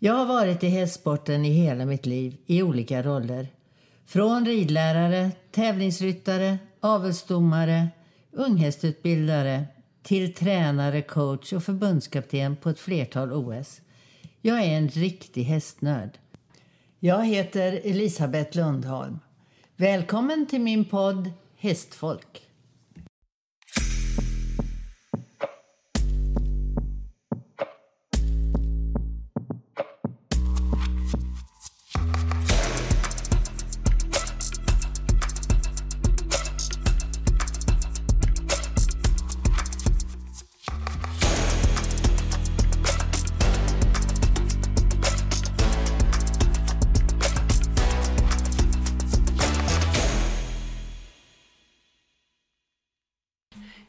Jag 0.00 0.14
har 0.14 0.26
varit 0.26 0.64
i 0.64 0.68
hästsporten 0.68 1.44
i 1.44 1.50
hela 1.50 1.86
mitt 1.86 2.06
liv 2.06 2.36
i 2.46 2.62
olika 2.62 3.02
roller. 3.02 3.48
Från 4.06 4.46
ridlärare, 4.46 5.30
tävlingsryttare, 5.50 6.58
avelsdomare, 6.80 7.88
unghästutbildare 8.32 9.64
till 10.02 10.34
tränare, 10.34 11.02
coach 11.02 11.52
och 11.52 11.62
förbundskapten 11.62 12.56
på 12.56 12.70
ett 12.70 12.78
flertal 12.78 13.32
OS. 13.32 13.80
Jag 14.40 14.64
är 14.64 14.76
en 14.76 14.88
riktig 14.88 15.42
hästnörd. 15.42 16.18
Jag 17.00 17.26
heter 17.26 17.80
Elisabeth 17.84 18.56
Lundholm. 18.56 19.18
Välkommen 19.76 20.46
till 20.46 20.60
min 20.60 20.84
podd 20.84 21.30
Hästfolk. 21.56 22.47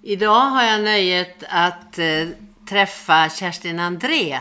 Idag 0.09 0.39
har 0.39 0.63
jag 0.63 0.83
nöjet 0.83 1.43
att 1.49 1.99
eh, 1.99 2.27
träffa 2.69 3.29
Kerstin 3.29 3.79
André. 3.79 4.39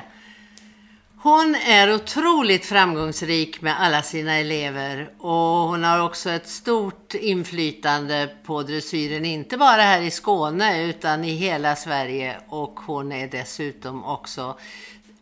Hon 1.17 1.55
är 1.55 1.95
otroligt 1.95 2.67
framgångsrik 2.67 3.61
med 3.61 3.81
alla 3.81 4.03
sina 4.03 4.35
elever 4.35 5.11
och 5.19 5.69
hon 5.69 5.85
har 5.85 6.01
också 6.01 6.31
ett 6.31 6.49
stort 6.49 7.15
inflytande 7.15 8.31
på 8.45 8.63
dressyren, 8.63 9.25
inte 9.25 9.57
bara 9.57 9.83
här 9.83 10.03
i 10.03 10.11
Skåne 10.11 10.85
utan 10.85 11.25
i 11.25 11.33
hela 11.35 11.77
Sverige 11.77 12.37
och 12.49 12.81
hon 12.81 13.13
är 13.13 13.29
dessutom 13.29 14.05
också 14.05 14.59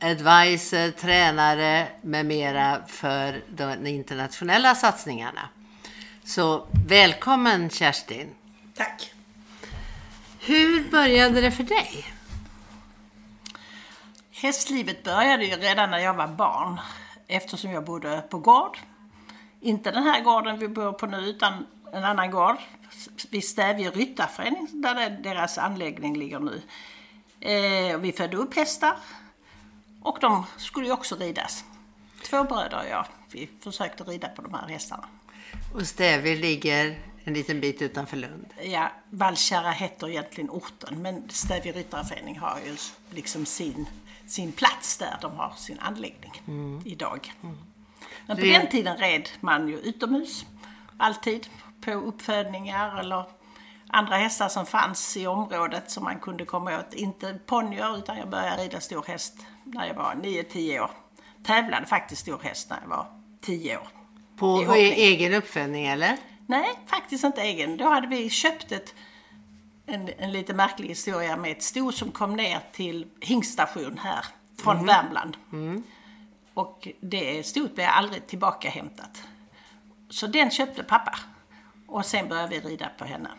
advisor, 0.01 0.91
tränare 0.91 1.89
med 2.03 2.27
mera 2.27 2.83
för 2.87 3.43
de 3.49 3.87
internationella 3.87 4.75
satsningarna. 4.75 5.49
Så 6.25 6.67
välkommen 6.89 7.71
Kerstin! 7.71 8.29
Tack! 8.77 9.16
Hur 10.47 10.91
började 10.91 11.41
det 11.41 11.51
för 11.51 11.63
dig? 11.63 12.05
Hästlivet 14.31 15.03
började 15.03 15.45
ju 15.45 15.57
redan 15.57 15.91
när 15.91 15.99
jag 15.99 16.15
var 16.15 16.29
barn 16.29 16.81
eftersom 17.27 17.71
jag 17.71 17.85
bodde 17.85 18.25
på 18.31 18.39
gård. 18.39 18.79
Inte 19.61 19.91
den 19.91 20.03
här 20.03 20.21
gården 20.21 20.59
vi 20.59 20.69
bor 20.69 20.93
på 20.93 21.07
nu 21.07 21.17
utan 21.17 21.67
en 21.93 22.05
annan 22.05 22.31
gård 22.31 22.57
vid 23.31 23.45
Stävje 23.45 23.91
ryttarförening 23.91 24.69
där 24.73 25.11
deras 25.11 25.59
anläggning 25.59 26.19
ligger 26.19 26.41
nu. 26.41 26.63
Eh, 27.41 27.99
vi 27.99 28.13
födde 28.13 28.37
upp 28.37 28.57
hästar 28.57 28.97
och 30.03 30.19
de 30.21 30.47
skulle 30.57 30.87
ju 30.87 30.93
också 30.93 31.17
ridas. 31.17 31.65
Två 32.25 32.45
bröder 32.45 32.79
och 32.79 32.89
jag, 32.91 33.07
vi 33.31 33.49
försökte 33.61 34.05
rida 34.05 34.29
på 34.29 34.43
de 34.43 34.55
här 34.55 34.69
hästarna. 34.69 35.09
Och 35.75 35.87
Stävje 35.87 36.37
ligger 36.37 36.99
en 37.27 37.35
liten 37.35 37.61
bit 37.61 37.83
utanför 37.83 38.17
Lund. 38.17 38.55
Ja, 38.63 38.93
Vallkärra 39.11 39.71
heter 39.71 40.09
egentligen 40.09 40.51
orten 40.51 41.03
men 41.03 41.29
Stävje 41.29 41.73
ryttarförening 41.73 42.39
har 42.39 42.59
ju 42.67 42.77
liksom 43.11 43.47
sin, 43.47 43.87
sin 44.27 44.53
plats 44.53 44.99
där 44.99 45.19
de 45.21 45.37
har 45.37 45.53
sin 45.57 45.79
anläggning 45.79 46.43
mm. 46.49 46.83
idag. 46.85 47.33
Mm. 47.43 47.57
Men 48.27 48.37
på 48.37 48.43
Red... 48.43 48.61
den 48.61 48.71
tiden 48.71 48.97
red 48.97 49.29
man 49.41 49.69
ju 49.69 49.79
utomhus, 49.79 50.47
alltid, 50.99 51.47
på 51.81 51.91
uppfödningar 51.91 53.01
eller 53.01 53.25
andra 53.89 54.17
hästar 54.17 54.49
som 54.49 54.67
fanns 54.67 55.17
i 55.17 55.27
området 55.27 55.91
som 55.91 56.05
man 56.05 56.19
kunde 56.21 56.45
komma 56.45 56.79
åt. 56.79 56.95
Inte 56.95 57.39
ponnyer 57.47 57.99
utan 57.99 58.19
jag 58.19 58.31
började 58.31 58.63
rida 58.63 58.81
stor 58.81 59.05
häst 59.09 59.47
när 59.65 59.87
jag 59.87 59.95
var 59.95 60.15
9-10 60.15 60.81
år. 60.81 60.91
Tävlade 61.45 61.87
faktiskt 61.87 62.23
stor 62.23 62.41
häst 62.43 62.71
när 62.71 62.79
jag 62.83 62.89
var 62.89 63.07
10 63.41 63.77
år. 63.77 63.89
På 64.37 64.75
egen 64.75 65.35
uppfödning 65.35 65.87
eller? 65.87 66.19
Nej, 66.47 66.79
faktiskt 66.87 67.25
inte 67.25 67.43
egen. 67.43 67.77
Då 67.77 67.89
hade 67.89 68.07
vi 68.07 68.31
köpt 68.31 68.73
ett, 68.73 68.95
en, 69.87 70.11
en 70.19 70.33
lite 70.33 70.55
märklig 70.55 70.89
historia 70.89 71.37
med 71.37 71.53
ett 71.53 71.63
sto 71.63 71.93
som 71.93 72.11
kom 72.11 72.37
ner 72.37 72.61
till 72.73 73.07
hingstation 73.21 73.99
här 73.99 74.25
från 74.59 74.75
mm. 74.75 74.87
Värmland. 74.87 75.37
Mm. 75.53 75.83
Och 76.55 76.89
det 77.01 77.47
stoet 77.47 77.75
blev 77.75 77.89
aldrig 77.91 78.27
tillbaka 78.27 78.71
hämtat. 78.71 79.23
Så 80.11 80.27
den 80.27 80.51
köpte 80.51 80.83
pappa. 80.83 81.19
Och 81.87 82.07
sen 82.07 82.29
började 82.29 82.49
vi 82.49 82.61
rida 82.61 82.91
på 82.99 83.05
henne. 83.05 83.31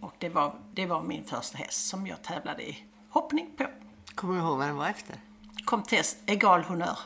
Och 0.00 0.14
det 0.18 0.28
var, 0.28 0.54
det 0.72 0.86
var 0.86 1.02
min 1.02 1.24
första 1.24 1.58
häst 1.58 1.88
som 1.88 2.06
jag 2.06 2.22
tävlade 2.22 2.62
i 2.62 2.84
hoppning 3.08 3.50
på. 3.56 3.66
Kommer 4.14 4.34
du 4.34 4.40
ihåg 4.40 4.58
vad 4.58 4.66
den 4.66 4.76
var 4.76 4.86
efter? 4.86 5.16
Komtess 5.64 6.16
Egal 6.26 6.62
Honör. 6.62 6.98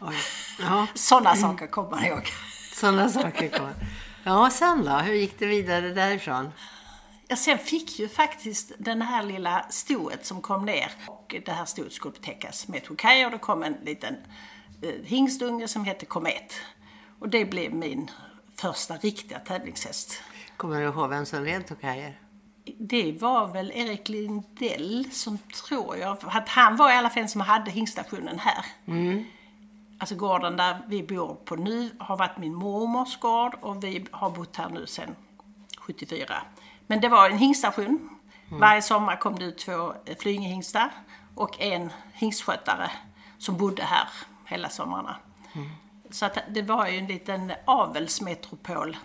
Sådana 0.94 1.36
saker 1.36 1.66
kommer 1.66 1.90
man 1.90 2.04
ihåg. 2.04 2.32
Sådana 2.74 3.08
saker 3.08 3.48
kommer 3.48 3.74
Ja, 4.28 4.50
sen 4.50 4.84
då? 4.84 4.90
Hur 4.90 5.14
gick 5.14 5.38
det 5.38 5.46
vidare 5.46 5.88
därifrån? 5.88 6.52
Ja, 7.28 7.36
sen 7.36 7.58
fick 7.58 7.98
ju 7.98 8.08
faktiskt 8.08 8.72
den 8.78 9.02
här 9.02 9.22
lilla 9.22 9.66
stoet 9.70 10.26
som 10.26 10.40
kom 10.40 10.64
ner 10.64 10.90
och 11.06 11.34
det 11.44 11.52
här 11.52 11.64
stoet 11.64 11.92
skulle 11.92 12.12
betäckas 12.12 12.68
med 12.68 12.84
Tokaj 12.84 13.24
och 13.24 13.30
det 13.30 13.38
kom 13.38 13.62
en 13.62 13.76
liten 13.82 14.16
eh, 14.82 15.04
hingstunge 15.04 15.68
som 15.68 15.84
hette 15.84 16.06
Komet. 16.06 16.54
Och 17.18 17.28
det 17.28 17.44
blev 17.44 17.74
min 17.74 18.10
första 18.56 18.96
riktiga 18.96 19.38
tävlingshäst. 19.38 20.22
Kommer 20.56 20.80
du 20.80 20.86
ihåg 20.86 21.10
vem 21.10 21.26
som 21.26 21.44
red 21.44 21.66
Tokajer? 21.66 22.20
Det 22.78 23.12
var 23.12 23.52
väl 23.52 23.72
Erik 23.74 24.08
Lindell 24.08 25.08
som 25.12 25.38
tror 25.38 25.96
jag, 25.96 26.16
att 26.22 26.48
han 26.48 26.76
var 26.76 26.90
i 26.90 26.94
alla 26.94 27.10
fall 27.10 27.28
som 27.28 27.40
hade 27.40 27.70
hingstationen 27.70 28.38
här. 28.38 28.64
Mm 28.86 29.24
alltså 29.98 30.14
gården 30.14 30.56
där 30.56 30.78
vi 30.88 31.02
bor 31.02 31.34
på 31.34 31.56
nu 31.56 31.90
har 31.98 32.16
varit 32.16 32.38
min 32.38 32.54
mormors 32.54 33.18
gård 33.18 33.54
och 33.60 33.84
vi 33.84 34.06
har 34.10 34.30
bott 34.30 34.56
här 34.56 34.68
nu 34.68 34.86
sedan 34.86 35.16
74. 35.78 36.42
Men 36.86 37.00
det 37.00 37.08
var 37.08 37.30
en 37.30 37.38
hingststation. 37.38 38.08
Mm. 38.48 38.60
Varje 38.60 38.82
sommar 38.82 39.16
kom 39.16 39.38
det 39.38 39.44
ut 39.44 39.58
två 39.58 39.94
flynghingstar 40.20 40.90
och 41.34 41.60
en 41.60 41.90
hingstskötare 42.12 42.90
som 43.38 43.56
bodde 43.56 43.82
här 43.82 44.08
hela 44.44 44.68
sommarna. 44.68 45.16
Mm. 45.52 45.68
Så 46.10 46.26
att 46.26 46.38
det 46.48 46.62
var 46.62 46.86
ju 46.86 46.98
en 46.98 47.06
liten 47.06 47.52
avelsmetropol. 47.64 48.96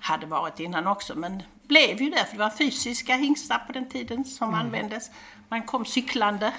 Hade 0.00 0.26
varit 0.26 0.60
innan 0.60 0.86
också 0.86 1.14
men 1.14 1.42
blev 1.62 2.02
ju 2.02 2.10
det 2.10 2.24
för 2.24 2.32
det 2.32 2.42
var 2.42 2.50
fysiska 2.50 3.16
hingstar 3.16 3.58
på 3.58 3.72
den 3.72 3.88
tiden 3.88 4.24
som 4.24 4.48
mm. 4.48 4.60
användes. 4.60 5.10
Man 5.48 5.62
kom 5.62 5.84
cyklande 5.84 6.52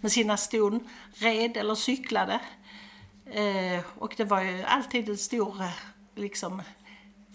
med 0.00 0.12
sina 0.12 0.36
ston, 0.36 0.88
red 1.14 1.56
eller 1.56 1.74
cyklade. 1.74 2.40
Eh, 3.30 3.80
och 3.98 4.14
det 4.16 4.24
var 4.24 4.42
ju 4.42 4.62
alltid 4.62 5.08
en 5.08 5.18
stor, 5.18 5.64
liksom, 6.14 6.62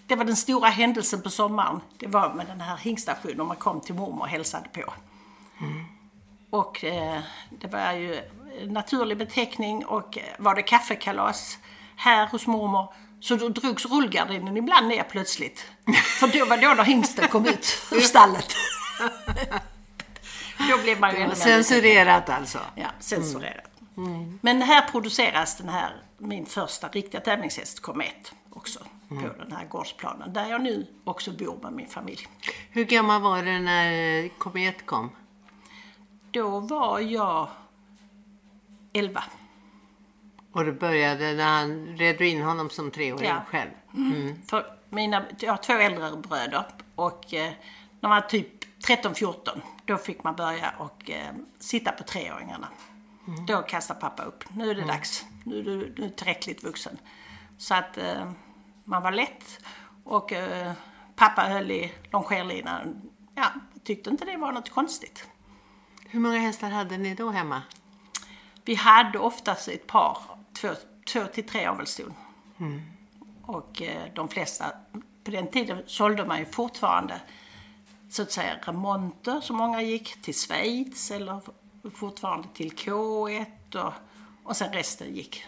det 0.08 0.16
var 0.16 0.26
den 0.26 0.36
stora 0.36 0.70
händelsen 0.70 1.22
på 1.22 1.30
sommaren. 1.30 1.82
Det 1.98 2.08
var 2.08 2.34
med 2.34 2.48
den 2.48 2.62
här 2.62 2.78
hingstationen 2.78 3.48
man 3.48 3.56
kom 3.56 3.82
till 3.82 3.96
mormor 3.96 4.22
och 4.22 4.28
hälsade 4.28 4.70
på. 4.70 4.94
Mm. 5.60 5.86
Och 6.50 6.84
eh, 6.84 7.22
det 7.50 7.68
var 7.68 7.92
ju 7.92 8.22
naturlig 8.68 9.18
beteckning 9.18 9.86
och 9.86 10.18
eh, 10.18 10.24
var 10.38 10.56
det 10.56 10.62
kaffekalas 10.62 11.58
här 11.96 12.28
hos 12.28 12.48
mormor 12.48 12.94
så 13.20 13.36
då 13.36 13.50
drogs 13.50 13.86
rullgardinen 13.86 14.58
ibland 14.58 14.88
ner 14.88 15.04
plötsligt. 15.04 15.66
För 16.20 16.40
då 16.40 16.46
var 16.46 16.58
då 16.58 16.74
när 16.74 16.84
hingsten 16.84 17.28
kom 17.28 17.46
ut 17.46 17.88
ur 17.92 18.00
stallet. 18.00 18.56
då 20.70 20.78
blev 20.84 21.00
man 21.00 21.16
ju 21.16 21.36
Censurerat 21.36 22.30
alltså? 22.30 22.60
Ja, 22.76 22.88
censurerat. 23.00 23.66
Mm. 23.66 23.71
Men 24.42 24.62
här 24.62 24.82
produceras 24.92 25.58
den 25.58 25.70
här, 25.70 26.04
min 26.18 26.46
första 26.46 26.88
riktiga 26.88 27.22
tävlingshäst, 27.22 27.80
Komet, 27.80 28.34
också 28.50 28.80
mm. 29.12 29.24
på 29.24 29.44
den 29.44 29.52
här 29.52 29.66
gårdsplanen 29.66 30.34
där 30.34 30.50
jag 30.50 30.62
nu 30.62 30.88
också 31.04 31.32
bor 31.32 31.60
med 31.64 31.74
min 31.74 31.88
familj. 31.88 32.28
Hur 32.70 32.84
gammal 32.84 33.22
var 33.22 33.44
du 33.44 33.60
när 33.60 34.30
Komet 34.30 34.86
kom? 34.86 35.10
Då 36.32 36.60
var 36.60 37.00
jag 37.00 37.48
11. 38.94 39.24
Och 40.52 40.66
du 40.66 40.72
började 40.72 41.34
när 41.34 41.44
han, 41.44 41.98
red 41.98 42.18
du 42.18 42.28
in 42.28 42.42
honom 42.42 42.70
som 42.70 42.92
treåring 42.92 43.30
ja. 43.30 43.42
själv? 43.48 43.72
Mm. 43.94 44.14
mm. 44.14 44.42
För 44.48 44.66
mina, 44.90 45.26
jag 45.40 45.52
har 45.52 45.58
två 45.58 45.74
äldre 45.74 46.18
bröder 46.18 46.66
och 46.96 47.34
eh, 47.34 47.52
man 48.00 48.12
var 48.12 48.22
typ 48.22 48.48
13-14 48.88 49.62
då 49.86 49.98
fick 49.98 50.24
man 50.24 50.36
börja 50.36 50.74
och 50.78 51.10
eh, 51.10 51.34
sitta 51.60 51.92
på 51.92 52.04
treåringarna. 52.04 52.68
Mm. 53.28 53.46
Då 53.46 53.62
kastar 53.62 53.96
pappa 53.96 54.24
upp. 54.24 54.44
Nu 54.50 54.70
är 54.70 54.76
det 54.76 54.82
mm. 54.82 54.96
dags. 54.96 55.26
Nu 55.44 55.60
är 55.60 55.64
du, 55.64 55.90
du 55.90 56.04
är 56.04 56.10
tillräckligt 56.10 56.64
vuxen. 56.64 56.98
Så 57.58 57.76
att 57.76 57.98
eh, 57.98 58.32
man 58.84 59.04
var 59.04 59.12
lätt 59.12 59.60
och 60.04 60.34
eh, 60.34 60.74
pappa 61.16 61.42
höll 61.42 61.72
i 61.72 61.94
longerlinan. 62.12 63.02
Ja, 63.36 63.48
tyckte 63.84 64.10
inte 64.10 64.26
det 64.26 64.38
var 64.38 64.52
något 64.52 64.70
konstigt. 64.70 65.28
Hur 66.06 66.20
många 66.20 66.40
hästar 66.40 66.70
hade 66.70 66.98
ni 66.98 67.16
då 67.16 67.30
hemma? 67.30 67.62
Vi 68.66 68.76
hade 68.76 69.20
oftast 69.20 69.68
ett 69.68 69.88
par, 69.88 70.18
två, 70.54 70.70
två 71.14 71.26
till 71.26 71.48
tre 71.48 71.66
avelston. 71.66 72.14
Och 73.42 73.82
eh, 73.82 74.14
de 74.16 74.30
flesta, 74.30 74.66
på 75.24 75.32
den 75.32 75.52
tiden 75.52 75.84
sålde 75.88 76.26
man 76.26 76.40
ju 76.40 76.46
fortfarande 76.46 77.22
så 78.10 78.22
att 78.22 78.32
säga 78.32 78.58
remonter 78.64 79.42
som 79.42 79.58
många 79.58 79.82
gick 79.82 80.22
till 80.22 80.34
Schweiz 80.34 81.12
eller 81.12 81.42
fortfarande 81.96 82.48
till 82.54 82.72
K1 82.72 83.46
och, 83.76 83.94
och 84.44 84.58
sen 84.58 84.74
resten 84.74 85.16
gick 85.16 85.46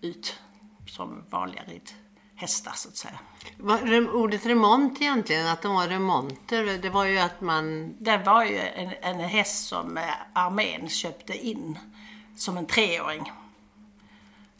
ut 0.00 0.40
som 0.86 1.24
vanliga 1.30 1.62
ridhästar 1.62 2.72
så 2.74 2.88
att 2.88 2.96
säga. 2.96 3.18
Rem- 3.58 4.08
Ordet 4.08 4.46
remont 4.46 5.00
egentligen, 5.00 5.46
att 5.46 5.62
de 5.62 5.74
var 5.74 5.86
remonter, 5.88 6.78
det 6.78 6.90
var 6.90 7.04
ju 7.04 7.18
att 7.18 7.40
man... 7.40 7.96
Det 7.98 8.18
var 8.18 8.44
ju 8.44 8.58
en, 8.58 8.94
en 9.02 9.20
häst 9.20 9.68
som 9.68 9.96
eh, 9.96 10.04
armén 10.32 10.88
köpte 10.88 11.46
in 11.46 11.78
som 12.36 12.58
en 12.58 12.66
treåring. 12.66 13.32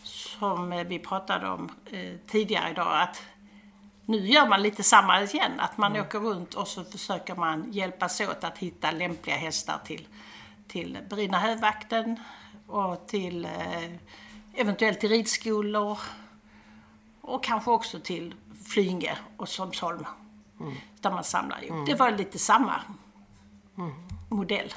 Som 0.03 0.73
eh, 0.73 0.85
vi 0.85 0.99
pratade 0.99 1.49
om 1.49 1.71
eh, 1.91 2.17
tidigare 2.27 2.71
idag 2.71 3.03
att 3.03 3.23
nu 4.07 4.27
gör 4.27 4.49
man 4.49 4.63
lite 4.63 4.83
samma 4.83 5.23
igen. 5.23 5.61
Att 5.61 5.79
man 5.79 5.97
åker 5.97 6.19
runt 6.19 6.55
och 6.55 6.69
så 6.69 6.85
försöker 6.85 7.35
man 7.35 7.73
hjälpas 7.73 8.21
åt 8.21 8.45
att 8.45 8.59
hitta 8.59 8.91
lämpliga 8.91 9.37
hästar 9.37 9.81
till, 9.85 10.07
till 10.69 10.99
Brina 11.11 11.39
högvakten 11.39 12.21
och 12.67 13.07
till 13.07 13.45
eh, 13.45 13.93
eventuellt 14.55 15.01
till 15.01 15.09
ridskolor 15.09 15.99
och 17.21 17.45
kanske 17.45 17.71
också 17.71 18.01
till 18.01 18.35
Flyinge 18.67 19.19
och 19.37 19.49
Strömsholm. 19.49 20.07
Där 21.01 21.11
man 21.11 21.25
samlar 21.25 21.65
ihop. 21.65 21.87
Det 21.87 21.95
var 21.95 22.11
lite 22.11 22.39
samma 22.39 22.81
modell. 24.29 24.75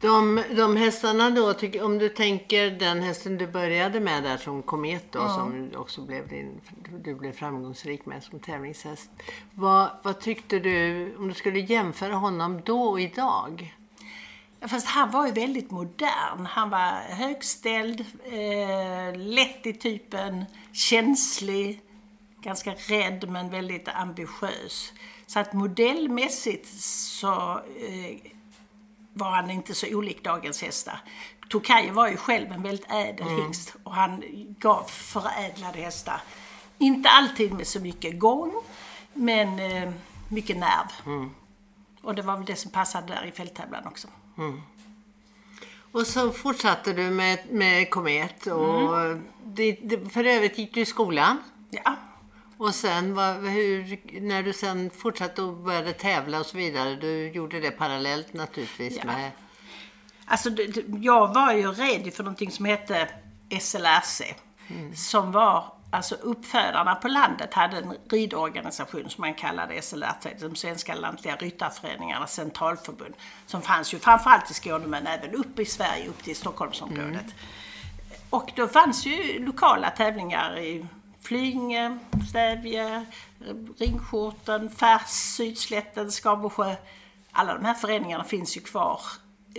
De, 0.00 0.42
de 0.56 0.76
hästarna 0.76 1.30
då, 1.30 1.54
om 1.84 1.98
du 1.98 2.08
tänker 2.08 2.70
den 2.70 3.02
hästen 3.02 3.38
du 3.38 3.46
började 3.46 4.00
med 4.00 4.22
där 4.22 4.36
som 4.36 4.62
Komet 4.62 5.12
då, 5.12 5.28
som 5.28 5.70
också 5.76 6.02
blev 6.02 6.28
din, 6.28 6.60
du 7.04 7.14
blev 7.14 7.32
framgångsrik 7.32 8.06
med 8.06 8.22
som 8.22 8.40
tävlingshäst. 8.40 9.10
Vad, 9.54 9.90
vad 10.02 10.20
tyckte 10.20 10.58
du, 10.58 11.16
om 11.16 11.28
du 11.28 11.34
skulle 11.34 11.60
jämföra 11.60 12.14
honom 12.14 12.60
då 12.64 12.82
och 12.82 13.00
idag? 13.00 13.74
Fast 14.68 14.86
han 14.86 15.10
var 15.10 15.26
ju 15.26 15.32
väldigt 15.32 15.70
modern. 15.70 16.46
Han 16.46 16.70
var 16.70 17.14
högställd, 17.14 18.00
eh, 18.24 19.20
lätt 19.20 19.66
i 19.66 19.72
typen, 19.72 20.44
känslig, 20.72 21.80
ganska 22.40 22.74
rädd 22.74 23.28
men 23.28 23.50
väldigt 23.50 23.88
ambitiös. 23.88 24.92
Så 25.26 25.40
att 25.40 25.52
modellmässigt 25.52 26.68
så 26.78 27.60
eh, 27.60 28.32
var 29.12 29.30
han 29.30 29.50
inte 29.50 29.74
så 29.74 29.96
olik 29.96 30.24
dagens 30.24 30.62
hästar. 30.62 31.00
Tokaj 31.48 31.90
var 31.90 32.08
ju 32.08 32.16
själv 32.16 32.52
en 32.52 32.62
väldigt 32.62 32.90
ädel 32.90 33.28
hingst 33.28 33.76
och 33.82 33.94
han 33.94 34.22
gav 34.58 34.84
förädlade 34.84 35.78
hästar. 35.78 36.22
Inte 36.78 37.08
alltid 37.08 37.52
med 37.52 37.66
så 37.66 37.80
mycket 37.80 38.18
gång, 38.18 38.52
men 39.12 39.58
eh, 39.58 39.92
mycket 40.28 40.56
nerv. 40.56 40.90
Och 42.02 42.14
det 42.14 42.22
var 42.22 42.36
väl 42.36 42.44
det 42.44 42.56
som 42.56 42.70
passade 42.70 43.06
där 43.06 43.24
i 43.26 43.32
fälttävlan 43.32 43.86
också. 43.86 44.08
Och 45.92 46.06
så 46.06 46.32
fortsatte 46.32 46.92
du 46.92 47.10
med, 47.10 47.38
med 47.50 47.90
Komet 47.90 48.46
och 48.46 49.16
det, 49.44 49.72
det, 49.82 50.12
för 50.12 50.24
övrigt 50.24 50.58
gick 50.58 50.74
du 50.74 50.80
i 50.80 50.84
skolan. 50.86 51.42
Ja, 51.70 51.96
Och 52.56 52.74
sen, 52.74 53.14
vad, 53.14 53.36
hur, 53.36 54.00
när 54.20 54.42
du 54.42 54.52
sen 54.52 54.90
fortsatte 54.90 55.42
och 55.42 55.56
började 55.56 55.92
tävla 55.92 56.40
och 56.40 56.46
så 56.46 56.56
vidare, 56.56 56.96
du 56.96 57.28
gjorde 57.30 57.60
det 57.60 57.70
parallellt 57.70 58.32
naturligtvis 58.32 58.96
Ja. 58.98 59.04
med... 59.04 59.30
Alltså, 60.26 60.50
det, 60.50 60.84
jag 61.00 61.34
var 61.34 61.52
ju 61.52 61.72
redo 61.72 62.10
för 62.10 62.22
någonting 62.24 62.50
som 62.50 62.64
hette 62.64 63.08
SLRC. 63.60 64.22
Som 64.94 65.32
var, 65.32 65.74
alltså 65.92 66.14
uppfödarna 66.14 66.94
på 66.94 67.08
landet 67.08 67.54
hade 67.54 67.76
en 67.76 67.94
ridorganisation 68.10 69.10
som 69.10 69.20
man 69.20 69.34
kallade 69.34 69.82
SLRC, 69.82 70.40
de 70.40 70.56
svenska 70.56 70.94
lantliga 70.94 71.36
ryttarföreningarnas 71.36 72.34
centralförbund. 72.34 73.14
Som 73.46 73.62
fanns 73.62 73.94
ju 73.94 73.98
framförallt 73.98 74.50
i 74.50 74.54
Skåne 74.54 74.86
men 74.86 75.06
även 75.06 75.34
uppe 75.34 75.62
i 75.62 75.66
Sverige, 75.66 76.08
upp 76.08 76.22
till 76.22 76.36
Stockholmsområdet. 76.36 77.26
Och 78.30 78.52
då 78.56 78.68
fanns 78.68 79.06
ju 79.06 79.44
lokala 79.44 79.90
tävlingar 79.90 80.58
i 80.58 80.86
Flyinge, 81.22 81.98
Stävje, 82.28 83.06
Ringskjorten, 83.78 84.70
Färs, 84.70 85.08
Sydslätten, 85.08 86.10
Skarbosjö. 86.10 86.74
Alla 87.32 87.54
de 87.54 87.64
här 87.64 87.74
föreningarna 87.74 88.24
finns 88.24 88.56
ju 88.56 88.60
kvar 88.60 89.00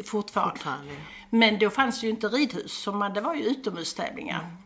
fortfarande. 0.05 0.53
Fortfarande. 0.53 0.95
Men 1.29 1.59
då 1.59 1.69
fanns 1.69 2.01
det 2.01 2.07
ju 2.07 2.11
inte 2.11 2.27
ridhus, 2.27 2.73
så 2.73 2.91
man, 2.91 3.13
det 3.13 3.21
var 3.21 3.35
ju 3.35 3.43
utomhustävlingar. 3.43 4.57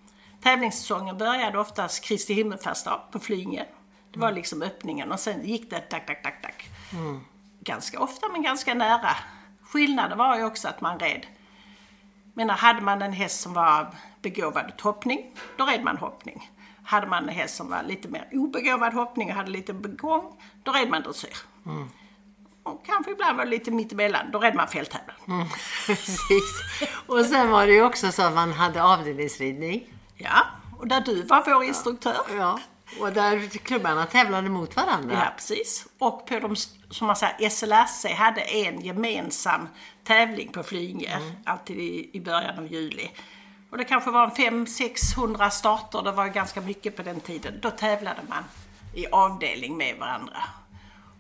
Tävlingssäsongen 0.44 1.18
började 1.18 1.60
oftast 1.60 2.04
Kristi 2.04 2.34
himmelfärdsdag 2.34 3.02
på 3.12 3.20
Flyinge. 3.20 3.66
Det 4.12 4.20
var 4.20 4.32
liksom 4.32 4.62
öppningen 4.62 5.12
och 5.12 5.20
sen 5.20 5.46
gick 5.46 5.70
det 5.70 5.80
tack, 5.80 6.06
tack, 6.06 6.24
tack, 6.24 6.42
tack. 6.42 6.70
Ganska 7.60 8.00
ofta 8.00 8.28
men 8.30 8.44
ganska 8.44 8.74
nära. 8.74 9.16
Skillnaden 9.62 10.18
var 10.18 10.38
ju 10.38 10.46
också 10.46 10.68
att 10.68 10.82
man 10.82 11.00
red 11.00 11.26
men 12.38 12.50
hade 12.50 12.82
man 12.82 13.02
en 13.02 13.14
häst 13.14 13.42
som 13.42 13.54
var 13.54 13.96
begåvad 14.22 14.82
hoppning, 14.82 15.32
då 15.58 15.66
red 15.66 15.84
man 15.84 15.98
hoppning. 15.98 16.52
Hade 16.84 17.08
man 17.08 17.24
en 17.24 17.36
häst 17.36 17.56
som 17.56 17.70
var 17.70 17.84
lite 17.84 18.08
mer 18.08 18.28
obegåvad 18.32 18.94
hoppning 18.94 19.30
och 19.30 19.36
hade 19.36 19.52
lite 19.52 19.74
begång, 19.74 20.42
då 20.64 20.72
red 20.72 20.90
man 20.90 21.02
dressyr. 21.02 21.38
Och 22.64 22.86
kanske 22.86 23.12
ibland 23.12 23.38
var 23.38 23.46
det 23.46 23.52
lite 23.52 23.72
mittemellan, 23.72 24.32
då 24.32 24.40
red 24.40 24.56
man 24.56 24.68
fälttävlan. 24.68 25.16
Precis. 25.86 26.62
Och 27.08 27.26
sen 27.26 27.50
var 27.52 27.68
det 27.68 27.74
ju 27.74 27.84
också 27.84 28.12
så 28.12 28.22
att 28.22 28.34
man 28.34 28.52
hade 28.54 28.84
avdelningsridning. 28.84 29.94
Ja, 30.18 30.46
och 30.80 30.88
där 30.88 31.02
du 31.02 31.24
var 31.24 31.44
vår 31.46 31.64
instruktör. 31.64 32.22
Ja. 32.38 32.60
Och 33.00 33.14
där 33.14 33.48
klubbarna 33.58 34.06
tävlade 34.06 34.50
mot 34.50 34.76
varandra. 34.76 35.16
Ja, 35.16 35.34
precis. 35.36 35.88
Och 36.00 36.28
på 36.28 36.40
de, 36.40 36.56
som 36.90 37.08
man 37.08 37.16
säger, 37.16 37.50
SLRC 37.50 38.06
hade 38.16 38.42
en 38.42 38.82
gemensam 38.82 39.68
tävling 40.04 40.52
på 40.52 40.64
Flyinge, 40.64 41.20
alltid 41.46 41.80
i, 41.80 42.10
i 42.14 42.22
början 42.22 42.60
av 42.60 42.68
juli. 42.68 43.12
Och 43.72 43.78
det 43.78 43.84
kanske 43.84 44.12
var 44.12 44.24
en 44.24 44.66
500-600 44.66 45.50
starter, 45.50 46.02
det 46.02 46.12
var 46.12 46.28
ganska 46.28 46.62
mycket 46.62 46.96
på 46.96 47.02
den 47.02 47.20
tiden. 47.20 47.60
Då 47.62 47.70
tävlade 47.70 48.22
man 48.30 48.44
i 48.94 49.08
avdelning 49.08 49.78
med 49.78 49.96
varandra. 50.00 50.44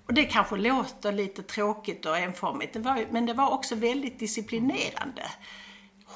Och 0.05 0.13
det 0.13 0.25
kanske 0.25 0.55
låter 0.55 1.11
lite 1.11 1.43
tråkigt 1.43 2.05
och 2.05 2.17
enformigt, 2.17 2.75
men 3.11 3.25
det 3.25 3.33
var 3.33 3.49
också 3.49 3.75
väldigt 3.75 4.19
disciplinerande. 4.19 5.23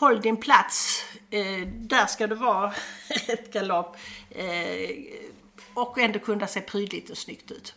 Håll 0.02 0.22
din 0.22 0.38
plats, 0.38 1.06
eh, 1.30 1.68
där 1.68 2.06
ska 2.06 2.28
du 2.28 2.36
vara, 2.36 2.74
ett 3.28 3.54
galopp. 3.54 3.98
Eh, 4.30 4.90
och 5.74 5.98
ändå 5.98 6.20
kunna 6.20 6.48
se 6.48 6.62
prydligt 6.62 7.10
och 7.10 7.18
snyggt 7.18 7.52
ut. 7.52 7.76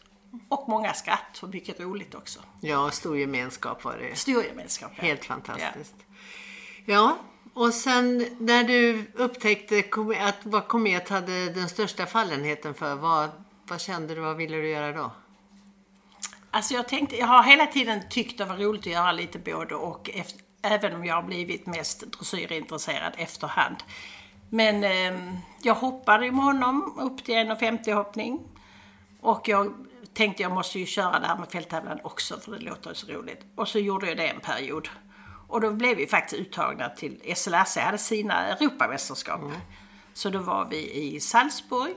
Och 0.48 0.68
många 0.68 0.94
skratt 0.94 1.38
och 1.42 1.48
mycket 1.48 1.80
roligt 1.80 2.14
också. 2.14 2.40
Ja, 2.60 2.90
stor 2.90 3.18
gemenskap 3.18 3.84
var 3.84 3.96
det. 3.96 4.16
Stor 4.16 4.44
gemenskap. 4.44 4.92
ja. 4.96 5.02
Helt 5.02 5.24
fantastiskt. 5.24 5.94
Ja, 6.86 7.18
och 7.54 7.74
sen 7.74 8.36
när 8.38 8.64
du 8.64 9.04
upptäckte 9.14 9.84
att 10.20 10.38
vad 10.42 10.68
Komet 10.68 11.08
hade 11.08 11.50
den 11.50 11.68
största 11.68 12.06
fallenheten 12.06 12.74
för, 12.74 12.94
vad, 12.94 13.30
vad 13.68 13.80
kände 13.80 14.14
du, 14.14 14.20
vad 14.20 14.36
ville 14.36 14.56
du 14.56 14.68
göra 14.68 14.92
då? 14.92 15.10
Alltså 16.50 16.74
jag 16.74 16.88
tänkte, 16.88 17.16
jag 17.16 17.26
har 17.26 17.42
hela 17.42 17.66
tiden 17.66 18.00
tyckt 18.10 18.38
det 18.38 18.44
var 18.44 18.56
roligt 18.56 18.80
att 18.80 18.86
göra 18.86 19.12
lite 19.12 19.38
både 19.38 19.74
och, 19.74 20.10
efter, 20.14 20.43
även 20.64 20.94
om 20.94 21.04
jag 21.04 21.14
har 21.14 21.22
blivit 21.22 21.66
mest 21.66 22.12
dressyrintressserad 22.12 23.12
efterhand. 23.16 23.76
Men 24.50 24.84
eh, 24.84 25.34
jag 25.62 25.74
hoppade 25.74 26.32
med 26.32 26.44
honom 26.44 26.98
upp 26.98 27.24
till 27.24 27.34
1,50 27.34 27.94
hoppning. 27.94 28.40
Och 29.20 29.48
jag 29.48 29.74
tänkte 30.14 30.42
jag 30.42 30.52
måste 30.52 30.78
ju 30.78 30.86
köra 30.86 31.20
det 31.20 31.26
här 31.26 31.38
med 31.38 31.48
fälttävlan 31.48 31.98
också 32.04 32.40
för 32.40 32.52
det 32.52 32.58
låter 32.58 32.94
så 32.94 33.06
roligt. 33.06 33.40
Och 33.54 33.68
så 33.68 33.78
gjorde 33.78 34.08
jag 34.08 34.16
det 34.16 34.28
en 34.28 34.40
period. 34.40 34.88
Och 35.48 35.60
då 35.60 35.70
blev 35.70 35.96
vi 35.96 36.06
faktiskt 36.06 36.40
uttagna 36.40 36.88
till 36.88 37.34
SLRC, 37.36 37.76
hade 37.76 37.98
sina 37.98 38.46
Europamästerskap. 38.46 39.40
Så 40.14 40.30
då 40.30 40.38
var 40.38 40.64
vi 40.70 40.92
i 40.92 41.20
Salzburg. 41.20 41.94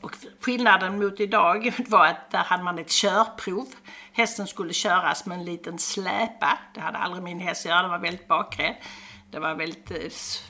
Och 0.00 0.16
skillnaden 0.40 0.98
mot 0.98 1.20
idag 1.20 1.74
var 1.88 2.06
att 2.06 2.30
där 2.30 2.38
hade 2.38 2.62
man 2.62 2.78
ett 2.78 2.90
körprov. 2.90 3.66
Hästen 4.16 4.46
skulle 4.46 4.72
köras 4.72 5.26
med 5.26 5.38
en 5.38 5.44
liten 5.44 5.78
släpa. 5.78 6.58
Det 6.74 6.80
hade 6.80 6.98
aldrig 6.98 7.22
min 7.22 7.40
häst 7.40 7.64
göra, 7.64 7.82
den 7.82 7.90
var 7.90 7.98
väldigt 7.98 8.28
bakrädd. 8.28 8.74
Det 9.30 9.38
var 9.38 9.54
väldigt, 9.54 9.90
eh, 9.90 9.96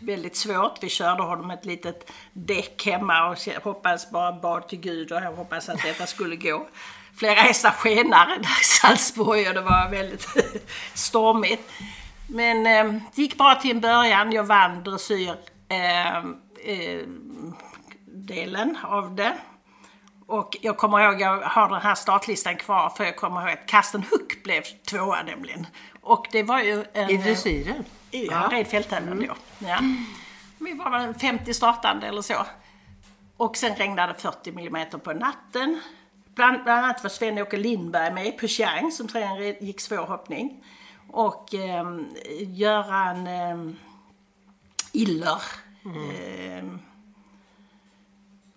väldigt 0.00 0.36
svårt. 0.36 0.78
Vi 0.80 0.88
körde 0.88 1.22
honom 1.22 1.46
med 1.46 1.58
ett 1.58 1.64
litet 1.64 2.10
däck 2.32 2.86
hemma 2.86 3.28
och 3.28 3.38
hoppades 3.62 4.10
bara 4.10 4.32
bad 4.32 4.68
till 4.68 4.80
Gud 4.80 5.12
och 5.12 5.18
jag 5.18 5.32
hoppades 5.32 5.68
att 5.68 5.82
detta 5.82 6.06
skulle 6.06 6.36
gå. 6.36 6.66
Flera 7.16 7.40
hästar 7.40 7.70
skenade 7.70 8.36
där 8.36 8.60
i 8.60 8.64
Salzburg 8.64 9.48
och 9.48 9.54
det 9.54 9.60
var 9.60 9.90
väldigt 9.90 10.28
stormigt. 10.94 11.70
Men 12.26 12.66
eh, 12.66 13.00
det 13.14 13.22
gick 13.22 13.38
bra 13.38 13.54
till 13.54 13.70
en 13.70 13.80
början. 13.80 14.32
Jag 14.32 14.44
vann 14.44 14.84
dressyr 14.84 15.34
eh, 15.68 16.16
eh, 16.16 17.02
delen 18.06 18.78
av 18.82 19.14
det. 19.14 19.36
Och 20.26 20.56
jag 20.60 20.76
kommer 20.76 21.00
ihåg, 21.00 21.20
jag 21.20 21.40
har 21.40 21.68
den 21.68 21.80
här 21.80 21.94
startlistan 21.94 22.56
kvar 22.56 22.90
för 22.96 23.04
jag 23.04 23.16
kommer 23.16 23.40
ihåg 23.40 23.50
att 23.50 23.66
Karsten 23.66 24.02
Huck 24.10 24.42
blev 24.44 24.62
tvåa 24.62 25.22
nämligen. 25.22 25.66
Och 26.00 26.26
det 26.32 26.42
var 26.42 26.60
ju 26.60 26.84
en... 26.92 27.10
I 27.10 27.16
dressyren? 27.16 27.84
Ja, 28.10 28.48
red 28.52 28.66
fälttävlan 28.66 29.20
då. 29.20 29.34
Ja. 29.58 29.78
Vi 30.58 30.72
var 30.72 30.90
väl 30.90 31.14
50 31.14 31.54
startande 31.54 32.06
eller 32.06 32.22
så. 32.22 32.46
Och 33.36 33.56
sen 33.56 33.74
regnade 33.76 34.12
det 34.12 34.18
40 34.18 34.50
mm 34.50 35.00
på 35.00 35.12
natten. 35.12 35.80
Bland, 36.34 36.64
bland 36.64 36.84
annat 36.84 37.02
var 37.02 37.10
Sven-Åke 37.10 37.56
Lindberg 37.56 38.14
med 38.14 38.38
på 38.38 38.46
Chang 38.48 38.92
som 38.92 39.08
tränare 39.08 39.56
gick 39.60 39.80
svårhoppning. 39.80 40.64
Och 41.10 41.54
eh, 41.54 41.84
Göran 42.40 43.26
eh, 43.26 43.74
Iller. 44.92 45.42
Eh, 45.84 46.64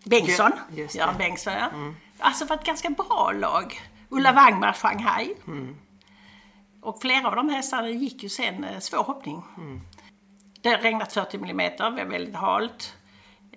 Bengtsson. 0.10 0.52
Göran 0.96 1.18
Bengtsson, 1.18 1.54
ja. 1.54 1.70
Alltså 2.20 2.46
det 2.46 2.50
var 2.50 2.58
ett 2.58 2.66
ganska 2.66 2.90
bra 2.90 3.32
lag. 3.32 3.82
Ulla 4.10 4.32
Wangmar, 4.32 4.74
Shanghai. 4.74 5.36
Och 6.82 7.02
flera 7.02 7.28
av 7.28 7.36
de 7.36 7.50
hästarna 7.50 7.90
gick 7.90 8.24
ju 8.24 8.30
sen 8.30 8.64
eh, 8.64 8.80
svår 8.80 9.04
hoppning. 9.04 9.44
Det 10.62 10.70
har 10.70 10.78
regnat 10.78 11.14
40 11.14 11.38
mm, 11.38 11.72
var 11.80 12.06
väldigt 12.06 12.36
halt. 12.36 12.94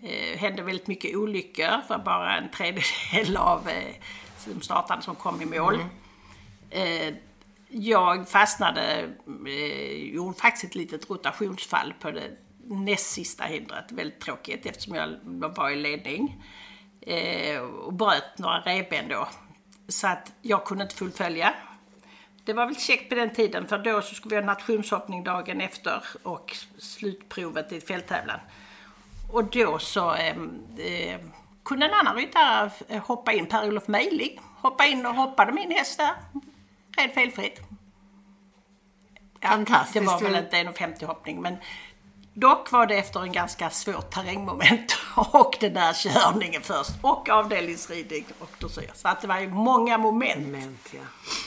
Eh, 0.03 0.39
hände 0.39 0.63
väldigt 0.63 0.87
mycket 0.87 1.17
olyckor, 1.17 1.89
var 1.89 1.99
bara 1.99 2.37
en 2.37 2.51
tredjedel 2.51 3.37
av 3.37 3.69
eh, 3.69 3.95
de 4.45 4.61
startande 4.61 5.05
som 5.05 5.15
kom 5.15 5.43
i 5.43 5.47
mål. 5.47 5.79
Eh, 6.71 7.15
jag 7.69 8.29
fastnade, 8.29 9.09
eh, 9.47 10.15
gjorde 10.15 10.39
faktiskt 10.39 10.65
ett 10.65 10.75
litet 10.75 11.11
rotationsfall 11.11 11.95
på 12.01 12.11
det 12.11 12.31
näst 12.71 13.11
sista 13.11 13.45
hindret. 13.45 13.93
Väldigt 13.93 14.21
tråkigt 14.21 14.67
eftersom 14.67 14.95
jag 14.95 15.19
var 15.57 15.71
i 15.71 15.77
ledning. 15.77 16.45
Eh, 17.01 17.61
och 17.61 17.93
bröt 17.93 18.39
några 18.39 18.61
revben 18.61 19.09
då. 19.09 19.29
Så 19.89 20.07
att 20.07 20.33
jag 20.43 20.65
kunde 20.65 20.85
inte 20.85 20.95
fullfölja. 20.95 21.55
Det 22.45 22.53
var 22.53 22.67
väl 22.67 22.77
käckt 22.77 23.09
på 23.09 23.15
den 23.15 23.33
tiden 23.33 23.67
för 23.67 23.79
då 23.79 24.03
så 24.03 24.15
skulle 24.15 24.35
vi 24.35 24.41
ha 24.41 24.47
nationshoppning 24.47 25.25
dagen 25.25 25.61
efter 25.61 26.05
och 26.23 26.57
slutprovet 26.79 27.73
i 27.73 27.81
fälttävlan. 27.81 28.41
Och 29.33 29.45
då 29.45 29.79
så 29.79 30.15
eh, 30.15 30.37
eh, 30.79 31.21
kunde 31.65 31.87
en 31.87 31.95
annan 31.95 32.17
ryttare 32.17 32.71
eh, 32.89 33.03
hoppa 33.07 33.33
in, 33.33 33.47
Per-Olof 33.47 33.89
Mejling, 33.89 34.41
hoppa 34.57 34.87
in 34.87 35.07
och 35.07 35.15
hoppade 35.15 35.53
min 35.53 35.71
häst 35.71 35.99
där. 35.99 36.15
Red 36.97 37.15
felfritt. 37.15 37.61
Ja. 39.41 39.65
Det 39.93 40.01
var 40.01 40.21
väl 40.21 40.45
inte 40.45 40.57
1,50 40.57 41.05
hoppning 41.05 41.41
men 41.41 41.57
dock 42.35 42.73
var 42.73 42.87
det 42.87 42.95
efter 42.95 43.23
en 43.23 43.33
ganska 43.33 43.71
svårt 43.71 44.11
terrängmoment 44.11 44.97
och 45.17 45.57
den 45.61 45.75
där 45.75 45.93
körningen 45.93 46.63
först 46.63 46.91
och 47.03 47.29
avdelningsridning 47.29 48.25
och 48.39 48.51
dressyr. 48.59 48.91
Så 48.95 49.09
att 49.09 49.21
det 49.21 49.29
var 49.29 49.39
ju 49.39 49.49
många 49.49 49.99
moment. 49.99 50.47
Moment, 50.47 50.89
ja. 50.93 51.01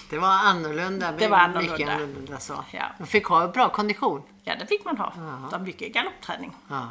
Det 0.09 0.17
var 0.17 0.27
annorlunda. 0.27 1.11
Det 1.11 1.27
var 1.27 1.37
annorlunda. 1.37 1.77
Mycket 1.77 1.89
annorlunda 1.89 2.39
så. 2.39 2.65
Ja. 2.71 2.83
De 2.97 3.07
fick 3.07 3.25
ha 3.25 3.47
bra 3.47 3.69
kondition. 3.69 4.23
Ja, 4.43 4.55
det 4.59 4.67
fick 4.67 4.85
man 4.85 4.97
ha. 4.97 5.13
Det 5.51 5.57
var 5.57 5.65
mycket 5.65 5.93
galoppträning. 5.93 6.55
Ja. 6.69 6.89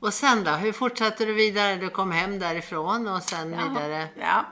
Och 0.00 0.14
sen 0.14 0.44
då? 0.44 0.50
Hur 0.50 0.72
fortsatte 0.72 1.24
du 1.24 1.32
vidare? 1.32 1.76
Du 1.76 1.90
kom 1.90 2.12
hem 2.12 2.38
därifrån 2.38 3.08
och 3.08 3.22
sen 3.22 3.50
vidare? 3.50 4.08
Ja. 4.20 4.44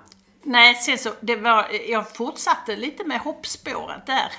Nej, 0.43 0.75
sen 0.75 0.99
så, 0.99 1.13
det 1.21 1.37
var, 1.37 1.69
jag 1.89 2.17
fortsatte 2.17 2.77
lite 2.77 3.05
med 3.05 3.21
hoppspåret 3.21 4.07
där. 4.07 4.33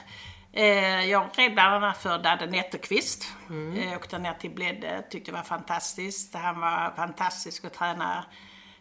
Eh, 0.56 1.06
jag 1.06 1.30
red 1.36 1.54
bland 1.54 1.74
annat 1.74 1.98
för 1.98 2.18
Dadde 2.18 2.46
Netterqvist. 2.46 3.28
Mm. 3.50 3.78
Eh, 3.78 3.98
åkte 3.98 4.18
ner 4.18 4.34
till 4.34 4.52
Bledde, 4.52 5.04
tyckte 5.10 5.32
det 5.32 5.38
var 5.38 5.44
fantastiskt. 5.44 6.34
Han 6.36 6.60
var 6.60 6.94
fantastisk 6.96 7.66
att 7.66 7.74
träna, 7.74 8.26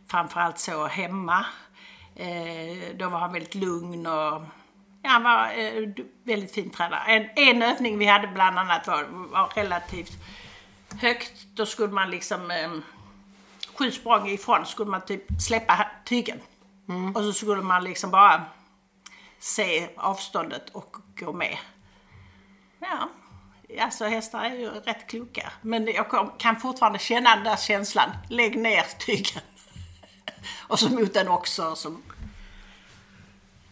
framförallt 0.08 0.58
så 0.58 0.86
hemma. 0.86 1.46
Eh, 2.16 2.96
då 2.96 3.08
var 3.08 3.18
han 3.18 3.32
väldigt 3.32 3.54
lugn 3.54 4.06
och 4.06 4.42
ja, 5.02 5.10
han 5.10 5.22
var 5.22 5.46
eh, 5.58 5.88
väldigt 6.24 6.54
fin 6.54 6.70
tränare. 6.70 7.00
En, 7.06 7.28
en 7.36 7.62
övning 7.62 7.98
vi 7.98 8.06
hade 8.06 8.28
bland 8.28 8.58
annat 8.58 8.86
var, 8.86 9.04
var 9.04 9.52
relativt 9.54 10.12
högt. 11.00 11.46
Då 11.54 11.66
skulle 11.66 11.92
man 11.92 12.10
liksom 12.10 12.50
eh, 12.50 12.70
sju 13.74 13.90
språng 13.90 14.28
ifrån 14.28 14.66
skulle 14.66 14.90
man 14.90 15.04
typ 15.04 15.24
släppa 15.40 15.86
tygen. 16.04 16.38
Och 17.14 17.22
så 17.22 17.32
skulle 17.32 17.62
man 17.62 17.84
liksom 17.84 18.10
bara 18.10 18.44
se 19.38 19.88
avståndet 19.96 20.70
och 20.70 20.96
gå 21.18 21.32
med. 21.32 21.58
Ja, 22.78 23.08
alltså 23.80 24.04
hästar 24.04 24.44
är 24.44 24.54
ju 24.54 24.68
rätt 24.68 25.06
kloka. 25.06 25.52
Men 25.62 25.86
jag 25.86 26.32
kan 26.38 26.60
fortfarande 26.60 26.98
känna 26.98 27.34
den 27.34 27.44
där 27.44 27.56
känslan. 27.56 28.10
Lägg 28.28 28.58
ner 28.58 28.82
tygen. 29.06 29.42
och 30.68 30.78
så 30.78 30.88
mot 30.88 31.14
den 31.14 31.28
också 31.28 31.74
som 31.76 32.02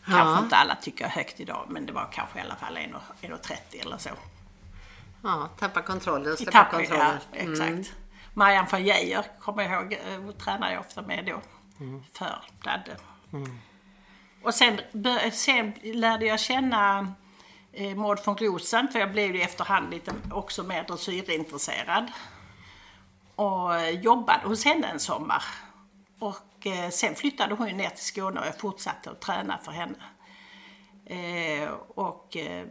kanske 0.05 0.45
inte 0.45 0.57
alla 0.57 0.75
tycker 0.75 1.05
är 1.05 1.09
högt 1.09 1.41
idag. 1.41 1.67
Men 1.69 1.87
det 1.87 1.93
var 1.93 2.09
kanske 2.13 2.39
i 2.39 2.43
alla 2.43 2.57
fall 2.57 2.77
1,30 2.77 3.57
eller 3.81 3.99
så. 3.99 4.11
Ja, 5.23 5.49
tappa 5.59 5.83
kontrollen, 5.83 6.37
släppa 6.37 6.53
tapp, 6.53 6.69
ja, 6.73 6.79
kontrollen. 6.79 7.19
exakt. 7.33 7.71
Mm. 7.71 7.85
Marianne 8.35 8.69
von 8.73 8.85
Geijer 8.85 9.25
kommer 9.41 9.63
jag 9.63 9.73
ihåg, 9.73 9.93
eh, 9.93 10.31
tränade 10.31 10.73
jag 10.73 10.81
ofta 10.81 11.03
med 11.03 11.25
då. 11.27 11.41
Mm. 11.85 12.03
För 12.13 12.43
Dadde. 12.65 12.97
Och 14.43 14.55
sen, 14.55 14.81
sen 15.33 15.73
lärde 15.83 16.27
jag 16.27 16.41
känna 16.41 17.15
eh, 17.73 17.97
Maud 17.97 18.19
von 18.25 18.37
Rosen, 18.37 18.89
för 18.89 18.99
jag 18.99 19.13
blev 19.13 19.35
ju 19.37 19.43
efterhand 19.43 19.91
lite 19.91 20.13
också 20.31 20.63
mer 20.63 20.85
dressyrintresserad. 20.85 22.13
Och 23.37 23.77
eh, 23.77 23.91
jobbade 23.91 24.49
hos 24.49 24.65
henne 24.65 24.87
en 24.87 25.01
sommar. 25.01 25.43
Och 26.19 26.67
eh, 26.67 26.91
sen 26.91 27.15
flyttade 27.15 27.55
hon 27.55 27.69
ju 27.69 27.75
ner 27.75 27.91
till 27.91 28.05
Skåne 28.05 28.41
och 28.41 28.47
jag 28.47 28.59
fortsatte 28.59 29.11
att 29.11 29.21
träna 29.21 29.59
för 29.59 29.73
henne. 29.73 29.99
Eh, 31.07 31.71
och 31.95 32.37
eh, 32.37 32.67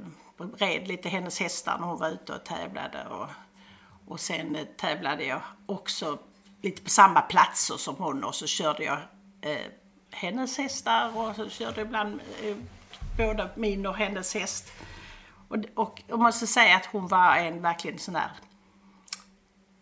red 0.57 0.87
lite 0.87 1.09
hennes 1.09 1.39
hästar 1.39 1.77
när 1.79 1.87
hon 1.87 1.99
var 1.99 2.09
ute 2.09 2.33
och 2.33 2.45
tävlade. 2.45 3.05
Och, 3.07 3.27
och 4.07 4.19
sen 4.19 4.55
eh, 4.55 4.65
tävlade 4.77 5.25
jag 5.25 5.41
också 5.65 6.19
lite 6.61 6.81
på 6.81 6.89
samma 6.89 7.21
platser 7.21 7.77
som 7.77 7.95
hon 7.95 8.23
och 8.23 8.35
så 8.35 8.47
körde 8.47 8.83
jag 8.83 8.97
eh, 9.41 9.65
hennes 10.11 10.57
hästar 10.57 11.17
och 11.17 11.35
så 11.35 11.49
körde 11.49 11.81
jag 11.81 11.87
ibland 11.87 12.21
eh, 12.43 12.55
både 13.17 13.49
min 13.55 13.85
och 13.85 13.95
hennes 13.95 14.33
häst. 14.33 14.71
Och, 15.49 15.57
och 15.75 16.01
jag 16.07 16.19
måste 16.19 16.47
säga 16.47 16.75
att 16.75 16.85
hon 16.85 17.07
var 17.07 17.35
en 17.35 17.61
verkligen 17.61 17.99
sån 17.99 18.13
där 18.13 18.31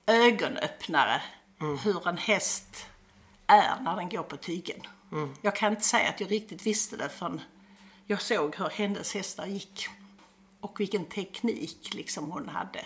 ögonöppnare. 0.08 1.22
Hur 1.84 2.08
en 2.08 2.18
häst 2.18 2.86
är 3.48 3.82
när 3.82 3.96
den 3.96 4.10
går 4.10 4.24
på 4.24 4.38
tygen. 4.38 4.82
Jag 5.42 5.56
kan 5.56 5.72
inte 5.72 5.84
säga 5.86 6.10
att 6.10 6.20
jag 6.22 6.32
riktigt 6.32 6.66
visste 6.66 6.98
det 6.98 7.10
förrän 7.10 7.42
jag 8.06 8.22
såg 8.22 8.56
hur 8.56 8.70
hennes 8.70 9.14
hästar 9.14 9.46
gick. 9.46 9.88
Och 10.62 10.80
vilken 10.80 11.06
teknik 11.06 11.94
liksom 11.94 12.32
hon 12.32 12.50
hade. 12.50 12.86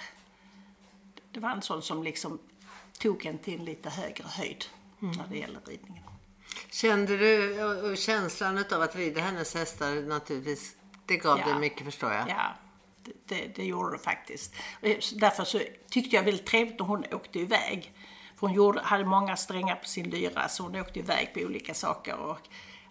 Det 1.32 1.40
var 1.40 1.50
en 1.50 1.62
sån 1.62 1.82
som 1.82 2.04
liksom 2.04 2.40
tog 3.00 3.26
en 3.26 3.38
till 3.38 3.60
en 3.60 3.66
lite 3.66 3.90
högre 3.90 4.28
höjd 4.28 4.66
när 5.00 5.28
det 5.30 5.38
gäller 5.38 5.60
ridningen. 5.68 6.04
Kände 6.72 7.18
du 7.18 7.64
och- 7.64 7.92
och 7.92 7.98
känslan 7.98 8.64
av 8.74 8.82
att 8.82 8.96
rida 8.96 9.22
hennes 9.22 9.56
hästar 9.56 10.08
naturligtvis, 10.08 10.76
det 11.06 11.18
gav 11.18 11.40
Ja. 11.40 11.46
dig 11.46 11.56
mycket 11.60 11.86
förstår 11.86 12.12
jag. 12.14 12.30
Ja, 12.30 12.54
det, 13.25 13.56
det, 13.56 13.65
gjorde 13.65 13.98
det 13.98 14.03
faktiskt. 14.03 14.56
Eh, 14.82 14.98
Därför 15.15 15.44
så 15.44 15.60
tyckte 15.89 16.15
jag 16.15 16.24
väldigt 16.24 16.46
trevligt 16.46 16.80
när 16.80 16.86
hon 16.86 17.06
åkte 17.12 17.39
iväg. 17.39 17.94
För 18.36 18.48
hon 18.48 18.56
gjorde, 18.56 18.82
hade 18.82 19.06
många 19.06 19.38
strängar 19.38 19.75
på 19.75 19.88
sin 19.88 20.10
lyra 20.10 20.50
så 20.50 20.63
hon 20.63 20.75
åkte 20.75 21.00
iväg 21.00 21.34
på 21.34 21.39
olika 21.39 21.74
saker. 21.74 22.15
Och, 22.15 22.39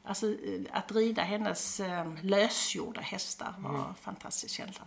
alltså, 0.04 0.26
eh, 0.26 0.60
att 0.70 0.92
rida 0.92 1.22
hennes 1.22 1.80
eh, 1.80 2.14
lösgjorda 2.22 3.00
hästar 3.00 3.54
var 3.58 3.88
en 3.88 3.94
fantastisk 3.94 4.54
känsla. 4.54 4.84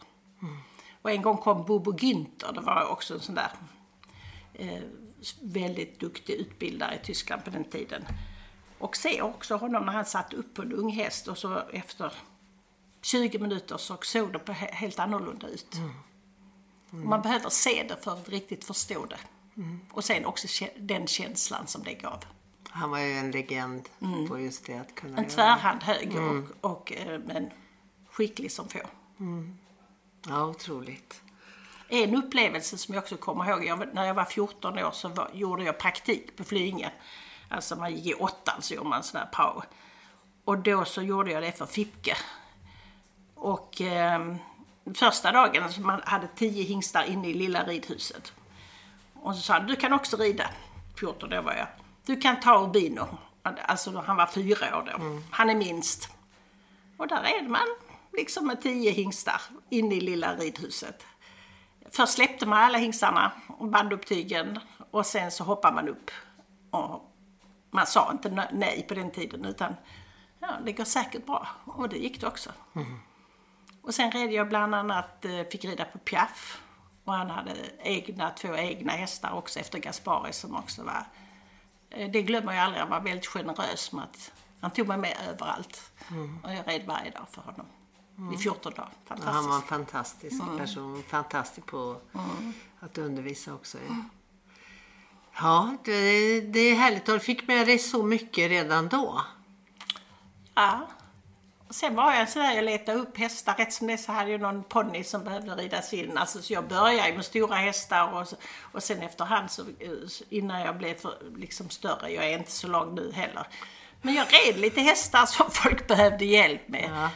Och 1.02 1.12
en 1.12 1.22
gång 1.22 1.38
kom 1.38 1.66
Bobo 1.66 1.92
Günther, 1.92 2.54
det 2.54 2.62
var 2.62 2.88
också 2.92 3.14
en 3.14 3.20
sån 3.20 3.36
där 3.36 3.52
eh, 4.54 4.82
väldigt 5.42 6.00
duktig 6.00 6.34
utbildare 6.34 6.96
i 6.96 7.06
Tyskland 7.06 7.44
på 7.44 7.50
den 7.50 7.64
tiden. 7.64 8.06
Och 8.80 8.96
se 8.96 9.22
också 9.22 9.56
honom 9.56 9.86
när 9.86 9.94
han 9.94 10.06
satt 10.06 10.34
upp 10.34 10.54
på 10.54 10.62
en 10.62 10.74
ung 10.74 10.90
häst 10.92 11.28
och 11.28 11.38
så 11.38 11.60
efter 11.74 12.14
20 13.04 13.40
minuter 13.40 13.78
så 13.78 13.98
såg 14.02 14.34
det 14.34 14.40
på 14.40 14.52
helt 14.52 15.00
annorlunda 15.00 15.48
ut. 15.48 15.76
Och 16.90 16.98
Man 16.98 17.22
behöver 17.22 17.50
se 17.50 17.86
det 17.90 18.04
för 18.04 18.14
att 18.14 18.30
riktigt 18.30 18.66
förstå 18.66 19.06
det. 19.06 19.20
Och 19.92 20.04
sen 20.04 20.26
också 20.26 20.66
den 20.78 21.08
känslan 21.08 21.68
som 21.68 21.84
det 21.84 21.94
gav. 21.94 22.26
Han 22.70 22.92
var 22.92 23.00
ju 23.00 23.14
en 23.14 23.32
legend 23.32 23.90
på 24.30 24.40
just 24.40 24.66
det 24.66 24.78
att 24.78 24.96
kunna 24.96 25.14
Mm. 25.14 25.24
En 25.24 25.30
tvärhand 25.30 25.84
höger 25.84 26.46
och, 26.62 26.72
och 26.72 26.94
eh, 26.94 27.20
men 27.26 27.50
skicklig 28.12 28.52
som 28.52 28.70
få. 28.70 28.80
Ja, 30.28 30.46
otroligt. 30.46 31.22
En 31.90 32.16
upplevelse 32.16 32.78
som 32.78 32.94
jag 32.94 33.02
också 33.02 33.18
kommer 33.18 33.50
ihåg, 33.50 33.66
jag, 33.66 33.94
när 33.94 34.06
jag 34.06 34.14
var 34.14 34.26
14 34.26 34.80
år 34.80 34.92
så 34.92 35.10
var, 35.10 35.30
gjorde 35.34 35.64
jag 35.64 35.78
praktik 35.78 36.36
på 36.38 36.44
Flyinge. 36.44 36.92
Alltså 37.50 37.76
man 37.76 37.96
gick 37.96 38.06
i 38.06 38.14
åttan 38.14 38.62
så 38.62 38.74
gjorde 38.74 38.90
man 38.90 39.04
sån 39.04 39.20
här 39.20 39.30
prao. 39.34 39.64
Och 40.46 40.58
då 40.58 40.86
så 40.86 41.02
gjorde 41.02 41.32
jag 41.32 41.44
det 41.44 41.52
för 41.52 41.66
Fipke. 41.66 42.18
Och 43.44 43.82
eh, 43.82 44.36
första 44.96 45.32
dagen 45.32 45.74
så 45.74 45.82
man 45.82 46.02
hade 46.06 46.28
tio 46.28 46.64
hingstar 46.64 47.04
inne 47.04 47.30
i 47.30 47.34
lilla 47.34 47.64
ridhuset. 47.64 48.34
Och 49.14 49.36
så 49.36 49.42
sa 49.42 49.54
han, 49.54 49.68
du 49.68 49.76
kan 49.76 49.94
också 49.94 50.18
rida. 50.18 50.50
14 51.00 51.34
år 51.34 51.42
var 51.42 51.54
jag. 51.54 51.68
Du 52.06 52.22
kan 52.22 52.40
ta 52.40 52.64
Urbino. 52.64 53.18
Alltså 53.44 54.04
han 54.06 54.18
var 54.18 54.26
fyra 54.26 54.78
år 54.78 54.84
då. 54.86 55.22
Han 55.32 55.50
är 55.50 55.56
minst. 55.56 56.10
Och 56.98 57.08
där 57.08 57.24
är 57.24 57.48
man 57.48 57.68
liksom 58.14 58.48
med 58.48 58.62
tio 58.62 58.92
hingstar 58.92 59.42
inne 59.70 59.96
i 59.96 60.02
lilla 60.02 60.36
ridhuset. 60.36 61.06
Först 61.90 62.14
släppte 62.14 62.46
man 62.46 62.64
alla 62.64 62.78
hingstarna 62.78 63.32
och 63.48 63.68
band 63.68 63.94
upp 63.94 64.06
tygen 64.06 64.60
och 64.92 65.06
sen 65.06 65.32
så 65.32 65.44
hoppade 65.44 65.76
man 65.76 65.90
upp. 65.90 66.12
Och 66.70 67.12
man 67.72 67.88
sa 67.88 68.12
inte 68.12 68.48
nej 68.52 68.86
på 68.88 68.94
den 68.94 69.12
tiden 69.12 69.46
utan 69.46 69.76
ja, 70.40 70.48
det 70.66 70.72
går 70.72 70.86
säkert 70.86 71.26
bra. 71.26 71.48
Och 71.66 71.90
det 71.90 71.98
gick 71.98 72.22
det 72.22 72.28
också. 72.28 72.50
Och 73.84 73.96
sen 73.96 74.12
red 74.12 74.32
jag 74.32 74.50
bland 74.50 74.76
annat, 74.76 75.26
eh, 75.26 75.44
fick 75.52 75.66
rida 75.66 75.86
på 75.86 75.98
Piaf. 75.98 76.62
Och 77.04 77.14
han 77.14 77.30
hade 77.30 77.56
egna, 77.80 78.30
två 78.30 78.56
egna 78.56 78.92
hästar 78.92 79.32
också 79.32 79.60
efter 79.60 79.80
Gaspari 79.80 80.34
som 80.34 80.56
också 80.56 80.84
var... 80.84 81.06
eh, 81.90 82.12
Det 82.12 82.22
glömmer 82.22 82.54
jag 82.54 82.64
aldrig, 82.64 82.82
han 82.82 82.90
var 82.90 83.00
väldigt 83.02 83.28
generös 83.28 83.92
med 83.92 84.04
att 84.04 84.32
han 84.62 84.72
tog 84.72 84.88
mig 84.88 84.98
med 84.98 85.18
överallt. 85.30 85.92
Och 86.44 86.54
jag 86.54 86.68
red 86.68 86.86
varje 86.88 87.12
dag 87.12 87.28
för 87.32 87.42
honom. 87.42 87.66
I 88.34 88.38
14 88.38 88.74
dagar. 88.74 88.90
Ja, 89.08 89.16
han 89.24 89.48
var 89.50 89.56
en 89.56 89.62
fantastisk 89.62 90.42
person. 90.58 91.04
Fantastisk 91.08 91.68
på 91.68 91.98
att 92.80 92.98
undervisa 92.98 93.54
också. 93.54 93.78
Ja, 93.88 93.96
ja 95.40 95.78
det, 95.84 96.42
det 96.42 96.60
är 96.60 96.76
härligt. 96.76 97.08
Och 97.10 97.14
du 97.14 97.20
fick 97.20 97.48
med 97.48 97.68
dig 97.68 97.80
så 97.80 98.04
mycket 98.04 98.50
redan 98.50 98.88
då. 98.88 99.22
Ja. 100.56 100.88
Och 101.74 101.78
sen 101.78 101.96
var 101.96 102.14
jag 102.14 102.30
sådär, 102.30 102.54
jag 102.54 102.66
letade 102.66 103.00
upp 103.00 103.18
hästar. 103.18 103.56
Rätt 103.56 103.74
som 103.74 103.88
det 103.88 103.98
så 103.98 104.12
hade 104.12 104.32
jag 104.32 104.42
någon 104.42 104.64
ponny 104.64 105.04
som 105.04 105.24
behövde 105.24 105.56
ridas 105.56 105.94
in. 105.94 106.18
Alltså, 106.18 106.42
så 106.42 106.54
jag 106.54 106.68
började 106.68 107.14
med 107.14 107.26
stora 107.26 107.56
hästar 107.56 108.14
och, 108.14 108.28
och 108.72 108.84
sen 108.84 109.02
efterhand 109.02 109.52
så, 109.52 109.66
innan 110.30 110.62
jag 110.62 110.78
blev 110.78 110.96
för, 110.96 111.14
liksom 111.36 111.70
större, 111.70 112.10
jag 112.10 112.26
är 112.26 112.38
inte 112.38 112.52
så 112.52 112.68
lång 112.68 112.96
nu 112.96 113.12
heller. 113.12 113.48
Men 114.02 114.14
jag 114.14 114.28
red 114.28 114.60
lite 114.60 114.82
hästar 114.82 115.26
som 115.26 115.46
folk 115.52 115.88
behövde 115.88 116.26
hjälp 116.26 116.68
med. 116.68 116.90
Ja. 116.94 117.10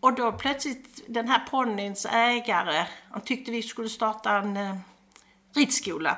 Och 0.00 0.14
då 0.14 0.32
plötsligt, 0.32 1.04
den 1.06 1.28
här 1.28 1.46
ponnyns 1.50 2.06
ägare, 2.06 2.86
han 3.10 3.20
tyckte 3.20 3.50
vi 3.50 3.62
skulle 3.62 3.88
starta 3.88 4.30
en 4.30 4.56
eh, 4.56 4.76
ridskola. 5.54 6.16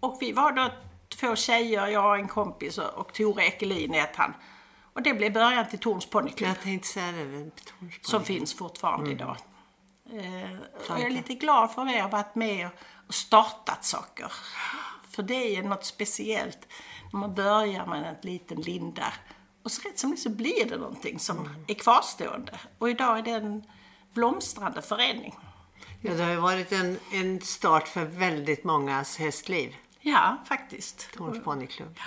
Och 0.00 0.18
vi 0.20 0.32
var 0.32 0.52
då 0.52 0.70
två 1.20 1.36
tjejer, 1.36 1.86
jag 1.86 2.06
och 2.06 2.16
en 2.16 2.28
kompis 2.28 2.78
och, 2.78 2.94
och 2.94 3.12
Tore 3.12 3.44
Ekelin 3.44 3.94
hette 3.94 4.14
han. 4.16 4.34
Och 4.94 5.02
det 5.02 5.14
blev 5.14 5.32
början 5.32 5.68
till 5.68 5.78
Torns 5.78 6.06
ponnyklubb. 6.06 6.48
Jag 6.50 6.60
tänkte 6.60 6.88
säga 6.88 7.12
det. 7.12 7.50
Tornsborg. 7.50 7.98
Som 8.02 8.24
finns 8.24 8.54
fortfarande 8.54 9.10
idag. 9.10 9.36
Eh, 10.12 10.58
och 10.74 11.00
jag 11.00 11.00
är 11.00 11.10
lite 11.10 11.34
glad 11.34 11.72
för 11.72 11.82
att 11.82 11.92
jag 11.92 12.02
har 12.02 12.10
varit 12.10 12.34
med 12.34 12.68
och 13.06 13.14
startat 13.14 13.84
saker. 13.84 14.32
För 15.10 15.22
det 15.22 15.56
är 15.56 15.62
något 15.62 15.84
speciellt 15.84 16.58
när 17.12 17.20
man 17.20 17.34
börjar 17.34 17.86
med 17.86 18.08
en 18.08 18.16
liten 18.22 18.60
linda. 18.60 19.12
Och 19.62 19.72
så 19.72 19.88
rätt 19.88 19.98
som 19.98 20.10
det 20.10 20.16
så 20.16 20.30
blir 20.30 20.68
det 20.68 20.76
någonting 20.76 21.18
som 21.18 21.64
är 21.66 21.74
kvarstående. 21.74 22.60
Och 22.78 22.90
idag 22.90 23.18
är 23.18 23.22
det 23.22 23.30
en 23.30 23.64
blomstrande 24.12 24.82
förening. 24.82 25.34
Ja, 26.00 26.14
det 26.14 26.22
har 26.22 26.30
ju 26.30 26.36
varit 26.36 26.72
en, 26.72 26.98
en 27.12 27.40
start 27.40 27.88
för 27.88 28.04
väldigt 28.04 28.64
mångas 28.64 29.16
hästliv. 29.18 29.76
Ja, 30.00 30.36
faktiskt. 30.48 31.12
Torns 31.12 31.44
ponnyklubb. 31.44 31.98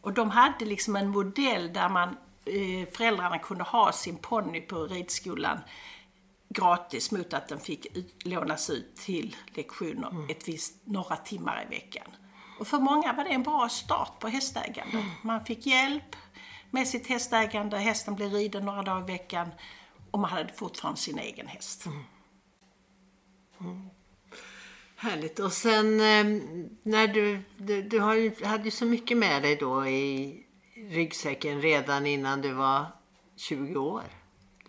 Och 0.00 0.12
de 0.12 0.30
hade 0.30 0.64
liksom 0.64 0.96
en 0.96 1.08
modell 1.08 1.72
där 1.72 1.88
man, 1.88 2.08
eh, 2.44 2.88
föräldrarna 2.92 3.38
kunde 3.38 3.64
ha 3.64 3.92
sin 3.92 4.16
ponny 4.16 4.60
på 4.60 4.86
ridskolan 4.86 5.58
gratis 6.54 7.12
mot 7.12 7.34
att 7.34 7.48
den 7.48 7.60
fick 7.60 7.96
ut, 7.96 8.26
lånas 8.26 8.70
ut 8.70 8.96
till 8.96 9.36
lektioner 9.54 10.26
ett 10.30 10.48
visst, 10.48 10.74
några 10.84 11.16
timmar 11.16 11.66
i 11.66 11.74
veckan. 11.74 12.06
Och 12.58 12.66
för 12.66 12.78
många 12.78 13.12
var 13.12 13.24
det 13.24 13.30
en 13.30 13.42
bra 13.42 13.68
start 13.68 14.18
på 14.18 14.28
hästägande. 14.28 15.04
Man 15.22 15.44
fick 15.44 15.66
hjälp 15.66 16.16
med 16.70 16.88
sitt 16.88 17.06
hästägande, 17.06 17.78
hästen 17.78 18.14
blev 18.14 18.32
riden 18.32 18.64
några 18.64 18.82
dagar 18.82 19.10
i 19.10 19.12
veckan 19.12 19.50
och 20.10 20.18
man 20.18 20.30
hade 20.30 20.52
fortfarande 20.52 21.00
sin 21.00 21.18
egen 21.18 21.46
häst. 21.46 21.86
Härligt. 25.02 25.38
Och 25.38 25.52
sen 25.52 26.00
eh, 26.00 26.42
när 26.82 27.08
du, 27.08 27.40
du, 27.56 27.82
du 27.82 28.00
har 28.00 28.14
ju, 28.14 28.44
hade 28.44 28.64
ju 28.64 28.70
så 28.70 28.84
mycket 28.84 29.16
med 29.16 29.42
dig 29.42 29.56
då 29.56 29.86
i 29.86 30.36
ryggsäcken 30.90 31.62
redan 31.62 32.06
innan 32.06 32.40
du 32.40 32.52
var 32.52 32.86
20 33.36 33.78
år. 33.78 34.02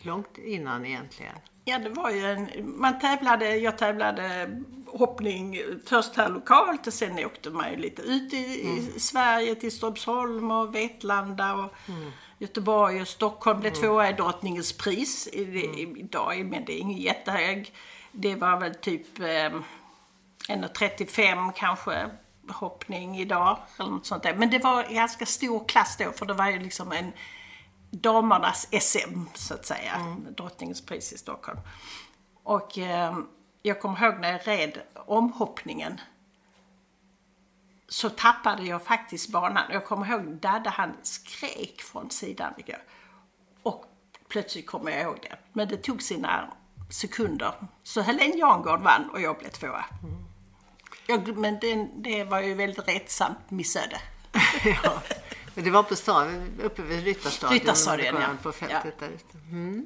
Långt 0.01 0.37
innan 0.37 0.85
egentligen. 0.85 1.35
Ja, 1.65 1.79
det 1.79 1.89
var 1.89 2.11
ju 2.11 2.25
en... 2.25 2.49
Man 2.63 2.99
tävlade, 2.99 3.55
jag 3.55 3.77
tävlade 3.77 4.51
hoppning 4.87 5.61
först 5.85 6.15
här 6.15 6.29
lokalt 6.29 6.87
och 6.87 6.93
sen 6.93 7.25
åkte 7.25 7.49
man 7.49 7.71
ju 7.71 7.77
lite 7.77 8.01
ut 8.01 8.33
i, 8.33 8.37
i 8.37 8.99
Sverige 8.99 9.55
till 9.55 9.71
Strömsholm 9.71 10.51
och 10.51 10.75
Vetlanda 10.75 11.53
och 11.53 11.73
Göteborg 12.39 13.01
och 13.01 13.07
Stockholm. 13.07 13.59
Blev 13.59 13.71
tvåa 13.71 14.09
i 14.09 14.13
Drottningens 14.13 14.73
pris 14.73 15.27
i, 15.27 15.41
i, 15.41 15.95
idag, 15.97 16.45
men 16.45 16.65
det 16.65 16.73
är 16.73 16.79
ingen 16.79 17.01
jättehög. 17.01 17.73
Det 18.11 18.35
var 18.35 18.59
väl 18.59 18.75
typ 18.75 19.19
eh, 19.19 19.61
1,35 20.49 21.51
kanske 21.55 22.09
hoppning 22.49 23.19
idag 23.19 23.57
eller 23.79 23.89
något 23.89 24.05
sånt 24.05 24.23
där. 24.23 24.33
Men 24.33 24.49
det 24.49 24.59
var 24.59 24.83
en 24.83 24.95
ganska 24.95 25.25
stor 25.25 25.67
klass 25.67 25.97
då 25.97 26.11
för 26.11 26.25
det 26.25 26.33
var 26.33 26.49
ju 26.49 26.59
liksom 26.59 26.91
en 26.91 27.11
damernas 27.91 28.67
SM 28.71 29.25
så 29.33 29.53
att 29.53 29.65
säga. 29.65 30.17
Drottningens 30.37 30.85
pris 30.85 31.13
i 31.13 31.17
Stockholm. 31.17 31.59
Och 32.43 32.77
eh, 32.77 33.17
jag 33.61 33.81
kommer 33.81 34.03
ihåg 34.03 34.19
när 34.19 34.31
jag 34.31 34.47
red 34.47 34.81
omhoppningen 35.05 36.01
så 37.87 38.09
tappade 38.09 38.63
jag 38.63 38.83
faktiskt 38.83 39.31
banan. 39.31 39.63
Jag 39.71 39.85
kommer 39.85 40.11
ihåg 40.11 40.21
Dadde 40.21 40.69
han 40.69 40.93
skrek 41.01 41.81
från 41.81 42.09
sidan. 42.09 42.53
Och 43.63 43.85
plötsligt 44.27 44.67
kommer 44.67 44.91
jag 44.91 45.01
ihåg 45.01 45.19
det. 45.21 45.37
Men 45.53 45.67
det 45.67 45.77
tog 45.77 46.01
sina 46.01 46.53
sekunder. 46.89 47.53
Så 47.83 48.01
Helene 48.01 48.35
Jangård 48.35 48.81
vann 48.81 49.09
och 49.09 49.21
jag 49.21 49.37
blev 49.37 49.49
tvåa. 49.49 49.85
Jag, 51.11 51.37
men 51.37 51.59
det, 51.59 51.87
det 51.95 52.23
var 52.23 52.41
ju 52.41 52.53
väldigt 52.53 52.87
rättsamt 52.87 53.51
missöde. 53.51 53.97
ja. 54.83 55.01
Men 55.55 55.63
det 55.63 55.71
var 55.71 55.83
på 55.83 55.95
stan, 55.95 56.51
uppe 56.63 56.81
vid 56.81 57.03
Ryttarstadion. 57.03 57.59
Ryttarstadion, 57.59 58.15
ja. 58.21 58.27
På 58.43 58.51
fältet 58.51 58.99
där 58.99 59.09
ute. 59.09 59.37
Mm. 59.49 59.85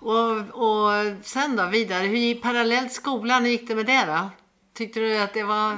Och, 0.00 0.36
och 0.38 0.92
sen 1.22 1.56
då 1.56 1.66
vidare, 1.66 2.06
hur 2.06 2.16
gick 2.16 2.42
parallellt 2.42 2.92
skolan, 2.92 3.44
hur 3.44 3.50
gick 3.50 3.68
det 3.68 3.74
med 3.74 3.86
det 3.86 4.04
då? 4.06 4.30
Tyckte 4.74 5.00
du 5.00 5.18
att 5.18 5.34
det 5.34 5.42
var 5.42 5.76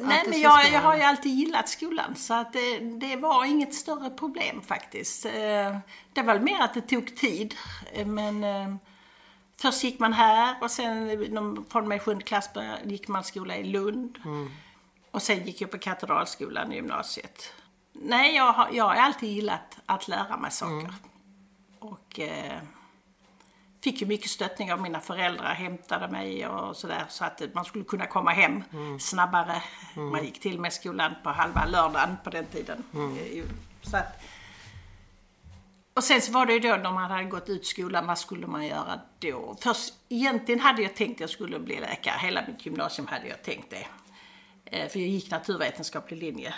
Nej, 0.00 0.24
men 0.28 0.40
jag, 0.40 0.72
jag 0.72 0.80
har 0.80 0.96
ju 0.96 1.02
alltid 1.02 1.32
gillat 1.34 1.68
skolan 1.68 2.16
så 2.16 2.34
att 2.34 2.52
det, 2.52 2.78
det 2.78 3.16
var 3.16 3.44
inget 3.44 3.74
större 3.74 4.10
problem 4.10 4.62
faktiskt. 4.62 5.26
Eh, 5.26 5.78
Det 6.12 6.22
var 6.22 6.38
mer 6.38 6.60
att 6.60 6.74
det 6.74 6.80
tog 6.80 7.16
tid. 7.16 7.54
Eh, 7.92 8.06
Men 8.06 8.44
eh, 8.44 8.74
först 9.64 9.84
gick 9.84 9.98
man 9.98 10.12
här 10.12 10.56
och 10.62 10.70
sen 10.70 11.64
från 11.70 11.88
med 11.88 12.02
sjunde 12.02 12.24
klass 12.24 12.50
gick 12.84 13.08
man 13.08 13.24
skola 13.24 13.56
i 13.56 13.64
Lund. 13.64 14.18
Och 15.10 15.22
sen 15.22 15.44
gick 15.44 15.60
jag 15.60 15.70
på 15.70 15.78
Katedralskolan 15.78 16.72
i 16.72 16.74
gymnasiet. 16.76 17.52
Nej, 17.92 18.36
jag 18.36 18.52
har, 18.52 18.68
jag 18.72 18.84
har 18.84 18.94
alltid 18.94 19.28
gillat 19.28 19.78
att 19.86 20.08
lära 20.08 20.36
mig 20.36 20.50
saker. 20.50 20.94
Och 21.78 22.20
eh, 22.20 22.58
fick 23.82 24.00
ju 24.00 24.06
mycket 24.06 24.30
stöttning 24.30 24.72
av 24.72 24.80
mina 24.80 25.00
föräldrar, 25.00 25.54
hämtade 25.54 26.08
mig 26.08 26.46
och 26.48 26.76
sådär 26.76 27.04
så 27.08 27.24
att 27.24 27.42
man 27.54 27.64
skulle 27.64 27.84
kunna 27.84 28.06
komma 28.06 28.30
hem 28.30 28.64
snabbare. 29.00 29.62
Man 29.94 30.24
gick 30.24 30.40
till 30.40 30.60
med 30.60 30.72
skolan 30.72 31.14
på 31.22 31.30
halva 31.30 31.64
lördagen 31.66 32.16
på 32.24 32.30
den 32.30 32.46
tiden. 32.46 32.84
Eh, 32.94 33.44
Så 33.82 33.96
att, 33.96 34.22
och 35.94 36.04
sen 36.04 36.22
så 36.22 36.32
var 36.32 36.46
det 36.46 36.52
ju 36.52 36.58
då 36.60 36.76
när 36.76 36.92
man 36.92 37.10
hade 37.10 37.24
gått 37.24 37.48
ut 37.48 37.66
skolan, 37.66 38.06
vad 38.06 38.18
skulle 38.18 38.46
man 38.46 38.66
göra 38.66 39.00
då? 39.18 39.56
Först, 39.60 39.94
egentligen 40.08 40.60
hade 40.60 40.82
jag 40.82 40.94
tänkt 40.94 41.14
att 41.16 41.20
jag 41.20 41.30
skulle 41.30 41.58
bli 41.58 41.80
läkare. 41.80 42.18
Hela 42.20 42.44
mitt 42.48 42.66
gymnasium 42.66 43.06
hade 43.08 43.28
jag 43.28 43.42
tänkt 43.42 43.70
det. 43.70 43.86
Eh, 44.64 44.88
För 44.88 44.98
jag 44.98 45.08
gick 45.08 45.30
naturvetenskaplig 45.30 46.18
linje. 46.18 46.54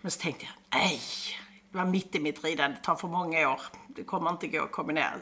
Men 0.00 0.10
så 0.10 0.20
tänkte 0.20 0.44
jag, 0.44 0.80
nej, 0.80 1.00
det 1.70 1.78
var 1.78 1.84
mitt 1.84 2.14
i 2.14 2.20
mitt 2.20 2.44
ridande, 2.44 2.76
det 2.76 2.82
tar 2.84 2.96
för 2.96 3.08
många 3.08 3.48
år. 3.50 3.60
Det 3.88 4.04
kommer 4.04 4.30
inte 4.30 4.46
gå 4.48 4.62
att 4.64 4.72
kombinera. 4.72 5.12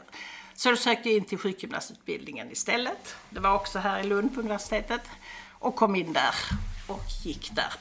Så 0.53 0.69
då 0.69 0.75
sökte 0.75 1.09
jag 1.09 1.17
in 1.17 1.25
till 1.25 1.37
sjukgymnastutbildningen 1.37 2.51
istället. 2.51 3.15
Det 3.29 3.39
var 3.39 3.55
också 3.55 3.79
här 3.79 3.99
i 3.99 4.03
Lund 4.03 4.33
på 4.33 4.39
universitetet. 4.39 5.01
Och 5.59 5.75
kom 5.75 5.95
in 5.95 6.13
där 6.13 6.33
och 6.87 7.03
gick 7.23 7.51
där. 7.55 7.73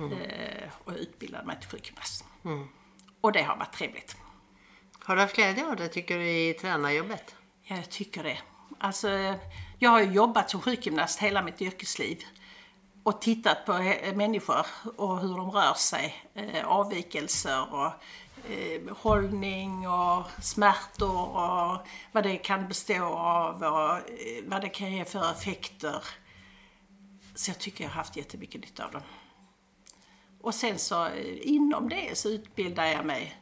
Eh, 0.00 0.68
Och 0.84 0.92
utbildade 0.92 1.46
mig 1.46 1.60
till 1.60 1.68
sjukgymnast. 1.70 2.24
Och 3.20 3.32
det 3.32 3.42
har 3.42 3.56
varit 3.56 3.72
trevligt. 3.72 4.16
Har 5.04 5.16
du 5.16 5.22
haft 5.22 5.36
glädje 5.36 5.66
av 5.66 5.76
det 5.76 5.88
tycker 5.88 6.18
du 6.18 6.30
i 6.30 6.54
tränarjobbet? 6.54 7.34
Ja, 7.62 7.76
jag 7.76 7.90
tycker 7.90 8.22
det. 8.22 8.38
Alltså, 8.78 9.34
jag 9.78 9.90
har 9.90 10.00
ju 10.00 10.12
jobbat 10.12 10.50
som 10.50 10.60
sjukgymnast 10.60 11.18
hela 11.18 11.42
mitt 11.42 11.62
yrkesliv 11.62 12.24
och 13.02 13.20
tittat 13.20 13.66
på 13.66 13.72
människor 14.14 14.66
och 14.96 15.20
hur 15.20 15.36
de 15.36 15.50
rör 15.50 15.74
sig. 15.74 16.24
Eh, 16.34 16.66
avvikelser 16.66 17.74
och 17.74 17.92
eh, 18.52 18.96
hållning 18.96 19.88
och 19.88 20.26
smärtor 20.42 21.28
och 21.28 21.86
vad 22.12 22.22
det 22.22 22.36
kan 22.36 22.68
bestå 22.68 23.04
av 23.14 23.62
och 23.62 23.96
eh, 23.96 24.44
vad 24.44 24.60
det 24.60 24.68
kan 24.68 24.92
ge 24.92 25.04
för 25.04 25.30
effekter. 25.30 26.04
Så 27.34 27.50
jag 27.50 27.58
tycker 27.58 27.84
jag 27.84 27.90
har 27.90 27.96
haft 27.96 28.16
jättemycket 28.16 28.60
nytta 28.60 28.84
av 28.84 28.92
dem. 28.92 29.02
Och 30.42 30.54
sen 30.54 30.78
så 30.78 31.08
inom 31.42 31.88
det 31.88 32.18
så 32.18 32.28
utbildar 32.28 32.86
jag 32.86 33.04
mig. 33.04 33.39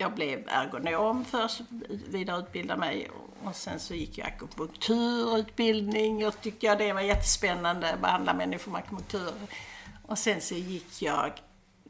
Jag 0.00 0.14
blev 0.14 0.44
ergonom 0.48 1.24
först, 1.24 1.60
vidareutbildade 2.08 2.80
mig 2.80 3.10
och 3.44 3.56
sen 3.56 3.80
så 3.80 3.94
gick 3.94 4.18
jag 4.18 4.26
akupunkturutbildning 4.28 6.26
och 6.26 6.40
tyckte 6.40 6.66
jag 6.66 6.78
det 6.78 6.92
var 6.92 7.00
jättespännande, 7.00 7.98
behandla 8.02 8.34
människor 8.34 8.72
med 8.72 8.78
akupunktur. 8.78 9.32
Och 10.06 10.18
sen 10.18 10.40
så 10.40 10.54
gick 10.54 11.02
jag 11.02 11.32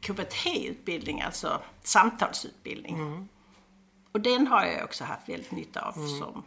KBT-utbildning, 0.01 1.21
alltså 1.21 1.61
samtalsutbildning. 1.83 3.27
Och 4.11 4.21
den 4.21 4.47
har 4.47 4.65
jag 4.65 4.83
också 4.83 5.03
haft 5.03 5.29
väldigt 5.29 5.51
nytta 5.51 5.81
av 5.81 5.91
som 5.91 6.43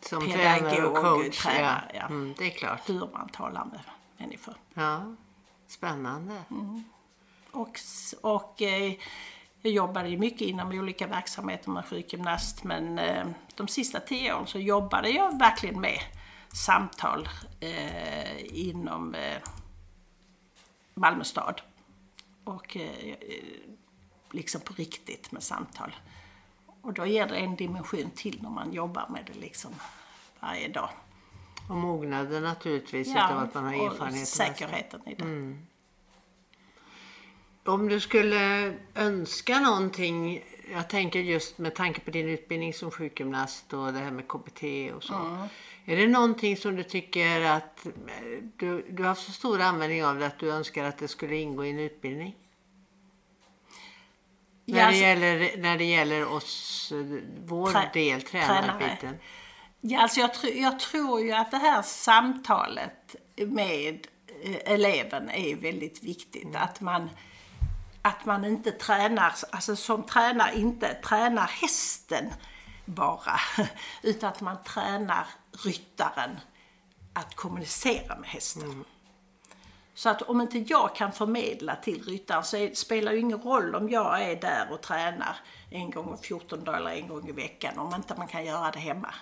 Som 0.00 0.26
pedagog 0.26 0.32
tränare 0.70 0.86
och 0.86 0.96
coach. 0.96 1.42
tränare, 1.42 1.90
ja. 1.94 2.06
Mm, 2.06 2.34
det 2.38 2.46
är 2.46 2.50
klart. 2.50 2.88
hur 2.88 3.08
man 3.12 3.28
talar 3.28 3.64
med 3.64 3.80
människor. 4.16 4.54
Ja. 4.74 5.14
Spännande. 5.68 6.42
Och, 7.50 7.70
s- 7.74 8.14
och 8.22 8.62
eh, 8.62 8.92
jag 9.62 9.72
jobbade 9.72 10.08
ju 10.08 10.18
mycket 10.18 10.40
inom 10.40 10.70
olika 10.70 11.06
verksamheter 11.06 11.70
med 11.70 11.84
sjukgymnast 11.84 12.64
men 12.64 12.98
eh, 12.98 13.26
de 13.54 13.68
sista 13.68 14.00
tio 14.00 14.34
åren 14.34 14.46
så 14.46 14.58
jobbade 14.58 15.10
jag 15.10 15.38
verkligen 15.38 15.80
med 15.80 16.00
samtal 16.52 17.28
eh, 17.60 18.68
inom 18.68 19.14
eh, 19.14 19.42
Malmö 20.94 21.24
stad. 21.24 21.60
Och 22.44 22.76
liksom 24.30 24.60
på 24.60 24.72
riktigt 24.72 25.32
med 25.32 25.42
samtal. 25.42 25.94
Och 26.82 26.92
då 26.92 27.06
ger 27.06 27.26
det 27.26 27.36
en 27.36 27.56
dimension 27.56 28.10
till 28.10 28.42
när 28.42 28.50
man 28.50 28.72
jobbar 28.72 29.08
med 29.08 29.24
det 29.26 29.38
liksom 29.40 29.70
varje 30.40 30.68
dag. 30.68 30.90
Och 31.68 31.76
mognaden 31.76 32.42
naturligtvis 32.42 33.08
utav 33.08 33.38
att 33.38 33.54
man 33.54 33.64
har 33.64 33.74
och 33.74 33.92
erfarenhet. 33.92 34.28
sig. 34.28 34.46
säkerheten 34.46 35.08
i 35.08 35.14
det. 35.14 35.24
Om 37.70 37.88
du 37.88 38.00
skulle 38.00 38.74
önska 38.94 39.60
någonting, 39.60 40.44
jag 40.72 40.88
tänker 40.88 41.18
just 41.20 41.58
med 41.58 41.74
tanke 41.74 42.00
på 42.00 42.10
din 42.10 42.28
utbildning 42.28 42.74
som 42.74 42.90
sjukgymnast 42.90 43.72
och 43.72 43.92
det 43.92 43.98
här 43.98 44.10
med 44.10 44.28
KBT 44.28 44.62
och 44.96 45.02
så. 45.04 45.38
Är 45.84 45.96
det 45.96 46.06
någonting 46.08 46.56
som 46.56 46.76
du 46.76 46.82
tycker 46.82 47.40
att 47.40 47.86
eh, 47.86 47.92
du, 48.56 48.86
du 48.90 49.02
har 49.02 49.08
haft 49.08 49.26
så 49.26 49.32
stor 49.32 49.60
användning 49.60 50.04
av 50.04 50.18
det 50.18 50.26
att 50.26 50.38
du 50.38 50.50
önskar 50.52 50.84
att 50.84 50.98
det 50.98 51.08
skulle 51.08 51.36
ingå 51.36 51.64
i 51.64 51.70
en 51.70 51.78
utbildning? 51.78 52.34
Ja, 54.64 54.74
När, 54.74 54.80
det 54.80 54.86
alltså- 54.86 55.02
gäller, 55.02 55.56
när 55.56 55.78
det 55.78 55.84
gäller 55.84 56.32
oss, 56.32 56.92
eh, 56.92 57.18
vår 57.46 57.70
Trä- 57.70 57.92
del, 57.92 58.22
tränarbiten. 58.22 59.16
Ja, 59.80 60.00
alltså 60.02 60.20
jag, 60.20 60.30
tr- 60.30 60.62
jag 60.62 60.80
tror 60.80 61.20
ju 61.20 61.32
att 61.32 61.50
det 61.50 61.56
här 61.56 61.82
samtalet 61.82 63.16
med 63.36 64.06
eh, 64.42 64.72
eleven 64.72 65.30
är 65.30 65.56
väldigt 65.56 66.02
viktigt. 66.02 66.56
Att, 66.56 66.80
man, 66.80 67.08
att 68.02 68.24
man 68.24 68.44
inte 68.44 68.72
tränar, 68.72 69.34
alltså 69.50 69.76
som 69.76 70.02
tränare 70.02 70.58
inte 70.58 70.94
tränar 70.94 71.46
hästen 71.46 72.32
bara. 72.84 73.40
Utan 74.02 74.30
att 74.30 74.40
man 74.40 74.62
tränar 74.64 75.26
ryttaren 75.64 76.40
att 77.12 77.34
kommunicera 77.34 78.16
med 78.16 78.28
hästen. 78.28 78.84
Så 79.94 80.08
att 80.08 80.22
om 80.22 80.40
inte 80.40 80.58
jag 80.58 80.96
kan 80.96 81.12
förmedla 81.12 81.76
till 81.76 82.04
ryttaren 82.04 82.44
så 82.44 82.56
är, 82.56 82.74
spelar 82.74 83.12
det 83.12 83.18
ingen 83.18 83.38
roll 83.38 83.74
om 83.74 83.88
jag 83.88 84.22
är 84.22 84.36
där 84.40 84.72
och 84.72 84.80
tränar 84.80 85.36
en 85.70 85.90
gång 85.90 86.14
i 86.14 86.26
14 86.26 86.64
dagar 86.64 86.78
eller 86.78 86.90
en 86.90 87.08
gång 87.08 87.28
i 87.28 87.32
veckan 87.32 87.78
om 87.78 87.94
inte 87.94 88.14
man 88.18 88.28
kan 88.28 88.44
göra 88.44 88.70
det 88.70 88.78
hemma. 88.78 89.14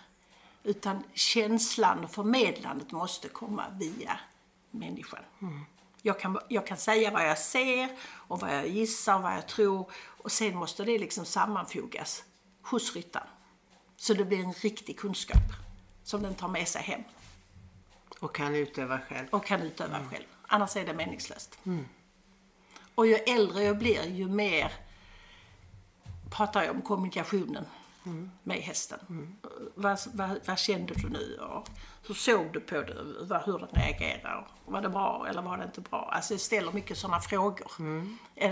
Utan 0.63 1.03
känslan 1.15 2.05
och 2.05 2.11
förmedlandet 2.11 2.93
måste 2.93 3.29
komma 3.29 3.65
via 3.79 4.21
människan. 4.71 5.23
Jag, 6.09 6.21
kan, 6.21 6.39
jag 6.49 6.67
kan 6.67 6.77
säga 6.77 7.11
vad 7.11 7.29
jag 7.29 7.39
ser 7.39 7.89
och 8.29 8.41
vad 8.41 8.55
jag 8.55 8.69
gissar 8.69 9.17
och 9.17 9.23
vad 9.23 9.33
jag 9.33 9.49
tror 9.49 9.91
och 10.23 10.33
sen 10.33 10.57
måste 10.57 10.85
det 10.85 10.99
liksom 10.99 11.25
sammanfogas 11.25 12.25
hos 12.63 12.97
ryttaren. 12.97 13.27
Så 13.97 14.15
det 14.15 14.25
blir 14.25 14.39
en 14.39 14.53
riktig 14.53 14.99
kunskap 14.99 15.43
som 16.05 16.23
den 16.23 16.35
tar 16.35 16.49
med 16.49 16.69
sig 16.69 16.83
hem 16.83 17.03
Och 18.21 18.35
kan 18.35 18.55
utöva 18.55 19.01
själv. 19.09 19.27
och 19.31 19.47
kan 19.47 19.63
utöva 19.63 19.99
själv. 20.11 20.25
Annars 20.47 20.77
är 20.77 20.87
det 20.87 20.95
meningslöst. 20.95 21.59
Och 22.95 23.07
ju 23.07 23.15
äldre 23.15 23.65
jag 23.65 23.79
blir, 23.79 24.07
ju 24.07 24.29
mer 24.29 24.73
pratar 26.31 26.63
jag 26.63 26.75
om 26.75 26.83
kommunikationen 26.83 27.65
med 28.43 28.57
hästen. 28.57 28.99
Vad, 29.75 29.99
vad, 30.13 30.41
vad 30.47 30.59
kände 30.59 30.95
du 30.95 31.09
nu? 31.09 31.37
Och 31.41 31.69
hur 32.07 32.15
såg 32.15 32.53
du 32.53 32.61
på 32.61 32.75
det? 32.75 32.97
Vad, 33.21 33.43
hur 33.43 33.59
den 33.59 33.69
reagerar? 33.69 34.49
Var 34.67 34.83
det 34.83 34.89
bra 34.89 35.27
eller 35.29 35.43
var 35.43 35.57
det 35.59 35.65
inte 35.65 35.81
bra? 35.81 36.11
Alltså 36.13 36.35
jag 36.35 36.41
ställer 36.41 36.73
mycket 36.73 36.99
sådana 36.99 37.21
frågor. 37.21 37.71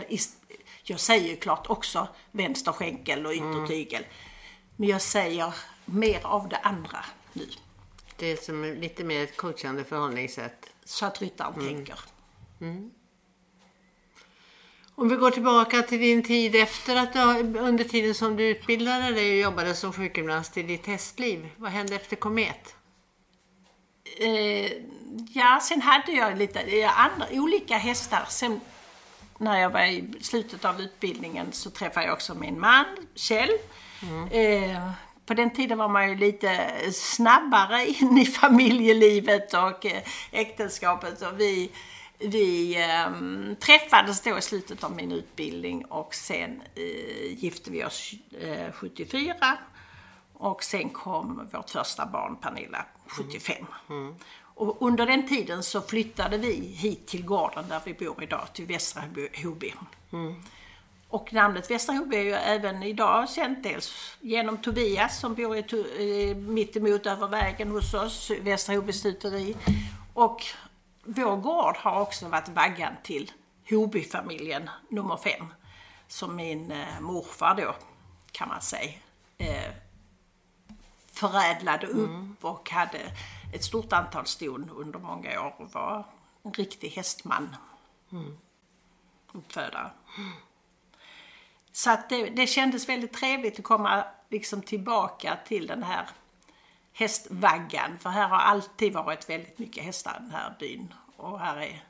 Ist- 0.09 0.37
Jag 0.83 1.01
säger 1.01 1.29
ju 1.31 1.37
klart 1.37 1.67
också 1.71 2.09
vänster 2.33 2.73
skänkel 2.73 3.27
och 3.27 3.33
yttertygel. 3.33 4.07
Men 4.77 4.89
jag 4.89 5.03
säger 5.03 5.55
mer 5.85 6.27
av 6.27 6.49
det 6.49 6.57
andra 6.59 7.05
nu. 7.33 7.49
Det 8.19 8.27
är 8.27 8.37
som 8.37 8.65
lite 8.65 9.05
mer 9.05 9.23
ett 9.25 9.37
coachande 9.37 9.85
förhållningssätt. 9.85 10.67
Så 10.85 11.07
att 11.07 11.23
ryttaren 11.23 11.55
tänker. 11.69 11.99
Om 14.99 15.09
vi 15.09 15.17
går 15.17 15.31
tillbaka 15.31 15.83
till 15.83 16.01
din 16.01 16.23
tid 16.23 16.55
efter 16.55 16.97
att 16.97 17.13
du, 17.13 17.21
under 17.59 17.85
tiden 17.85 18.15
som 18.15 18.37
du 18.37 18.49
utbildade 18.49 19.11
dig 19.11 19.33
och 19.33 19.39
jobbade 19.39 19.75
som 19.75 19.93
sjukgymnast 19.93 20.57
i 20.57 20.63
ditt 20.63 20.87
hästliv. 20.87 21.49
Vad 21.57 21.71
hände 21.71 21.95
efter 21.95 22.17
Komet? 22.17 22.75
Eh, 24.19 24.73
ja, 25.33 25.61
sen 25.63 25.83
hade 25.83 26.13
jag 26.13 26.39
lite 26.39 26.91
andra, 26.97 27.27
olika 27.31 27.77
hästar. 27.77 28.25
Sen 28.29 28.61
när 29.39 29.61
jag 29.61 29.71
var 29.71 29.81
i 29.81 30.05
slutet 30.21 30.65
av 30.65 30.81
utbildningen 30.81 31.53
så 31.53 31.71
träffade 31.71 32.07
jag 32.07 32.13
också 32.13 32.35
min 32.35 32.61
man, 32.61 32.85
Kjell. 33.15 33.51
Eh, 34.31 34.91
på 35.27 35.35
den 35.35 35.51
tiden 35.51 35.79
var 35.79 35.89
man 35.89 36.09
ju 36.09 36.15
lite 36.15 36.71
snabbare 36.93 37.87
in 38.01 38.19
i 38.19 38.27
familjelivet 38.27 39.55
och 39.55 39.87
eh, 39.87 40.03
äktenskapet. 40.31 41.23
Och 41.23 41.41
vi 41.41 41.71
vi 42.19 42.77
ehm, 42.77 43.57
träffades 43.61 44.21
då 44.21 44.39
i 44.39 44.43
slutet 44.43 44.85
av 44.85 44.93
min 44.97 45.13
utbildning 45.13 45.85
och 45.85 46.15
sen 46.15 46.63
eh, 46.75 47.33
gifte 47.45 47.71
vi 47.71 47.85
oss 47.85 48.13
eh, 48.41 48.73
74. 48.73 49.35
Och 50.33 50.63
sen 50.65 50.89
kom 50.91 51.49
vårt 51.53 51.71
första 51.71 52.07
barn, 52.07 52.37
Pernilla, 52.37 52.85
75. 53.07 53.67
Och 54.59 54.77
under 54.83 55.07
den 55.07 55.29
tiden 55.29 55.63
så 55.63 55.81
flyttade 55.83 56.39
vi 56.39 56.53
hit 56.77 57.07
till 57.07 57.25
gården 57.25 57.65
där 57.69 57.81
vi 57.85 57.95
bor 57.95 58.23
idag, 58.23 58.47
till 58.53 58.67
Västra 58.67 59.03
Hoby. 59.45 59.73
Och 61.09 61.33
namnet 61.33 61.71
Västra 61.71 61.95
Hoby 61.95 62.17
är 62.17 62.23
ju 62.23 62.33
även 62.33 62.83
idag 62.83 63.31
känt 63.31 63.63
dels 63.63 64.17
genom 64.21 64.57
Tobias 64.59 65.21
som 65.21 65.35
bor 65.35 65.57
i, 65.57 65.63
To- 65.63 66.31
eh, 66.31 66.37
mitt 66.37 66.77
emot 66.77 67.07
över 67.07 67.29
vägen 67.29 67.71
hos 67.71 67.95
oss, 67.95 68.31
Västra 68.41 68.75
Hoby 68.75 68.93
stuteri. 68.93 69.57
Och 70.15 70.43
vår 71.07 71.37
gård 71.37 71.77
har 71.77 72.01
också 72.01 72.29
varit 72.29 72.49
vaggan 72.49 72.93
till 73.03 73.33
Hoby-familjen 73.71 74.71
nummer 74.89 75.17
fem. 75.17 75.55
Som 76.09 76.37
min 76.37 76.71
eh, 76.71 77.01
morfar 77.01 77.55
då, 77.55 77.75
kan 78.33 78.49
man 78.49 78.61
säga, 78.61 78.93
eh, 79.39 79.73
förädlade 81.13 81.87
upp 81.87 82.45
och 82.45 82.71
hade 82.71 82.99
ett 83.55 83.65
stort 83.65 83.93
antal 83.93 84.27
ston 84.27 84.71
under 84.75 84.99
många 84.99 85.41
år 85.41 85.55
och 85.59 85.73
var 85.73 86.05
en 86.43 86.53
riktig 86.53 86.89
hästman. 86.89 87.57
Uppfödare. 89.33 89.91
Så 91.73 91.91
att 91.91 92.09
det, 92.09 92.27
det 92.27 92.47
kändes 92.47 92.89
väldigt 92.89 93.13
trevligt 93.13 93.59
att 93.59 93.65
komma 93.65 94.05
liksom 94.29 94.63
tillbaka 94.63 95.39
till 95.47 95.67
den 95.67 95.83
här 95.83 96.09
hästvaggan. 96.97 97.99
För 97.99 98.11
här 98.11 98.29
har 98.29 98.39
alltid 98.39 98.93
varit 98.93 99.31
väldigt 99.31 99.59
mycket 99.59 99.85
hästar 99.85 100.17
i 100.19 100.23
den 100.23 100.31
här 100.31 100.55
byn. 100.59 100.95
Och 101.17 101.41
här 101.41 101.57
är 101.57 101.85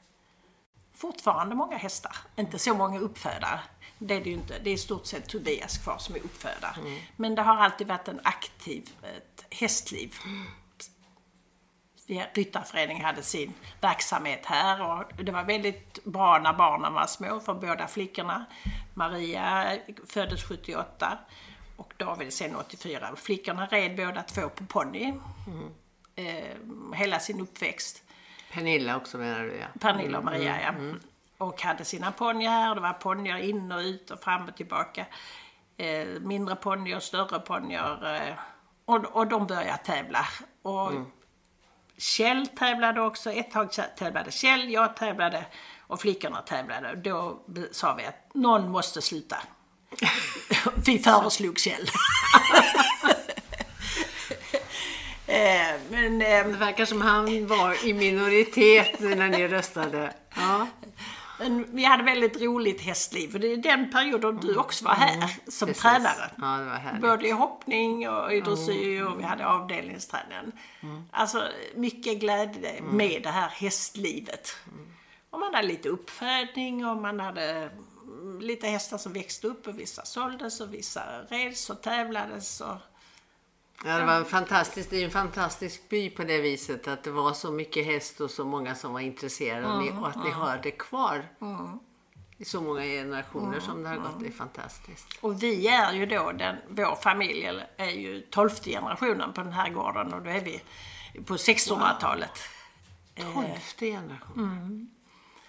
fortfarande 0.94 1.54
många 1.54 1.76
hästar. 1.76 2.16
Inte 2.36 2.58
så 2.58 2.74
många 2.74 2.98
uppfödare. 2.98 3.60
Det 3.98 4.14
är 4.14 4.20
det 4.20 4.30
ju 4.30 4.36
inte. 4.36 4.58
Det 4.58 4.70
är 4.70 4.74
i 4.74 4.78
stort 4.78 5.06
sett 5.06 5.28
Tobias 5.28 5.78
kvar 5.78 5.98
som 5.98 6.14
är 6.14 6.18
uppfödare. 6.18 7.00
Men 7.16 7.34
det 7.34 7.42
har 7.42 7.56
alltid 7.56 7.86
varit 7.86 8.08
en 8.08 8.20
aktiv 8.24 8.90
ett 9.02 9.44
hästliv. 9.50 10.14
Ryttarföreningen 12.34 13.04
hade 13.04 13.22
sin 13.22 13.54
verksamhet 13.80 14.46
här 14.46 14.82
och 14.82 15.24
det 15.24 15.32
var 15.32 15.44
väldigt 15.44 16.04
bra 16.04 16.38
när 16.38 16.52
barnen 16.52 16.92
var 16.92 17.06
små 17.06 17.40
för 17.40 17.54
båda 17.54 17.88
flickorna. 17.88 18.44
Maria 18.94 19.78
föddes 20.06 20.44
78 20.44 21.18
och 21.76 21.94
David 21.96 22.32
sen 22.32 22.56
84. 22.56 23.16
Flickorna 23.16 23.66
red 23.66 23.96
båda 23.96 24.22
två 24.22 24.48
på 24.48 24.64
ponny 24.66 25.14
eh, 26.16 26.94
hela 26.94 27.18
sin 27.18 27.40
uppväxt. 27.40 28.02
Pernilla 28.52 28.96
också 28.96 29.18
menar 29.18 29.42
du 29.42 29.56
ja. 29.56 29.66
Pernilla 29.80 30.18
och 30.18 30.24
Maria, 30.24 30.62
ja. 30.62 30.72
Och 31.38 31.62
hade 31.62 31.84
sina 31.84 32.12
ponnyer 32.12 32.50
här. 32.50 32.74
Det 32.74 32.80
var 32.80 32.92
ponnyer 32.92 33.36
in 33.36 33.72
och 33.72 33.80
ut 33.80 34.10
och 34.10 34.20
fram 34.20 34.48
och 34.48 34.56
tillbaka. 34.56 35.06
Eh, 35.76 36.06
mindre 36.20 36.56
ponnyer, 36.56 37.00
större 37.00 37.38
ponnyer. 37.38 38.14
Eh, 38.14 38.34
och, 38.84 39.04
och 39.04 39.26
de 39.26 39.46
började 39.46 39.78
tävla. 39.84 40.26
Och 40.62 40.92
Kjell 41.98 42.46
tävlade 42.46 43.00
också. 43.00 43.32
Ett 43.32 43.50
tag 43.50 43.70
tävlade 43.98 44.30
Kjell, 44.30 44.70
jag 44.70 44.96
tävlade 44.96 45.46
och 45.80 46.00
flickorna 46.00 46.42
tävlade. 46.42 46.94
Då 46.94 47.42
sa 47.72 47.94
vi 47.94 48.06
att 48.06 48.34
någon 48.34 48.70
måste 48.70 49.02
sluta. 49.02 49.36
Vi 50.86 50.98
föreslog 50.98 51.58
Kjell. 51.58 51.90
Eh, 55.28 55.80
men, 55.90 56.22
eh, 56.22 56.46
det 56.46 56.56
verkar 56.58 56.84
som 56.84 57.00
han 57.00 57.46
var 57.46 57.86
i 57.86 57.94
minoritet 57.94 59.00
när 59.00 59.28
ni 59.28 59.48
röstade. 59.48 60.12
Ja. 60.34 60.66
Men 61.38 61.76
vi 61.76 61.84
hade 61.84 62.02
väldigt 62.02 62.40
roligt 62.40 62.80
hästliv. 62.80 63.28
För 63.28 63.38
det 63.38 63.52
är 63.52 63.56
den 63.56 63.90
perioden 63.90 64.36
du 64.36 64.56
också 64.56 64.84
var 64.84 64.92
här 64.94 65.14
mm, 65.14 65.28
som 65.48 65.68
Precis. 65.68 65.82
tränare. 65.82 66.30
Ja, 66.36 66.58
det 66.58 66.64
var 66.64 66.74
härligt. 66.74 67.02
Både 67.02 67.28
i 67.28 67.30
hoppning 67.30 68.08
och 68.08 68.32
i 68.32 68.40
dressyr 68.40 69.00
mm. 69.00 69.12
och 69.12 69.20
vi 69.20 69.24
hade 69.24 69.46
avdelningsträningen. 69.46 70.52
Mm. 70.80 71.04
Alltså 71.10 71.42
mycket 71.74 72.20
glädje 72.20 72.70
mm. 72.70 72.96
med 72.96 73.22
det 73.22 73.30
här 73.30 73.48
hästlivet. 73.48 74.56
Mm. 74.72 74.86
Och 75.30 75.40
man 75.40 75.54
hade 75.54 75.68
lite 75.68 75.88
uppfödning 75.88 76.86
och 76.86 76.96
man 76.96 77.20
hade 77.20 77.70
lite 78.40 78.66
hästar 78.66 78.98
som 78.98 79.12
växte 79.12 79.46
upp 79.46 79.66
och 79.66 79.78
vissa 79.78 80.04
såldes 80.04 80.60
och 80.60 80.74
vissa 80.74 81.22
reds 81.28 81.70
och 81.70 81.82
tävlades. 81.82 82.60
Och 82.60 82.76
Ja, 83.84 83.98
det 83.98 84.04
var 84.04 84.16
en 84.16 84.24
fantastisk, 84.24 84.90
det 84.90 85.00
är 85.00 85.04
en 85.04 85.10
fantastisk 85.10 85.88
by 85.88 86.10
på 86.10 86.24
det 86.24 86.40
viset 86.40 86.88
att 86.88 87.02
det 87.02 87.10
var 87.10 87.32
så 87.32 87.52
mycket 87.52 87.86
häst 87.86 88.20
och 88.20 88.30
så 88.30 88.44
många 88.44 88.74
som 88.74 88.92
var 88.92 89.00
intresserade 89.00 89.66
mm, 89.66 89.98
och 89.98 90.08
att 90.08 90.16
ni 90.16 90.30
mm. 90.30 90.40
har 90.40 90.60
det 90.62 90.70
kvar. 90.70 91.28
Mm. 91.40 91.78
I 92.38 92.44
så 92.44 92.60
många 92.60 92.82
generationer 92.82 93.46
mm, 93.46 93.60
som 93.60 93.82
det 93.82 93.88
har 93.88 93.96
gått. 93.96 94.20
Det 94.20 94.26
är 94.26 94.32
fantastiskt. 94.32 95.06
Och 95.20 95.42
vi 95.42 95.68
är 95.68 95.92
ju 95.92 96.06
då, 96.06 96.32
den, 96.32 96.56
vår 96.68 96.96
familj 96.96 97.64
är 97.76 97.90
ju 97.90 98.20
tolfte 98.20 98.70
generationen 98.70 99.32
på 99.32 99.42
den 99.42 99.52
här 99.52 99.70
gården 99.70 100.14
och 100.14 100.22
då 100.22 100.30
är 100.30 100.40
vi 100.40 100.62
på 101.24 101.36
1600-talet. 101.36 102.38
Wow. 103.16 103.32
Tolfte 103.32 103.86
generationen. 103.86 104.50
Mm. 104.50 104.90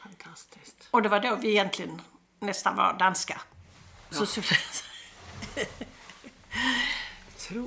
Fantastiskt. 0.04 0.88
Och 0.92 1.02
det 1.02 1.10
var 1.10 1.20
då 1.20 1.36
vi 1.36 1.50
egentligen 1.50 2.02
nästan 2.40 2.76
var 2.76 2.96
danska. 3.00 3.42
Ja. 4.10 4.26
Så. 4.26 4.42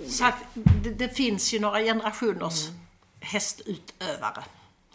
Så 0.08 0.24
att 0.24 0.34
det, 0.54 0.90
det, 0.90 1.08
finns 1.08 1.54
ju 1.54 1.60
några 1.60 1.80
generationers 1.80 2.68
mm. 2.68 2.80
hästutövare. 3.20 4.44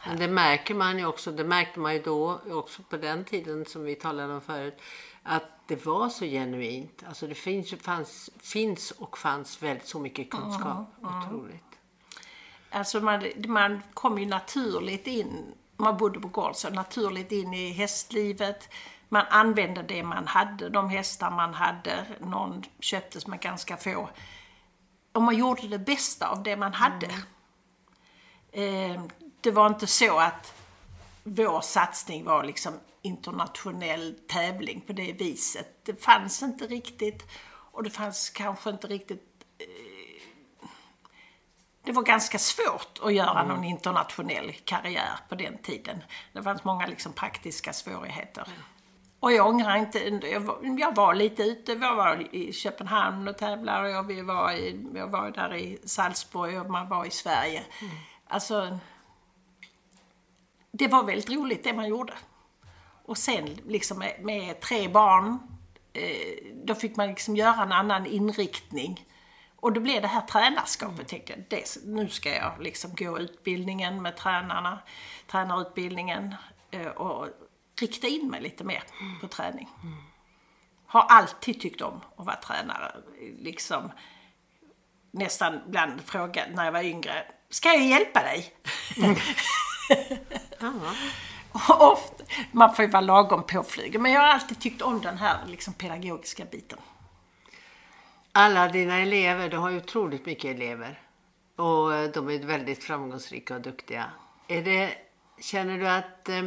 Men 0.07 0.17
det 0.17 0.27
märker 0.27 0.73
man 0.73 0.99
ju 0.99 1.05
också, 1.05 1.31
det 1.31 1.43
märkte 1.43 1.79
man 1.79 1.93
ju 1.93 2.01
då 2.01 2.41
också 2.51 2.83
på 2.83 2.97
den 2.97 3.25
tiden 3.25 3.65
som 3.65 3.83
vi 3.83 3.95
talade 3.95 4.33
om 4.33 4.41
förut, 4.41 4.81
att 5.23 5.43
det 5.67 5.85
var 5.85 6.09
så 6.09 6.25
genuint. 6.25 7.03
Alltså 7.07 7.27
det 7.27 7.35
finns, 7.35 7.73
fanns, 7.81 8.29
finns 8.39 8.91
och 8.91 9.17
fanns 9.17 9.63
väldigt 9.63 9.87
så 9.87 9.99
mycket 9.99 10.29
kunskap. 10.29 10.95
Mm, 11.03 11.21
Otroligt. 11.21 11.61
Alltså 12.69 12.99
man, 12.99 13.23
man 13.47 13.81
kom 13.93 14.19
ju 14.19 14.25
naturligt 14.25 15.07
in, 15.07 15.53
man 15.77 15.97
bodde 15.97 16.19
på 16.19 16.27
gård, 16.27 16.55
så 16.55 16.69
naturligt 16.69 17.31
in 17.31 17.53
i 17.53 17.71
hästlivet. 17.71 18.69
Man 19.09 19.25
använde 19.29 19.83
det 19.83 20.03
man 20.03 20.27
hade, 20.27 20.69
de 20.69 20.89
hästar 20.89 21.31
man 21.31 21.53
hade. 21.53 22.05
Någon 22.19 22.63
köptes 22.79 23.27
med 23.27 23.39
ganska 23.39 23.77
få 23.77 24.09
och 25.15 25.21
man 25.21 25.37
gjorde 25.37 25.67
det 25.67 25.79
bästa 25.79 26.27
av 26.27 26.43
det 26.43 26.57
man 26.57 26.73
hade. 26.73 27.09
Mm. 28.51 28.91
Eh, 28.91 29.01
det 29.41 29.51
var 29.51 29.67
inte 29.67 29.87
så 29.87 30.19
att 30.19 30.53
vår 31.23 31.61
satsning 31.61 32.25
var 32.25 32.43
liksom 32.43 32.73
internationell 33.01 34.15
tävling 34.27 34.81
på 34.81 34.93
det 34.93 35.13
viset. 35.13 35.85
Det 35.85 36.03
fanns 36.03 36.43
inte 36.43 36.67
riktigt 36.67 37.23
och 37.71 37.83
det 37.83 37.89
fanns 37.89 38.29
kanske 38.29 38.69
inte 38.69 38.87
riktigt 38.87 39.45
eh, 39.57 40.65
det 41.83 41.91
var 41.91 42.03
ganska 42.03 42.39
svårt 42.39 42.99
att 43.01 43.13
göra 43.13 43.39
mm. 43.39 43.47
någon 43.47 43.63
internationell 43.63 44.53
karriär 44.53 45.19
på 45.29 45.35
den 45.35 45.57
tiden. 45.57 46.03
Det 46.33 46.43
fanns 46.43 46.63
många 46.63 46.87
liksom 46.87 47.13
praktiska 47.13 47.73
svårigheter. 47.73 48.43
Mm. 48.47 48.59
Och 49.19 49.31
jag 49.31 49.47
ångrar 49.47 49.75
inte, 49.75 49.99
jag 50.27 50.39
var, 50.39 50.79
jag 50.79 50.95
var 50.95 51.13
lite 51.13 51.43
ute, 51.43 51.71
jag 51.71 51.95
var 51.95 52.35
i 52.35 52.53
Köpenhamn 52.53 53.27
och 53.27 53.37
tävlade 53.37 53.99
och 53.99 54.09
vi 54.09 54.21
var 54.21 54.51
i, 54.51 54.85
jag 54.95 55.07
var 55.07 55.31
där 55.31 55.55
i 55.55 55.79
Salzburg 55.85 56.61
och 56.61 56.69
man 56.69 56.89
var 56.89 57.05
i 57.05 57.09
Sverige. 57.09 57.63
Mm. 57.81 57.95
Alltså, 58.27 58.79
det 60.71 60.87
var 60.87 61.03
väldigt 61.03 61.29
roligt 61.29 61.63
det 61.63 61.73
man 61.73 61.87
gjorde. 61.87 62.13
Och 63.05 63.17
sen 63.17 63.57
liksom 63.67 63.99
med, 63.99 64.15
med 64.21 64.59
tre 64.59 64.87
barn, 64.87 65.39
eh, 65.93 66.53
då 66.63 66.75
fick 66.75 66.95
man 66.95 67.07
liksom 67.07 67.35
göra 67.35 67.63
en 67.63 67.71
annan 67.71 68.05
inriktning. 68.05 69.05
Och 69.55 69.73
då 69.73 69.81
blev 69.81 70.01
det 70.01 70.07
här 70.07 70.21
tränarskapet, 70.21 70.95
mm. 70.95 71.05
tänkte 71.05 71.33
jag, 71.33 71.43
det, 71.49 71.85
nu 71.85 72.09
ska 72.09 72.35
jag 72.35 72.53
liksom 72.61 72.91
gå 72.95 73.19
utbildningen 73.19 74.01
med 74.01 74.17
tränarna, 74.17 74.79
tränarutbildningen. 75.27 76.35
Eh, 76.71 76.87
och 76.87 77.27
rikta 77.79 78.07
in 78.07 78.29
mig 78.29 78.41
lite 78.41 78.63
mer 78.63 78.83
mm. 79.01 79.19
på 79.19 79.27
träning. 79.27 79.69
Mm. 79.83 79.97
Har 80.85 81.01
alltid 81.01 81.61
tyckt 81.61 81.81
om 81.81 82.01
att 82.15 82.25
vara 82.25 82.35
tränare. 82.35 82.95
Liksom 83.39 83.91
nästan 85.11 85.59
ibland 85.67 86.01
frågat 86.01 86.47
när 86.53 86.65
jag 86.65 86.71
var 86.71 86.83
yngre, 86.83 87.25
ska 87.49 87.69
jag 87.69 87.85
hjälpa 87.85 88.23
dig? 88.23 88.53
Mm. 88.97 89.15
ofta, 91.79 92.23
man 92.51 92.75
får 92.75 92.85
ju 92.85 92.91
vara 92.91 93.01
lagom 93.01 93.43
påflygen, 93.43 94.01
men 94.01 94.11
jag 94.11 94.21
har 94.21 94.27
alltid 94.27 94.59
tyckt 94.59 94.81
om 94.81 95.01
den 95.01 95.17
här 95.17 95.37
liksom, 95.47 95.73
pedagogiska 95.73 96.45
biten. 96.45 96.79
Alla 98.31 98.67
dina 98.67 98.97
elever, 98.97 99.49
du 99.49 99.57
har 99.57 99.69
ju 99.69 99.77
otroligt 99.77 100.25
mycket 100.25 100.55
elever 100.55 100.99
och 101.55 102.11
de 102.13 102.29
är 102.29 102.45
väldigt 102.45 102.83
framgångsrika 102.83 103.55
och 103.55 103.61
duktiga. 103.61 104.11
Är 104.47 104.61
det, 104.61 104.93
känner 105.39 105.77
du 105.77 105.87
att 105.87 106.29
eh, 106.29 106.43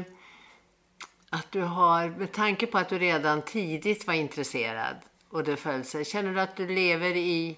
att 1.31 1.53
du 1.53 1.63
har, 1.63 2.09
med 2.09 2.33
tanke 2.33 2.67
på 2.67 2.79
att 2.79 2.89
du 2.89 2.99
redan 2.99 3.43
tidigt 3.43 4.07
var 4.07 4.15
intresserad 4.15 4.97
och 5.31 5.45
det 5.45 5.57
föll 5.57 5.85
sig, 5.85 6.05
känner 6.05 6.35
du 6.35 6.41
att 6.41 6.57
du 6.57 6.67
lever 6.67 7.17
i, 7.17 7.57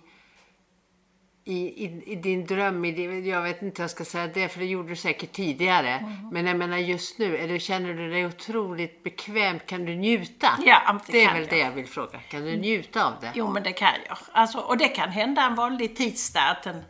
i, 1.44 1.84
i, 1.84 2.02
i 2.06 2.16
din 2.16 2.46
dröm, 2.46 2.84
i 2.84 2.92
din, 2.92 3.26
jag 3.26 3.42
vet 3.42 3.62
inte 3.62 3.82
hur 3.82 3.84
jag 3.84 3.90
ska 3.90 4.04
säga 4.04 4.26
det, 4.26 4.48
för 4.48 4.60
det 4.60 4.66
gjorde 4.66 4.88
du 4.88 4.96
säkert 4.96 5.32
tidigare. 5.32 5.90
Mm. 5.90 6.28
Men 6.32 6.46
jag 6.46 6.56
menar 6.56 6.76
just 6.76 7.18
nu, 7.18 7.36
eller 7.36 7.58
känner 7.58 7.94
du 7.94 8.10
dig 8.10 8.26
otroligt 8.26 9.02
bekvämt? 9.02 9.66
Kan 9.66 9.84
du 9.84 9.94
njuta? 9.94 10.48
Ja, 10.66 11.00
det, 11.06 11.12
det 11.12 11.24
är 11.24 11.32
väl 11.32 11.42
jag. 11.42 11.50
det 11.50 11.58
jag 11.58 11.70
vill 11.70 11.86
fråga. 11.86 12.18
Kan 12.18 12.44
du 12.44 12.56
njuta 12.56 13.06
av 13.06 13.12
det? 13.20 13.32
Jo, 13.34 13.52
men 13.52 13.62
det 13.62 13.72
kan 13.72 13.94
jag. 14.06 14.18
Alltså, 14.32 14.58
och 14.58 14.78
det 14.78 14.88
kan 14.88 15.08
hända 15.08 15.42
en 15.42 15.54
vanlig 15.54 15.96
tisdag 15.96 16.40
att 16.40 16.66
en, 16.66 16.84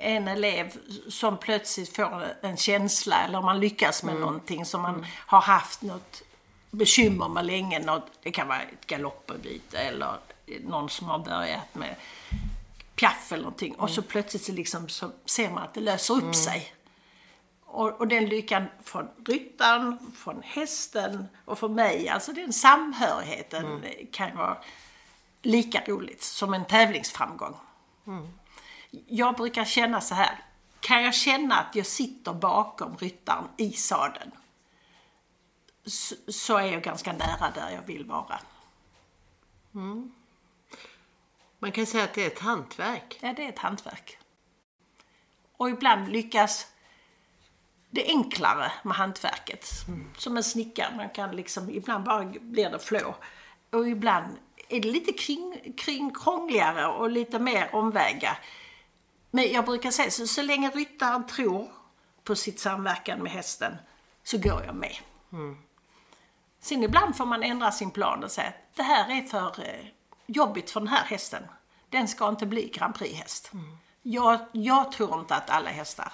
en 0.00 0.28
elev 0.28 0.76
som 1.08 1.38
plötsligt 1.38 1.96
får 1.96 2.24
en 2.42 2.56
känsla 2.56 3.24
eller 3.24 3.42
man 3.42 3.60
lyckas 3.60 4.02
med 4.02 4.12
mm. 4.12 4.20
någonting 4.20 4.64
som 4.64 4.82
man 4.82 4.94
mm. 4.94 5.06
har 5.26 5.40
haft 5.40 5.82
något 5.82 6.22
bekymmer 6.70 7.28
med 7.28 7.46
länge. 7.46 7.78
Något, 7.78 8.06
det 8.22 8.30
kan 8.30 8.48
vara 8.48 8.62
ett 8.62 8.86
galoppbyte 8.86 9.78
eller 9.78 10.18
någon 10.60 10.90
som 10.90 11.06
har 11.06 11.18
börjat 11.18 11.74
med 11.74 11.96
piaff 12.94 13.32
eller 13.32 13.42
någonting. 13.42 13.72
Mm. 13.72 13.80
Och 13.80 13.90
så 13.90 14.02
plötsligt 14.02 14.44
så, 14.44 14.52
liksom, 14.52 14.88
så 14.88 15.10
ser 15.24 15.50
man 15.50 15.62
att 15.62 15.74
det 15.74 15.80
löser 15.80 16.14
upp 16.14 16.22
mm. 16.22 16.34
sig. 16.34 16.74
Och, 17.64 18.00
och, 18.00 18.08
den 18.08 18.26
lyckan 18.26 18.64
från 18.84 19.08
ryttaren, 19.26 19.98
från 20.16 20.42
hästen 20.42 21.28
och 21.44 21.58
för 21.58 21.68
mig, 21.68 22.08
alltså 22.08 22.32
den 22.32 22.52
samhörigheten 22.52 23.64
mm. 23.64 23.82
kan 24.12 24.36
vara 24.36 24.56
lika 25.42 25.82
roligt 25.86 26.22
som 26.22 26.54
en 26.54 26.64
tävlingsframgång. 26.64 27.54
Mm 28.06 28.28
jag 28.90 29.36
brukar 29.36 29.64
känna 29.64 30.00
så 30.00 30.14
här. 30.14 30.44
Kan 30.80 31.02
jag 31.02 31.14
känna 31.14 31.60
att 31.60 31.74
jag 31.74 31.86
sitter 31.86 32.32
bakom 32.32 32.96
ryttaren 32.96 33.48
i 33.56 33.72
sadeln 33.72 34.30
så, 36.28 36.56
är 36.56 36.72
jag 36.72 36.82
ganska 36.82 37.12
nära 37.12 37.50
där 37.54 37.70
jag 37.70 37.82
vill 37.82 38.04
vara. 38.04 38.40
Mm. 39.74 40.12
Man 41.58 41.72
kan 41.72 41.86
säga 41.86 42.04
att 42.04 42.14
det 42.14 42.22
är 42.22 42.26
ett 42.26 42.38
hantverk. 42.38 43.18
Ja, 43.20 43.32
det 43.32 43.44
är 43.44 43.48
ett 43.48 43.58
hantverk. 43.58 44.18
Och 45.56 45.70
ibland 45.70 46.08
lyckas 46.08 46.66
det 47.90 48.06
enklare 48.06 48.72
med 48.82 48.96
hantverket. 48.96 49.68
Mm. 49.88 50.10
Som 50.18 50.36
en 50.36 50.44
snickare, 50.44 50.96
man 50.96 51.10
kan 51.10 51.36
liksom, 51.36 51.70
ibland 51.70 52.04
bara 52.04 52.24
blir 52.24 52.70
det 52.70 52.78
flå. 52.78 53.14
Och 53.70 53.88
ibland 53.88 54.38
är 54.68 54.80
det 54.80 54.88
lite 54.88 55.12
kring, 55.12 55.74
kring 55.76 56.14
krångligare 56.14 56.86
och 56.86 57.10
lite 57.10 57.38
mer 57.38 57.74
omvägar. 57.74 58.38
Men 59.30 59.52
jag 59.52 59.64
brukar 59.64 59.90
säga 59.90 60.10
så, 60.10 60.26
så 60.26 60.42
länge 60.42 60.70
ryttaren 60.70 61.26
tror 61.26 61.72
på 62.24 62.36
sitt 62.36 62.60
samverkan 62.60 63.22
med 63.22 63.32
hästen 63.32 63.76
så 64.22 64.38
går 64.38 64.64
jag 64.64 64.74
med. 64.74 64.96
Mm. 65.32 65.58
Sen 66.60 66.82
ibland 66.82 67.16
får 67.16 67.26
man 67.26 67.42
ändra 67.42 67.72
sin 67.72 67.90
plan 67.90 68.24
och 68.24 68.30
säga 68.30 68.48
att 68.48 68.76
det 68.76 68.82
här 68.82 69.18
är 69.18 69.22
för 69.22 69.60
eh, 69.60 69.86
jobbigt 70.26 70.70
för 70.70 70.80
den 70.80 70.88
här 70.88 71.04
hästen. 71.04 71.42
Den 71.88 72.08
ska 72.08 72.28
inte 72.28 72.46
bli 72.46 72.68
Grand 72.68 72.94
Prix-häst. 72.94 73.50
Mm. 73.52 73.78
Jag, 74.02 74.40
jag 74.52 74.92
tror 74.92 75.20
inte 75.20 75.34
att 75.34 75.50
alla 75.50 75.70
hästar 75.70 76.12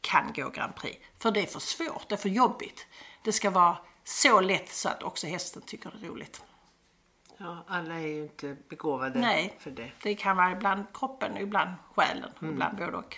kan 0.00 0.32
gå 0.32 0.48
Grand 0.48 0.74
Prix. 0.74 1.06
För 1.18 1.30
det 1.30 1.42
är 1.42 1.46
för 1.46 1.60
svårt, 1.60 2.08
det 2.08 2.14
är 2.14 2.16
för 2.16 2.28
jobbigt. 2.28 2.86
Det 3.24 3.32
ska 3.32 3.50
vara 3.50 3.76
så 4.04 4.40
lätt 4.40 4.72
så 4.72 4.88
att 4.88 5.02
också 5.02 5.26
hästen 5.26 5.62
tycker 5.62 5.90
det 5.90 6.06
är 6.06 6.10
roligt. 6.10 6.42
Ja, 7.38 7.64
alla 7.68 7.94
är 7.94 8.06
ju 8.06 8.22
inte 8.22 8.56
begåvade 8.68 9.18
Nej, 9.18 9.56
för 9.58 9.70
det. 9.70 9.90
det 10.02 10.14
kan 10.14 10.36
vara 10.36 10.52
ibland 10.52 10.84
kroppen 10.94 11.36
ibland 11.36 11.70
själen, 11.94 12.30
mm. 12.42 12.54
ibland 12.54 12.78
både 12.78 12.96
och. 12.96 13.16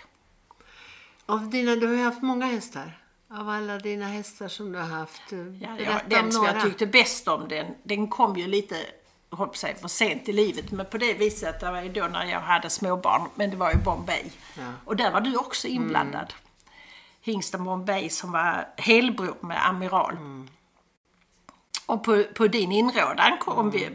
Av 1.25 1.49
dina, 1.49 1.75
du 1.75 1.87
har 1.87 1.93
ju 1.93 2.03
haft 2.03 2.21
många 2.21 2.45
hästar. 2.45 2.97
Av 3.29 3.49
alla 3.49 3.77
dina 3.77 4.05
hästar 4.05 4.47
som 4.47 4.71
du 4.71 4.79
har 4.79 4.87
haft. 4.87 5.31
eh, 5.31 5.39
Ja, 5.39 5.69
ja, 5.85 5.99
den 6.07 6.31
som 6.31 6.45
jag 6.45 6.53
några. 6.53 6.65
tyckte 6.67 6.85
bäst 6.87 7.27
om, 7.27 7.47
den, 7.47 7.75
den 7.83 8.07
kom 8.07 8.35
ju 8.35 8.47
lite 8.47 8.75
hoppas 9.29 9.59
sig, 9.59 9.75
för 9.75 9.87
sent 9.87 10.29
i 10.29 10.33
livet. 10.33 10.71
Men 10.71 10.85
på 10.85 10.97
det 10.97 11.13
viset, 11.13 11.59
det 11.59 11.71
var 11.71 11.81
ju 11.81 11.89
då 11.89 12.07
när 12.07 12.25
jag 12.25 12.39
hade 12.39 12.69
småbarn. 12.69 13.21
Men 13.35 13.49
det 13.49 13.55
var 13.57 13.71
ju 13.71 13.77
Bombay. 13.77 14.23
Ja. 14.57 14.73
Och 14.85 14.95
där 14.95 15.11
var 15.11 15.21
du 15.21 15.37
också 15.37 15.67
inblandad. 15.67 16.33
Hingsten 17.21 17.63
Bombay 17.63 18.09
som 18.09 18.31
var 18.31 18.67
helbror 18.77 19.35
med 19.39 19.67
Amiral. 19.67 20.17
Och 21.85 22.03
på, 22.03 22.23
på 22.35 22.47
din 22.47 22.71
inrådan 22.71 23.37
kom 23.39 23.71
vi 23.71 23.89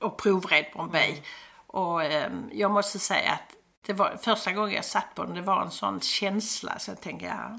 och 0.00 0.16
provred 0.18 0.66
Bombay. 0.74 1.22
Och 1.66 2.04
ehm, 2.04 2.50
jag 2.52 2.70
måste 2.70 2.98
säga 2.98 3.32
att 3.32 3.54
det 3.86 3.92
var 3.92 4.16
första 4.22 4.52
gången 4.52 4.74
jag 4.74 4.84
satt 4.84 5.14
på 5.14 5.24
den, 5.24 5.34
det 5.34 5.42
var 5.42 5.62
en 5.62 5.70
sån 5.70 6.00
känsla. 6.00 6.78
Så 6.78 6.90
jag 6.90 7.00
tänkte, 7.00 7.26
ja, 7.26 7.58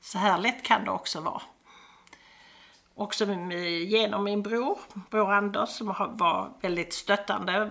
så 0.00 0.18
här 0.18 0.38
lätt 0.38 0.62
kan 0.62 0.84
det 0.84 0.90
också 0.90 1.20
vara. 1.20 1.42
Också 2.94 3.26
med, 3.26 3.58
genom 3.82 4.24
min 4.24 4.42
bror, 4.42 4.78
bror 5.10 5.32
Anders, 5.32 5.68
som 5.70 5.88
har- 5.88 6.12
var 6.14 6.52
väldigt 6.60 6.94
stöttande 6.94 7.70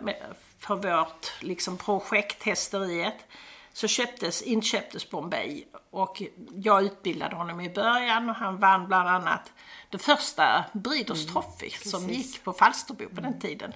för 0.60 0.76
vårt 0.76 1.42
liksom, 1.44 1.78
projekt 1.78 2.44
Hästeriet. 2.44 3.26
Så 3.74 3.88
köptes, 3.88 4.42
inköptes 4.42 5.10
Bombay 5.10 5.64
och 5.92 6.22
jag 6.56 6.84
utbildade 6.84 7.36
honom 7.36 7.62
i 7.62 7.70
början 7.70 8.30
och 8.30 8.36
han 8.36 8.58
vann 8.58 8.88
bland 8.88 9.10
annat 9.10 9.52
det 9.90 9.98
första 9.98 10.66
Breeders 10.74 11.26
Trophy 11.26 11.70
som 11.70 12.08
precis. 12.08 12.18
gick 12.34 12.44
på 12.44 12.54
Falsterbo 12.54 13.10
på 13.16 13.22
den 13.22 13.40
tiden. 13.40 13.74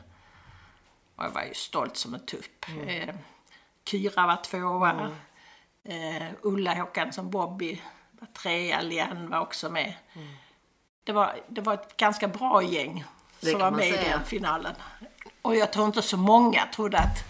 Och 1.15 1.23
jag 1.23 1.29
var 1.29 1.43
ju 1.43 1.53
stolt 1.53 1.97
som 1.97 2.13
en 2.13 2.25
tupp. 2.25 2.65
Eh, 2.87 3.15
Kyra 3.85 4.27
var 4.27 4.35
tvåa. 4.43 5.11
Eh, 5.83 6.27
Ulla 6.41 6.73
Håkansson 6.73 7.29
Bobby 7.29 7.81
var 8.11 8.27
trea. 8.27 8.81
Lian 8.81 9.29
var 9.29 9.39
också 9.39 9.69
med. 9.69 9.93
Det, 11.03 11.11
var, 11.11 11.35
det 11.47 11.61
var 11.61 11.73
ett 11.73 11.97
ganska 11.97 12.27
bra 12.27 12.63
gäng 12.63 13.03
Det 13.39 13.51
som 13.51 13.59
var 13.59 13.71
med 13.71 13.87
i 13.89 13.91
säga. 13.91 14.17
den 14.17 14.25
finalen. 14.25 14.75
Och 15.41 15.55
jag 15.55 15.73
tror 15.73 15.85
inte 15.85 16.01
så 16.01 16.17
många 16.17 16.65
trodde 16.65 16.97
att 16.99 17.23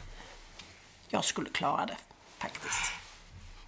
jag 1.07 1.25
skulle 1.25 1.49
klara 1.49 1.85
det 1.85 1.97
faktiskt. 2.37 2.91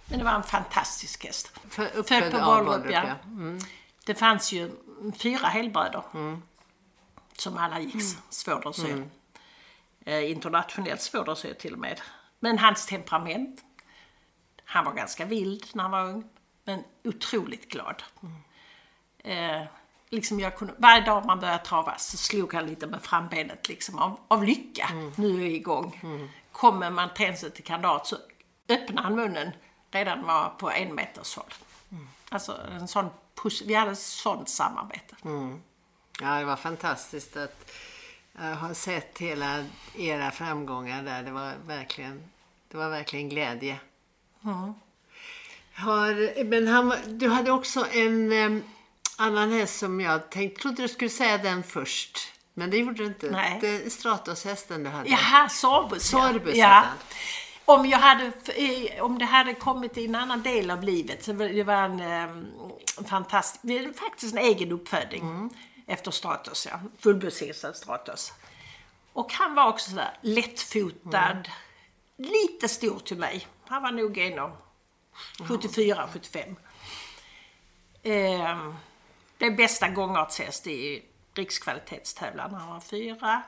Men 0.06 0.18
det 0.18 0.24
var 0.24 0.32
en 0.32 0.42
fantastisk 0.42 1.24
häst. 1.24 1.52
För- 1.70 2.02
Född 2.02 2.30
på 2.32 2.38
av 2.38 2.64
Bollrup, 2.64 2.92
ja. 2.92 3.02
Mm. 3.24 3.58
Det 4.06 4.14
fanns 4.14 4.52
ju 4.52 4.70
fyra 5.18 5.46
helbröder 5.48 6.02
som 7.36 7.56
alla 7.56 7.80
gick 7.80 7.94
Mm. 7.94 8.06
svårdressyr. 8.30 8.98
Eh, 8.98 9.04
internationellt 10.08 11.00
svårdressyr 11.00 11.54
till 11.54 11.72
och 11.72 11.78
med. 11.78 12.00
Men 12.40 12.58
hans 12.58 12.86
temperament, 12.86 13.64
han 14.64 14.84
var 14.84 14.92
ganska 14.92 15.24
vild 15.24 15.64
när 15.74 15.82
han 15.82 15.92
var 15.92 16.04
ung, 16.04 16.28
men 16.64 16.84
otroligt 17.04 17.68
glad. 17.68 18.02
Eh, 19.18 19.62
liksom 20.08 20.40
jag 20.40 20.56
kunde, 20.56 20.74
varje 20.78 21.04
dag 21.04 21.26
man 21.26 21.40
började 21.40 21.64
trava 21.64 21.98
så 21.98 22.16
slog 22.16 22.54
han 22.54 22.66
lite 22.66 22.86
med 22.86 23.02
frambenet 23.02 23.68
liksom, 23.68 23.98
av, 23.98 24.20
av 24.28 24.44
lycka. 24.44 24.88
Nu 25.16 25.34
är 25.34 25.40
jag 25.40 25.52
igång. 25.52 26.00
Kommer 26.52 26.90
man 26.90 27.08
tänset 27.14 27.54
till 27.54 27.64
kandidat 27.64 28.06
så 28.06 28.16
öppnar 28.68 29.02
han 29.02 29.14
munnen 29.14 29.50
redan 29.90 30.26
var 30.26 30.48
på 30.58 30.70
en 30.70 30.94
meters 30.94 31.36
håll. 31.36 31.54
Alltså 32.28 32.60
en 32.70 32.88
sån 32.88 33.10
vi 33.64 33.74
hade 33.74 33.90
ett 33.90 33.98
sånt 33.98 34.48
samarbete. 34.48 35.16
Ja, 36.20 36.38
det 36.38 36.44
var 36.44 36.56
fantastiskt 36.56 37.36
att 37.36 37.70
uh, 38.40 38.54
ha 38.54 38.74
sett 38.74 39.18
hela 39.18 39.64
era 39.98 40.30
framgångar 40.30 41.02
där. 41.02 41.22
Det 41.22 41.30
var 41.30 41.52
verkligen, 41.66 42.22
det 42.68 42.76
var 42.76 42.90
verkligen 42.90 43.28
glädje. 43.28 43.76
Har, 45.74 46.44
men 46.44 46.68
han, 46.68 46.92
du 47.06 47.28
hade 47.28 47.50
också 47.50 47.86
en 47.92 48.32
em, 48.32 48.62
annan 49.18 49.52
häst 49.52 49.78
som 49.78 50.00
jag 50.00 50.30
tänkte, 50.30 50.62
trodde 50.62 50.82
du 50.82 50.88
skulle 50.88 51.10
säga 51.10 51.38
den 51.38 51.62
först. 51.62 52.32
Men 52.54 52.70
det 52.70 52.76
gjorde 52.76 52.94
du 52.94 53.06
inte. 53.06 53.30
Nej. 53.30 53.58
Det 53.60 53.92
Stratos-hästen 53.92 54.84
du 54.84 54.90
hade. 54.90 55.10
Jaha, 55.10 55.48
Sorbus 55.48 56.12
ja. 56.12 56.28
Sorbus 56.28 56.56
ja. 56.56 56.84
Om, 57.64 57.86
jag 57.86 57.98
hade, 57.98 58.32
om 59.00 59.18
det 59.18 59.24
hade 59.24 59.54
kommit 59.54 59.98
i 59.98 60.04
en 60.04 60.14
annan 60.14 60.42
del 60.42 60.70
av 60.70 60.82
livet 60.82 61.24
så 61.24 61.32
det 61.32 61.64
var 61.64 61.74
en 61.74 62.00
eh, 62.00 63.04
fantastisk, 63.08 63.60
det 63.62 63.98
faktiskt 63.98 64.36
en 64.36 64.42
egen 64.44 64.72
uppfödning 64.72 65.20
Mm. 65.20 65.50
Efter 65.88 66.10
Stratos, 66.10 66.66
ja. 66.70 66.80
Fullbusshingsten 66.98 67.74
Stratos. 67.74 68.32
Och 69.12 69.32
han 69.32 69.54
var 69.54 69.68
också 69.68 69.90
sådär 69.90 70.18
lättfotad, 70.20 71.48
Mm. 72.18 72.30
lite 72.32 72.68
stor 72.68 72.98
till 72.98 73.16
mig. 73.18 73.46
Han 73.66 73.82
var 73.82 73.90
nog 73.90 74.18
1,74, 74.18 76.08
75. 76.12 76.56
Eh, 78.02 78.72
det 79.38 79.50
bästa 79.50 79.88
gångartshäst 79.88 80.66
i 80.66 81.02
rikskvalitetstävlan. 81.34 82.54
Han 82.54 82.68
var 82.68 82.80
fyra. 82.80 83.42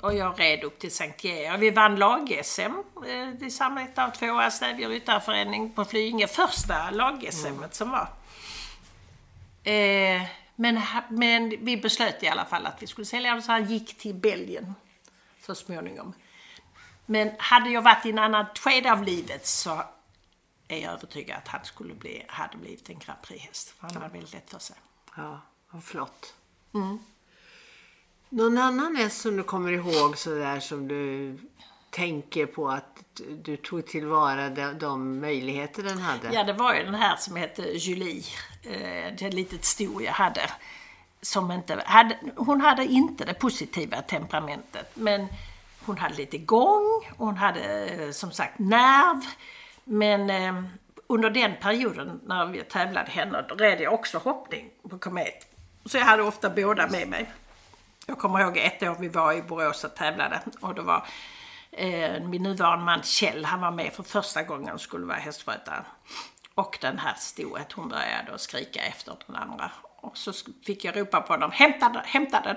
Och 0.00 0.14
jag 0.14 0.40
red 0.40 0.64
upp 0.64 0.78
till 0.78 0.94
Sankt 0.94 1.24
Georg. 1.24 1.58
Vi 1.58 1.70
vann 1.70 1.96
lag-SM 1.96 2.72
eh, 3.06 3.38
tillsammans 3.38 3.98
av 3.98 4.10
tvåa 4.10 4.50
Stävje 4.50 4.88
ryttarförening 4.88 5.72
på 5.72 5.84
Flyinge. 5.84 6.26
Första 6.26 6.90
lag-SM 6.90 7.62
som 7.70 7.90
var. 7.90 8.08
Eh, 9.72 10.22
men, 10.62 10.80
men 11.08 11.64
vi 11.64 11.76
beslöt 11.76 12.22
i 12.22 12.28
alla 12.28 12.44
fall 12.44 12.66
att 12.66 12.82
vi 12.82 12.86
skulle 12.86 13.04
sälja 13.04 13.30
honom 13.30 13.42
så 13.42 13.52
han 13.52 13.64
gick 13.64 13.98
till 13.98 14.14
Belgien 14.14 14.74
så 15.46 15.54
småningom. 15.54 16.12
Men 17.06 17.30
hade 17.38 17.70
jag 17.70 17.82
varit 17.82 18.06
i 18.06 18.10
en 18.10 18.18
annan 18.18 18.46
skede 18.54 18.92
av 18.92 19.02
livet 19.02 19.46
så 19.46 19.82
är 20.68 20.78
jag 20.78 20.92
övertygad 20.92 21.38
att 21.38 21.48
han 21.48 21.64
skulle 21.64 21.94
bli, 21.94 22.24
hade 22.28 22.56
blivit 22.56 22.90
en 22.90 22.98
Grand 22.98 23.22
Prix-häst. 23.22 23.68
För 23.70 23.86
han 23.86 23.96
hade 23.96 24.12
väldigt 24.12 24.32
lätt 24.32 24.50
för 24.50 24.58
sig. 24.58 24.76
Ja, 25.16 25.40
vad 25.70 25.84
flott. 25.84 26.34
Mm. 26.74 26.98
Någon 28.28 28.58
annan 28.58 28.96
häst 28.96 29.20
som 29.20 29.36
du 29.36 29.42
kommer 29.42 29.72
ihåg 29.72 30.18
sådär 30.18 30.60
som 30.60 30.88
du 30.88 31.38
tänker 31.92 32.46
på 32.46 32.68
att 32.68 33.02
du 33.42 33.56
tog 33.56 33.86
tillvara 33.86 34.48
de, 34.48 34.78
de 34.78 35.20
möjligheter 35.20 35.82
den 35.82 35.98
hade? 35.98 36.34
Ja, 36.34 36.44
det 36.44 36.52
var 36.52 36.74
ju 36.74 36.84
den 36.84 36.94
här 36.94 37.16
som 37.16 37.36
hette 37.36 37.62
Julie. 37.62 38.24
Eh, 38.62 39.14
det 39.18 39.30
litet 39.30 39.64
sto 39.64 40.00
jag 40.00 40.12
hade. 40.12 40.40
Som 41.22 41.50
inte 41.50 41.82
hade, 41.86 42.18
hon 42.36 42.60
hade 42.60 42.84
inte 42.84 43.24
det 43.24 43.34
positiva 43.34 44.02
temperamentet. 44.02 44.90
Men 44.94 45.26
hon 45.84 45.98
hade 45.98 46.14
lite 46.14 46.38
gång, 46.38 46.86
hon 47.16 47.36
hade 47.36 47.86
eh, 47.86 48.10
som 48.10 48.30
sagt 48.30 48.58
nerv. 48.58 49.20
Men 49.84 50.30
eh, 50.30 50.62
under 51.06 51.30
den 51.30 51.52
perioden 51.60 52.20
när 52.26 52.46
vi 52.46 52.60
tävlade 52.60 53.10
henne, 53.10 53.44
då 53.48 53.54
red 53.54 53.80
jag 53.80 53.94
också 53.94 54.18
hoppning 54.18 54.70
på 54.90 54.98
komet. 54.98 55.46
Så 55.84 55.98
jag 55.98 56.04
hade 56.04 56.22
ofta 56.22 56.50
båda 56.50 56.88
med 56.88 57.08
mig. 57.08 57.32
Jag 58.06 58.18
kommer 58.18 58.40
ihåg 58.40 58.56
ett 58.56 58.82
år 58.82 58.96
vi 59.00 59.08
var 59.08 59.32
i 59.32 59.42
Borås 59.42 59.84
och 59.84 59.94
tävlade 59.94 60.40
och 60.60 60.74
det 60.74 60.82
var 60.82 61.06
eh, 61.72 62.22
min 62.22 62.42
nuvarande 62.42 62.84
man 62.84 63.02
Kjell, 63.02 63.44
han 63.44 63.60
var 63.60 63.70
med 63.70 63.92
för 63.92 64.02
första 64.02 64.42
gången 64.42 64.74
och 64.74 64.80
skulle 64.80 65.06
vara 65.06 65.18
hästskötare. 65.18 65.84
Och 66.54 66.78
den 66.80 66.98
här 66.98 67.14
stoet, 67.18 67.72
hon 67.72 67.88
började 67.88 68.38
skrika 68.38 68.80
efter 68.80 69.16
den 69.26 69.36
andra. 69.36 69.70
Och 70.00 70.16
så 70.16 70.32
fick 70.66 70.84
jag 70.84 70.96
ropa 70.96 71.20
på 71.20 71.32
honom, 71.32 71.50
hämta 71.50 71.88
den, 71.88 72.02
hämta 72.04 72.40
den. 72.40 72.56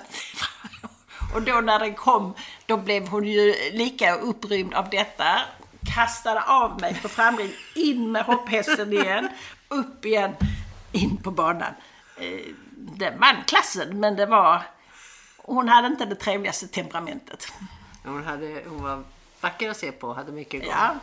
och 1.35 1.41
då 1.41 1.61
när 1.61 1.79
den 1.79 1.95
kom, 1.95 2.33
då 2.65 2.77
blev 2.77 3.07
hon 3.07 3.23
ju 3.23 3.53
lika 3.71 4.15
upprymd 4.15 4.73
av 4.73 4.89
detta. 4.89 5.41
Kastade 5.95 6.41
av 6.43 6.81
mig 6.81 6.99
på 7.01 7.09
framrin, 7.09 7.53
in 7.75 8.11
med 8.11 8.23
hopphästen 8.25 8.93
igen, 8.93 9.29
upp 9.67 10.05
igen, 10.05 10.35
in 10.91 11.17
på 11.17 11.31
banan. 11.31 11.73
Eh, 12.17 12.45
den 12.75 13.19
vann 13.19 13.43
klassen, 13.47 13.99
men 13.99 14.15
det 14.15 14.25
var... 14.25 14.61
Hon 15.37 15.69
hade 15.69 15.87
inte 15.87 16.05
det 16.05 16.15
trevligaste 16.15 16.67
temperamentet. 16.67 17.53
Hon, 18.05 18.23
hade, 18.23 18.63
hon 18.67 18.83
var 18.83 19.03
vacker 19.41 19.69
att 19.69 19.77
se 19.77 19.91
på 19.91 20.13
hade 20.13 20.31
mycket 20.31 20.61
gång. 20.61 20.71
Ja. 20.71 20.99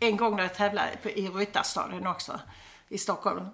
En 0.00 0.16
gång 0.16 0.36
när 0.36 0.42
jag 0.42 0.54
tävlade 0.54 0.98
i 1.04 1.28
Ryttarstaden 1.28 2.06
också, 2.06 2.40
i 2.88 2.98
Stockholm. 2.98 3.46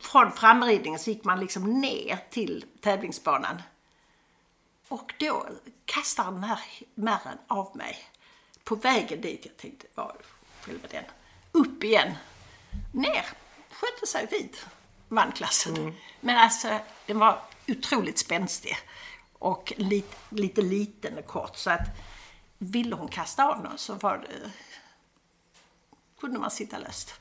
Från 0.00 0.32
framridningen 0.32 0.98
så 0.98 1.10
gick 1.10 1.24
man 1.24 1.40
liksom 1.40 1.80
ner 1.80 2.18
till 2.30 2.64
tävlingsbanan. 2.80 3.62
Och 4.88 5.14
då 5.18 5.46
kastade 5.84 6.30
den 6.30 6.44
här 6.44 6.60
märren 6.94 7.38
av 7.48 7.76
mig. 7.76 7.98
På 8.64 8.74
vägen 8.74 9.20
dit, 9.20 9.46
jag 9.46 9.56
tänkte, 9.56 9.86
vad 9.94 10.16
själva 10.60 10.88
den. 10.90 11.04
Upp 11.52 11.84
igen. 11.84 12.14
Ner. 12.92 13.26
Skötte 13.70 14.06
sig 14.06 14.28
fint. 14.28 14.66
Vann 15.08 15.32
klassen. 15.32 15.94
Men 16.20 16.36
alltså, 16.36 16.78
den 17.06 17.18
var 17.18 17.38
otroligt 17.68 18.18
spänstig. 18.18 18.76
Och 19.38 19.72
lite, 19.76 20.16
lite 20.28 20.62
liten 20.62 21.18
och 21.18 21.26
kort. 21.26 21.56
Så 21.56 21.70
att 21.70 21.88
ville 22.58 22.96
hon 22.96 23.08
kasta 23.08 23.44
av 23.44 23.62
någon 23.62 23.78
så 23.78 23.94
var 23.94 24.18
det, 24.18 24.50
kunde 26.20 26.38
man 26.38 26.50
sitta 26.50 26.78
löst. 26.78 27.14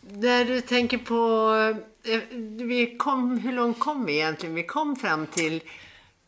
När 0.00 0.44
du 0.44 0.60
tänker 0.60 0.98
på, 0.98 1.52
eh, 2.02 2.20
vi 2.66 2.96
kom, 2.98 3.38
hur 3.38 3.52
långt 3.52 3.78
kom 3.78 4.04
vi 4.04 4.14
egentligen? 4.14 4.54
Vi 4.54 4.62
kom 4.62 4.96
fram 4.96 5.26
till, 5.26 5.62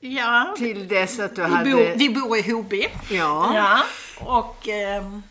Ja, 0.00 0.54
till 0.58 0.88
dess 0.88 1.18
att 1.18 1.36
du 1.36 1.42
vi, 1.42 1.48
hade... 1.48 1.70
bor, 1.70 1.94
vi 1.96 2.08
bor 2.10 2.36
i 2.36 2.52
Hoby. 2.52 2.86
Ja. 3.10 3.54
ja. 3.54 3.82
Och 4.24 4.68
ehm, 4.68 5.22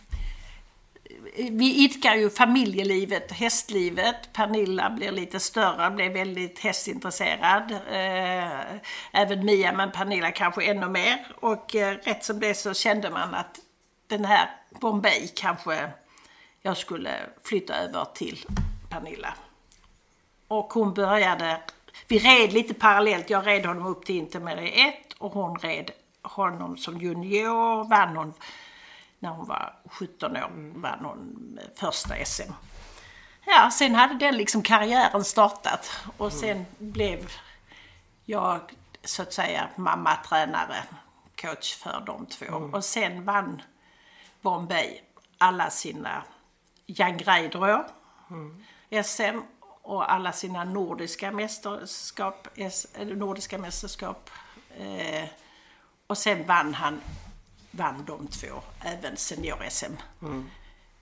vi 1.39 1.83
idkar 1.83 2.15
ju 2.15 2.29
familjelivet, 2.29 3.31
hästlivet. 3.31 4.33
Pernilla 4.33 4.89
blir 4.89 5.11
lite 5.11 5.39
större, 5.39 5.91
blir 5.91 6.09
väldigt 6.09 6.59
hästintresserad. 6.59 7.71
Eh, 7.71 8.79
även 9.11 9.45
Mia, 9.45 9.71
men 9.71 9.91
Pernilla 9.91 10.31
kanske 10.31 10.63
ännu 10.63 10.89
mer. 10.89 11.27
Och 11.39 11.75
eh, 11.75 11.97
rätt 12.03 12.23
som 12.23 12.39
det 12.39 12.53
så 12.53 12.73
kände 12.73 13.09
man 13.09 13.33
att 13.33 13.59
den 14.07 14.25
här 14.25 14.49
Bombay 14.69 15.27
kanske 15.35 15.91
jag 16.61 16.77
skulle 16.77 17.15
flytta 17.43 17.75
över 17.75 18.05
till 18.13 18.45
Pernilla. 18.89 19.33
Och 20.47 20.73
hon 20.73 20.93
började, 20.93 21.61
vi 22.07 22.19
red 22.19 22.53
lite 22.53 22.73
parallellt. 22.73 23.29
Jag 23.29 23.47
red 23.47 23.65
honom 23.65 23.85
upp 23.85 24.05
till 24.05 24.15
Intermedia 24.15 24.87
1 24.87 25.13
och 25.17 25.31
hon 25.31 25.59
red 25.59 25.91
honom 26.21 26.77
som 26.77 26.97
junior, 26.97 27.89
vann 27.89 28.17
hon 28.17 28.33
när 29.19 29.29
hon 29.29 29.47
var 29.47 29.75
17 29.85 30.37
år, 30.37 30.79
vann 30.79 31.05
hon 31.05 31.59
första 31.75 32.25
SM. 32.25 32.51
Ja, 33.45 33.69
sen 33.71 33.95
hade 33.95 34.13
den 34.13 34.37
liksom 34.37 34.61
karriären 34.63 35.23
startat 35.25 35.91
och 36.17 36.33
sen 36.33 36.65
blev 36.77 37.31
jag 38.25 38.59
så 39.03 39.21
att 39.21 39.33
säga 39.33 39.69
mamma, 39.75 40.15
tränare, 40.15 40.83
coach 41.41 41.75
för 41.75 42.03
de 42.05 42.25
två. 42.25 42.45
Och 42.45 42.85
sen 42.85 43.23
vann 43.25 43.61
Bombay 44.41 45.01
alla 45.37 45.69
sina 45.69 46.23
Jan 46.85 47.17
Greider 47.17 47.85
SM 49.03 49.39
och 49.81 50.11
alla 50.11 50.31
sina 50.31 50.63
nordiska 50.63 51.31
mästerskap, 51.31 52.47
eller 52.95 53.15
nordiska 53.15 53.57
mästerskap. 53.57 54.29
Eh, 54.77 55.29
och 56.07 56.17
sen 56.17 56.45
vann 56.45 56.73
han, 56.73 57.01
vann 57.71 58.05
de 58.05 58.27
två, 58.27 58.61
även 58.81 59.17
senior-SM. 59.17 59.93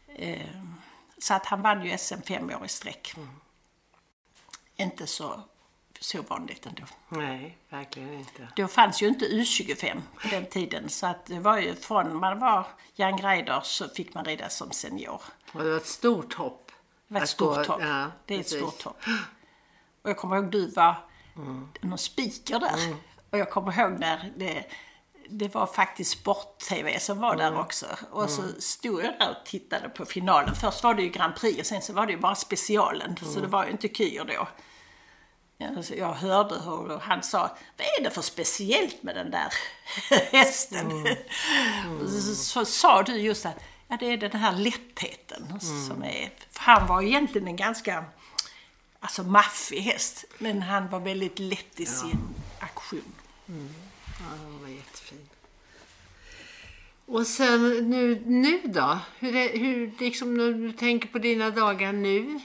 Eh, 0.07 0.47
så 1.17 1.33
att 1.33 1.45
han 1.45 1.61
vann 1.61 1.85
ju 1.85 1.97
SM 1.97 2.21
fem 2.27 2.49
år 2.49 2.65
i 2.65 2.67
sträck. 2.67 3.15
Inte 4.75 5.07
så, 5.07 5.41
så 5.99 6.21
vanligt 6.21 6.65
ändå. 6.65 6.83
Nej, 7.09 7.57
verkligen 7.69 8.13
inte. 8.13 8.47
Då 8.55 8.67
fanns 8.67 9.01
ju 9.01 9.07
inte 9.07 9.25
U25 9.25 10.01
på 10.21 10.27
den 10.27 10.45
tiden. 10.45 10.89
Så 10.89 11.07
att 11.07 11.25
det 11.25 11.39
var 11.39 11.57
ju 11.57 11.75
från 11.75 12.15
man 12.15 12.39
var 12.39 12.67
Jan 12.95 13.17
Greider 13.17 13.61
så 13.63 13.89
fick 13.89 14.13
man 14.13 14.25
rida 14.25 14.49
som 14.49 14.71
senior. 14.71 15.21
Och 15.51 15.63
det 15.63 15.69
var 15.69 15.77
ett 15.77 15.85
stort 15.85 16.33
hopp. 16.33 16.71
Det 17.07 17.13
var 17.13 17.21
ett 17.21 17.29
stort 17.29 17.67
hopp. 17.67 17.81
Ja, 17.81 18.11
det 18.25 18.35
är 18.35 18.39
ett 18.39 18.49
stort 18.49 18.81
hopp. 18.81 18.99
Och 20.01 20.09
jag 20.09 20.17
kommer 20.17 20.35
ihåg 20.35 20.51
du 20.51 20.67
var 20.67 20.95
någon 21.81 21.97
speaker 21.97 22.59
där. 22.59 22.83
Mm. 22.83 22.97
Och 23.29 23.37
jag 23.37 23.49
kommer 23.49 23.79
ihåg 23.79 23.99
när 23.99 24.33
det, 24.35 24.65
det 25.29 25.55
var 25.55 25.67
faktiskt 25.67 26.11
Sport-TV 26.11 26.99
som 26.99 27.19
var 27.19 27.33
Mm. 27.33 27.53
där 27.53 27.59
också. 27.61 27.85
Och 28.11 28.29
så 28.29 28.41
stod 28.59 29.03
jag 29.03 29.19
där 29.19 29.29
och 29.29 29.45
tittade 29.45 29.89
på 29.89 30.05
finalen. 30.05 30.55
Först 30.55 30.83
var 30.83 30.93
det 30.93 31.01
ju 31.01 31.09
Grand 31.09 31.35
Prix 31.35 31.59
och 31.59 31.65
sen 31.65 31.81
så 31.81 31.93
var 31.93 32.05
det 32.05 32.11
ju 32.11 32.19
bara 32.19 32.35
specialen. 32.35 33.15
Så 33.17 33.25
Mm. 33.29 33.41
det 33.41 33.47
var 33.47 33.65
ju 33.65 33.71
inte 33.71 33.87
kyor 33.87 34.25
då. 34.25 34.47
Ja, 35.57 35.83
så 35.83 35.93
Jag 35.95 36.13
hörde 36.13 36.55
hur 36.59 36.99
han 36.99 37.23
sa, 37.23 37.39
vad 37.77 37.87
är 37.99 38.03
det 38.03 38.09
för 38.11 38.21
speciellt 38.21 39.03
med 39.03 39.15
den 39.15 39.31
där 39.31 39.53
hästen? 40.31 40.91
Mm. 40.91 42.01
Och 42.03 42.09
så, 42.09 42.35
så 42.35 42.65
sa 42.65 43.03
du 43.03 43.13
just 43.17 43.45
att 43.45 43.55
ja, 43.87 43.97
det 43.99 44.05
är 44.05 44.17
den 44.17 44.31
här 44.31 44.51
lättheten 44.51 45.59
som 45.59 46.03
är... 46.03 46.33
För 46.51 46.59
han 46.61 46.87
var 46.87 47.01
egentligen 47.01 47.47
en 47.47 47.55
ganska 47.55 48.05
alltså, 48.99 49.23
maffig 49.23 49.79
häst, 49.81 50.25
men 50.37 50.61
han 50.61 50.89
var 50.89 50.99
väldigt 50.99 51.39
lätt 51.39 51.79
i 51.79 51.85
sin 51.85 52.19
aktion. 52.59 53.13
Ja, 54.19 54.25
den 54.43 54.61
var 54.61 54.67
jättefin. 54.67 55.29
Och 57.05 57.27
sen 57.27 57.89
nu, 57.89 58.23
nu 58.25 58.61
då? 58.65 58.99
Hur, 59.19 59.35
är, 59.35 59.57
hur 59.57 59.91
liksom 59.99 60.33
när 60.33 60.51
du 60.51 60.71
tänker 60.71 61.07
på 61.07 61.19
dina 61.19 61.49
dagar 61.49 61.93
nu? 61.93 62.39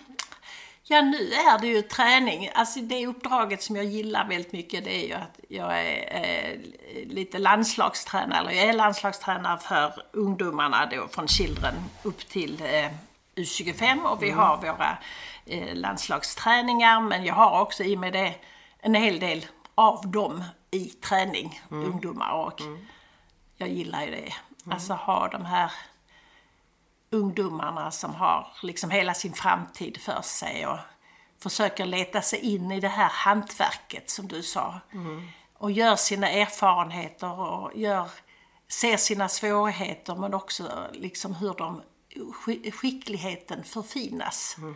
Ja, 0.84 1.00
nu 1.00 1.32
är 1.32 1.58
det 1.58 1.66
ju 1.66 1.82
träning. 1.82 2.50
Alltså 2.54 2.80
det 2.80 3.06
uppdraget 3.06 3.62
som 3.62 3.76
jag 3.76 3.84
gillar 3.84 4.28
väldigt 4.28 4.52
mycket 4.52 4.84
det 4.84 5.04
är 5.04 5.08
ju 5.08 5.14
att 5.14 5.40
jag 5.48 5.80
är 5.80 6.22
eh, 6.24 7.08
lite 7.08 7.38
landslagstränare, 7.38 8.40
eller 8.40 8.50
jag 8.50 8.68
är 8.68 8.72
landslagstränare 8.72 9.58
för 9.58 9.92
ungdomarna 10.12 10.86
då 10.86 11.08
från 11.08 11.28
Children 11.28 11.74
upp 12.02 12.28
till 12.28 12.62
eh, 12.62 12.90
U25 13.36 14.02
och 14.02 14.22
vi 14.22 14.30
har 14.30 14.56
våra 14.56 14.98
eh, 15.46 15.74
landslagsträningar 15.74 17.00
men 17.00 17.24
jag 17.24 17.34
har 17.34 17.60
också 17.60 17.82
i 17.82 17.96
med 17.96 18.12
det 18.12 18.34
en 18.78 18.94
hel 18.94 19.20
del 19.20 19.46
av 19.74 20.10
dem 20.10 20.44
i 20.72 20.88
träning, 20.88 21.60
ungdomar 21.70 22.32
och 22.32 22.60
jag 23.56 23.68
gillar 23.68 24.02
ju 24.04 24.10
det. 24.10 24.34
Alltså 24.70 24.92
ha 24.92 25.28
de 25.28 25.44
här 25.44 25.72
ungdomarna 27.10 27.90
som 27.90 28.14
har 28.14 28.46
liksom 28.62 28.90
hela 28.90 29.14
sin 29.14 29.32
framtid 29.32 30.00
för 30.00 30.22
sig 30.22 30.66
och 30.66 30.78
försöker 31.38 31.86
leta 31.86 32.22
sig 32.22 32.38
in 32.38 32.72
i 32.72 32.80
det 32.80 32.88
här 32.88 33.08
hantverket 33.08 34.10
som 34.10 34.28
du 34.28 34.42
sa. 34.42 34.80
Och 35.54 35.70
gör 35.70 35.96
sina 35.96 36.28
erfarenheter 36.30 37.40
och 37.40 37.70
gör, 37.78 38.08
ser 38.68 38.96
sina 38.96 39.28
svårigheter 39.28 40.14
men 40.14 40.34
också 40.34 40.86
liksom 40.92 41.34
hur 41.34 41.54
de 41.54 41.82
sk- 42.14 42.70
skickligheten 42.70 43.64
förfinas. 43.64 44.56
Ja, 44.58 44.74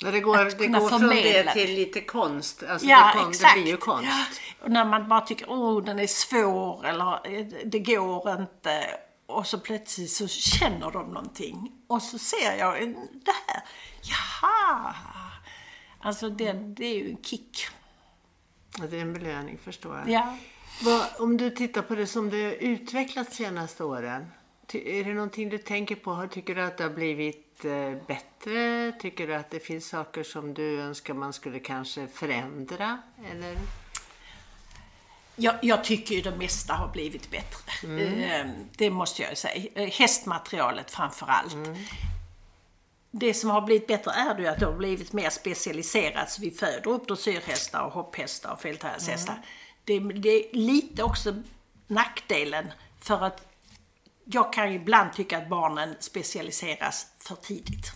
det 0.00 0.20
går, 0.20 0.46
Att 0.46 0.58
det 0.58 0.66
går 0.66 0.88
från 0.88 1.08
det 1.08 1.52
till 1.52 1.74
lite 1.74 2.00
konst. 2.00 2.62
Alltså 2.62 2.86
Ja, 2.86 3.12
det, 3.14 3.20
kom, 3.20 3.30
exakt. 3.30 3.54
det 3.54 3.60
blir 3.60 3.72
ju 3.72 3.76
konst. 3.76 4.08
Ja. 4.08 4.64
Och 4.64 4.70
när 4.70 4.84
man 4.84 5.08
bara 5.08 5.20
tycker 5.20 5.46
oh 5.46 5.84
den 5.84 5.98
är 5.98 6.06
svår 6.06 6.86
eller 6.86 7.38
eh, 7.38 7.46
det 7.64 7.78
går 7.78 8.40
inte. 8.40 8.86
Och 9.26 9.46
så 9.46 9.58
plötsligt 9.58 10.10
så 10.10 10.28
känner 10.28 10.90
de 10.90 11.06
någonting. 11.06 11.72
Och 11.86 12.02
så 12.02 12.18
ser 12.18 12.56
jag 12.58 12.80
det 13.24 13.32
här. 13.46 13.62
Jaha! 14.02 14.94
Alltså 16.00 16.30
det, 16.30 16.52
det 16.52 16.86
är 16.86 16.94
ju 16.94 17.10
en 17.10 17.22
kick. 17.22 17.66
Ja, 18.78 18.84
det 18.90 18.96
är 18.96 19.00
en 19.00 19.12
belöning 19.12 19.58
förstår 19.58 19.96
jag. 19.98 20.10
Ja. 20.10 20.36
Vad, 20.82 21.06
om 21.18 21.36
du 21.36 21.50
tittar 21.50 21.82
på 21.82 21.94
det 21.94 22.06
som 22.06 22.30
det 22.30 22.44
har 22.44 22.52
utvecklats 22.52 23.36
senaste 23.36 23.84
åren. 23.84 24.26
Är 24.74 25.04
det 25.04 25.14
någonting 25.14 25.48
du 25.48 25.58
tänker 25.58 25.94
på? 25.96 26.28
Tycker 26.30 26.54
du 26.54 26.62
att 26.62 26.76
det 26.78 26.84
har 26.84 26.90
blivit 26.90 27.64
eh, 27.64 27.92
bättre? 28.06 28.92
Tycker 29.00 29.26
du 29.26 29.34
att 29.34 29.50
det 29.50 29.60
finns 29.60 29.88
saker 29.88 30.22
som 30.22 30.54
du 30.54 30.80
önskar 30.80 31.14
man 31.14 31.32
skulle 31.32 31.58
kanske 31.58 32.06
förändra? 32.06 33.02
Eller? 33.30 33.56
Jag, 35.36 35.54
jag 35.62 35.84
tycker 35.84 36.22
det 36.22 36.36
mesta 36.36 36.74
har 36.74 36.88
blivit 36.88 37.30
bättre. 37.30 38.00
Eh, 38.00 38.46
Det 38.76 38.90
måste 38.90 39.22
jag 39.22 39.38
säga. 39.38 39.68
Eh, 39.74 39.88
Hästmaterialet 39.90 40.90
framför 40.90 41.26
allt. 41.26 41.56
Det 43.10 43.34
som 43.34 43.50
har 43.50 43.60
blivit 43.60 43.86
bättre 43.86 44.10
är 44.10 44.38
ju 44.38 44.46
att 44.46 44.60
det 44.60 44.66
har 44.66 44.72
blivit 44.76 45.12
mer 45.12 45.30
specialiserat. 45.30 46.30
Så 46.30 46.42
vi 46.42 46.50
föder 46.50 46.88
upp 46.88 47.08
dressyrhästar 47.08 47.82
och 47.82 47.92
hopphästar 47.92 48.52
och 48.52 48.60
fälttävlingshästar. 48.60 49.42
Det, 49.84 49.98
det 49.98 50.28
är 50.28 50.56
lite 50.56 51.02
också 51.02 51.34
nackdelen 51.86 52.72
för 53.00 53.24
att 53.24 53.46
jag 54.28 54.52
kan 54.52 54.70
ju 54.70 54.76
ibland 54.76 55.12
tycka 55.12 55.38
att 55.38 55.48
barnen 55.48 55.96
specialiseras 56.00 57.06
för 57.18 57.34
tidigt. 57.34 57.92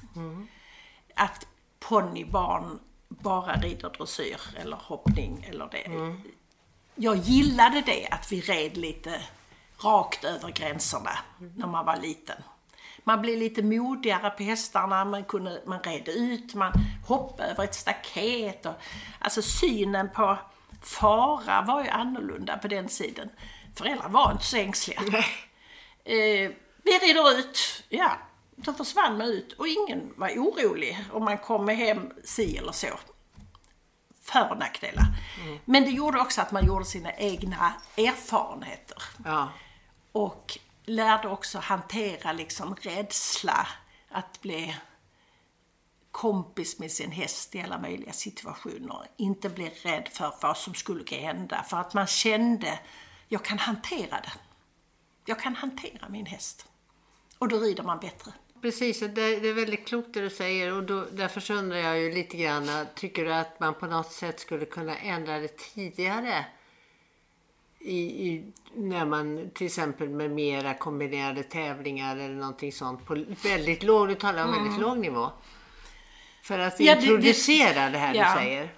Att 1.14 1.46
ponnybarn 1.78 2.78
bara 3.08 3.54
rider 3.54 3.90
dressyr 3.98 4.40
eller 4.56 4.76
hoppning 4.76 5.46
eller 5.50 5.68
det. 5.70 5.86
Jag 6.94 7.16
gillade 7.16 7.80
det 7.86 8.08
att 8.10 8.32
vi 8.32 8.40
red 8.40 8.76
lite 8.76 9.22
rakt 9.78 10.24
över 10.24 10.50
gränserna 10.50 11.18
när 11.56 11.66
man 11.66 11.86
var 11.86 11.96
liten. 11.96 12.42
Man 13.04 13.22
blev 13.22 13.38
lite 13.38 13.62
modigare 13.62 14.30
på 14.30 14.42
hästarna, 14.42 15.04
man, 15.04 15.24
kunde, 15.24 15.62
man 15.66 15.80
red 15.80 16.08
ut, 16.08 16.54
man 16.54 16.72
hoppade 17.06 17.48
över 17.48 17.64
ett 17.64 17.74
staket. 17.74 18.66
Och, 18.66 18.74
alltså 19.18 19.42
synen 19.42 20.10
på 20.14 20.38
fara 20.82 21.62
var 21.62 21.84
ju 21.84 21.88
annorlunda 21.88 22.56
på 22.58 22.68
den 22.68 22.88
tiden. 22.88 23.30
Föräldrar 23.74 24.08
var 24.08 24.32
inte 24.32 24.44
så 24.44 24.56
ängsliga. 24.56 25.00
Eh, 26.10 26.50
vi 26.82 26.98
rider 26.98 27.38
ut, 27.38 27.82
ja. 27.88 28.18
Då 28.56 28.72
försvann 28.72 29.18
man 29.18 29.26
ut 29.26 29.52
och 29.52 29.68
ingen 29.68 30.12
var 30.16 30.28
orolig 30.28 31.04
om 31.12 31.24
man 31.24 31.38
kom 31.38 31.68
hem 31.68 32.12
si 32.24 32.56
eller 32.56 32.72
så. 32.72 32.88
För 34.22 34.50
och 34.50 34.58
nackdelar. 34.58 35.04
Men 35.64 35.84
det 35.84 35.90
gjorde 35.90 36.20
också 36.20 36.40
att 36.40 36.52
man 36.52 36.66
gjorde 36.66 36.84
sina 36.84 37.12
egna 37.12 37.74
erfarenheter. 37.96 39.02
Ja. 39.24 39.52
Och 40.12 40.58
lärde 40.84 41.28
också 41.28 41.58
hantera 41.58 42.32
liksom 42.32 42.74
rädsla, 42.74 43.66
att 44.08 44.40
bli 44.40 44.76
kompis 46.10 46.78
med 46.78 46.90
sin 46.90 47.10
häst 47.10 47.54
i 47.54 47.62
alla 47.62 47.78
möjliga 47.78 48.12
situationer. 48.12 49.06
Inte 49.16 49.48
bli 49.48 49.68
rädd 49.68 50.08
för 50.12 50.34
vad 50.42 50.56
som 50.56 50.74
skulle 50.74 51.04
kunna 51.04 51.20
hända. 51.20 51.64
För 51.68 51.76
att 51.76 51.94
man 51.94 52.06
kände, 52.06 52.78
jag 53.28 53.44
kan 53.44 53.58
hantera 53.58 54.20
det. 54.20 54.32
Jag 55.24 55.40
kan 55.40 55.54
hantera 55.54 56.08
min 56.08 56.26
häst. 56.26 56.66
Och 57.38 57.48
då 57.48 57.58
rider 57.58 57.82
man 57.82 57.98
bättre. 57.98 58.32
Precis, 58.62 59.00
det, 59.00 59.08
det 59.14 59.48
är 59.48 59.52
väldigt 59.54 59.86
klokt 59.86 60.14
det 60.14 60.20
du 60.20 60.30
säger 60.30 60.72
och 60.72 60.82
då, 60.82 61.06
därför 61.12 61.40
så 61.40 61.54
undrar 61.54 61.76
jag 61.78 61.98
ju 62.00 62.12
lite 62.14 62.36
grann, 62.36 62.86
tycker 62.94 63.24
du 63.24 63.34
att 63.34 63.60
man 63.60 63.74
på 63.74 63.86
något 63.86 64.12
sätt 64.12 64.40
skulle 64.40 64.64
kunna 64.64 64.96
ändra 64.98 65.38
det 65.38 65.56
tidigare? 65.56 66.44
i, 67.82 68.28
i, 68.28 68.52
när 68.74 69.04
man 69.06 69.50
till 69.54 69.66
exempel 69.66 70.08
med 70.08 70.30
mera 70.30 70.74
kombinerade 70.74 71.42
tävlingar 71.42 72.16
eller 72.16 72.34
någonting 72.34 72.72
sånt 72.72 73.06
på 73.06 73.24
väldigt 73.42 73.82
låg, 73.82 74.08
nu 74.08 74.14
talar 74.14 74.44
om 74.44 74.52
väldigt 74.52 74.80
låg 74.80 74.98
nivå. 74.98 75.30
För 76.42 76.58
att 76.58 76.80
Ja, 76.80 76.94
det- 76.94 77.00
det- 77.00 77.06
introducera 77.06 77.90
det, 77.90 77.98
här 77.98 78.14
ja. 78.14 78.34
du 78.34 78.40
säger. 78.40 78.72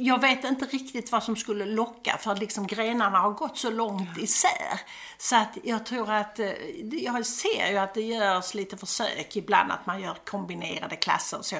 Jag 0.00 0.20
vet 0.20 0.44
inte 0.44 0.66
riktigt 0.66 1.12
vad 1.12 1.22
som 1.22 1.36
skulle 1.36 1.64
locka 1.64 2.18
för 2.18 2.36
liksom 2.36 2.66
grenarna 2.66 3.18
har 3.18 3.30
gått 3.30 3.58
så 3.58 3.70
långt 3.70 4.18
isär. 4.18 4.80
Så 5.18 5.36
att 5.36 5.58
jag 5.62 5.86
tror 5.86 6.12
att, 6.12 6.38
eh, 6.38 6.52
jag 6.90 7.26
ser 7.26 7.70
ju 7.70 7.76
att 7.76 7.94
det 7.94 8.02
görs 8.02 8.54
lite 8.54 8.76
försök 8.76 9.36
ibland 9.36 9.72
att 9.72 9.86
man 9.86 10.00
gör 10.00 10.14
kombinerade 10.24 10.96
klasser 10.96 11.38
och 11.38 11.44
så. 11.44 11.56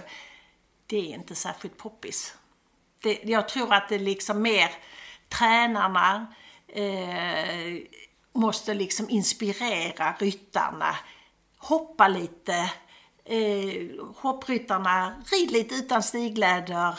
Det 0.87 0.97
är 0.97 1.15
inte 1.15 1.35
särskilt 1.35 1.77
poppis. 1.77 2.35
Det, 3.03 3.21
jag 3.23 3.49
tror 3.49 3.75
att 3.75 3.89
det 3.89 3.99
liksom 3.99 4.43
mer 4.43 4.71
tränarna 5.29 6.27
eh, 6.69 7.77
måste 8.33 8.75
liksom 8.75 9.11
inspirera 9.11 10.15
ryttarna. 10.19 10.97
Hoppa 11.59 12.09
lite, 12.09 12.71
eh, 13.25 14.05
hoppryttarna, 14.17 15.23
rid 15.33 15.51
lite 15.51 15.75
utan 15.75 16.03
stigläder. 16.03 16.99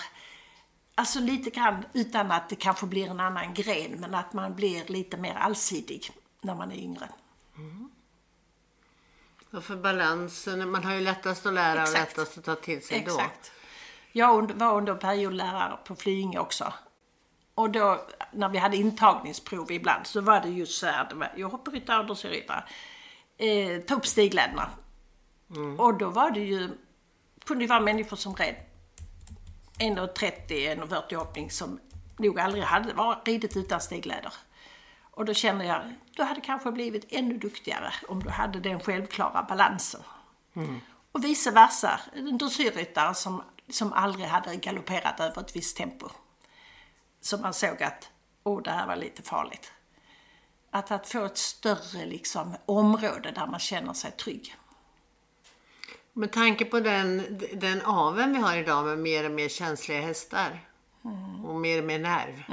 Alltså 1.00 1.20
lite 1.20 1.50
grann 1.50 1.86
utan 1.94 2.32
att 2.32 2.50
det 2.50 2.56
kanske 2.56 2.86
blir 2.86 3.08
en 3.10 3.20
annan 3.20 3.54
gren, 3.54 3.92
men 3.92 4.16
att 4.16 4.34
man 4.34 4.56
blir 4.56 4.86
lite 4.88 5.18
mer 5.18 5.34
allsidig 5.34 6.12
när 6.42 6.56
man 6.56 6.72
är 6.72 6.76
yngre. 6.76 7.10
Och 9.52 9.64
för 9.64 9.76
balansen, 9.76 10.72
man 10.72 10.84
har 10.84 10.94
ju 10.94 11.02
lättast 11.02 11.46
att 11.46 11.54
lära 11.54 11.82
och 11.82 11.88
Exakt. 11.90 12.18
lättast 12.18 12.38
att 12.38 12.44
ta 12.44 12.56
till 12.56 12.82
sig 12.86 13.04
då. 13.08 13.14
Exakt. 13.14 13.52
Jag 14.12 14.36
und- 14.36 14.52
var 14.52 14.78
under 14.78 14.94
en 14.94 15.00
period 15.00 15.34
lärare 15.34 15.78
på 15.86 15.96
Flyinge 15.96 16.40
också. 16.40 16.74
Och 17.56 17.70
då, 17.70 18.08
när 18.32 18.50
vi 18.50 18.58
hade 18.58 18.78
intagningsprov 18.78 19.72
ibland, 19.72 20.08
så 20.08 20.22
var 20.22 20.42
det 20.42 20.50
just 20.50 20.80
så 20.80 20.86
här, 20.86 21.10
det 21.10 21.16
var, 21.16 21.32
jag 21.36 21.50
hoppryttare 21.50 22.00
och 22.00 22.06
dressyrryttare. 22.06 22.64
Eh, 23.38 23.82
ta 23.82 23.96
upp 23.96 24.06
stigläderna. 24.06 24.70
Och 25.78 25.98
då 25.98 26.10
var 26.10 26.32
det 26.32 26.40
ju, 26.40 26.70
kunde 27.46 27.64
det 27.64 27.70
vara 27.70 27.80
människor 27.80 28.18
som 28.18 28.36
red 28.36 28.56
1,30, 29.80 30.76
1,40 30.76 31.16
hoppning 31.16 31.52
som 31.52 31.80
nog 32.18 32.40
aldrig 32.40 32.64
hade 32.64 32.94
ridit 33.26 33.58
utan 33.58 33.82
stigläder. 33.82 34.34
Och 35.02 35.26
då 35.26 35.34
kände 35.34 35.66
jag, 35.66 35.94
du 36.16 36.24
hade 36.24 36.42
kanske 36.42 36.72
blivit 36.72 37.06
ännu 37.10 37.38
duktigare 37.38 37.94
om 38.08 38.24
du 38.24 38.30
hade 38.30 38.60
den 38.60 38.80
självklara 38.80 39.44
balansen. 39.44 40.02
Och 41.12 41.24
vice 41.24 41.52
versa, 41.52 42.00
en 42.14 42.38
dressyrryttare 42.38 43.16
som, 43.16 43.44
som 43.70 43.94
aldrig 43.94 44.26
hade 44.26 44.56
galopperat 44.56 45.20
över 45.20 45.42
ett 45.42 45.56
visst 45.56 45.78
tempo. 45.78 46.10
Så 47.22 47.38
man 47.38 47.54
såg 47.54 47.84
att, 47.84 48.10
åh, 48.44 48.62
det 48.62 48.72
här 48.72 48.88
var 48.88 48.96
lite 48.96 49.24
farligt. 49.24 49.72
Att, 50.72 50.92
att 50.92 51.08
få 51.08 51.26
ett 51.26 51.38
större 51.38 52.06
liksom, 52.06 52.56
område 52.66 53.32
där 53.32 53.48
man 53.48 53.60
känner 53.60 53.94
sig 53.94 54.12
trygg. 54.12 54.56
Med 56.20 56.32
tanke 56.32 56.66
på 56.66 56.80
den, 56.80 57.40
den 57.54 57.82
aveln 57.82 58.34
vi 58.34 58.40
har 58.40 58.56
idag 58.58 58.86
med 58.86 58.98
mer 59.00 59.26
och 59.26 59.32
mer 59.32 59.50
känsliga 59.50 60.02
hästar 60.02 60.60
och 61.46 61.56
mer 61.56 61.78
och 61.78 61.84
mer 61.84 62.00
nerv. 62.00 62.44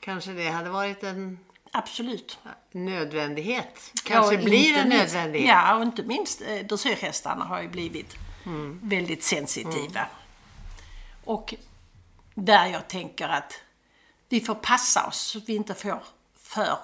Kanske 0.00 0.30
det 0.32 0.48
hade 0.50 0.70
varit 0.70 1.02
en 1.02 1.38
Absolut. 1.70 2.38
nödvändighet. 2.72 3.92
Kanske 4.04 4.34
Ja, 4.34 4.42
blir 4.42 4.76
en 4.76 4.88
minst- 4.88 5.14
nödvändighet. 5.14 5.48
Ja, 5.48 5.76
och 5.76 5.82
inte 5.82 6.02
minst 6.02 6.42
eh, 6.42 6.56
dressyrhästarna 6.66 7.44
har 7.44 7.62
ju 7.62 7.68
blivit 7.68 8.14
väldigt 8.82 9.22
sensitiva. 9.24 10.06
Och 11.24 11.54
där 12.34 12.66
jag 12.66 12.88
tänker 12.88 13.28
att 13.28 13.60
vi 14.28 14.40
får 14.40 14.54
passa 14.54 15.06
oss 15.06 15.16
så 15.20 15.38
att 15.38 15.48
vi 15.48 15.54
inte 15.56 15.74
får 15.74 16.02
för 16.36 16.78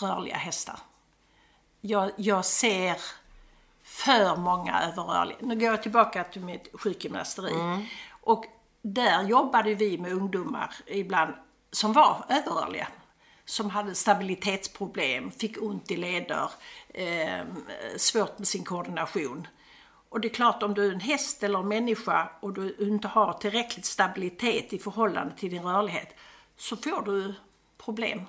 rörliga 0.00 0.36
hästar. 0.36 0.78
Jag, 1.80 2.10
jag 2.16 2.44
ser 2.44 2.96
för 3.86 4.36
många 4.36 4.80
överrörliga. 4.82 5.38
Nu 5.40 5.54
går 5.54 5.68
jag 5.68 5.82
tillbaka 5.82 6.24
till 6.24 6.42
mitt 6.42 6.68
sjukgymnasteri. 6.72 7.86
Och 8.10 8.44
där 8.82 9.22
jobbade 9.22 9.74
vi 9.74 9.98
med 9.98 10.12
ungdomar 10.12 10.74
ibland 10.86 11.34
som 11.70 11.92
var 11.92 12.24
överrörliga. 12.28 12.88
Som 13.44 13.70
hade 13.70 13.94
stabilitetsproblem, 13.94 15.30
fick 15.30 15.62
ont 15.62 15.90
i 15.90 15.96
leder, 15.96 16.50
eh, 16.88 17.44
svårt 17.96 18.38
med 18.38 18.48
sin 18.48 18.64
koordination. 18.64 19.46
Och 20.08 20.20
det 20.20 20.28
är 20.28 20.34
klart 20.34 20.62
om 20.62 20.74
du 20.74 20.88
är 20.88 20.92
en 20.92 21.00
häst 21.00 21.42
eller 21.42 21.58
en 21.58 21.68
människa 21.68 22.30
och 22.40 22.52
du 22.52 22.76
inte 22.78 23.08
har 23.08 23.32
tillräckligt 23.32 23.86
stabilitet 23.86 24.72
i 24.72 24.78
förhållande 24.78 25.34
till 25.36 25.50
din 25.50 25.62
rörlighet 25.62 26.14
så 26.56 26.76
får 26.76 27.02
du 27.02 27.34
problem. 27.78 28.20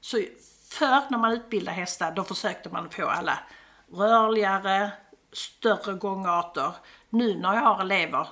Så 0.00 0.22
förr 0.70 1.02
när 1.10 1.18
man 1.18 1.32
utbildade 1.32 1.76
hästar 1.76 2.12
då 2.12 2.24
försökte 2.24 2.68
man 2.68 2.90
få 2.90 3.06
alla 3.06 3.38
rörligare, 3.92 4.92
större 5.32 5.94
gångarter. 5.94 6.72
Nu 7.10 7.38
när 7.38 7.54
jag 7.54 7.62
har 7.62 7.80
elever 7.80 8.28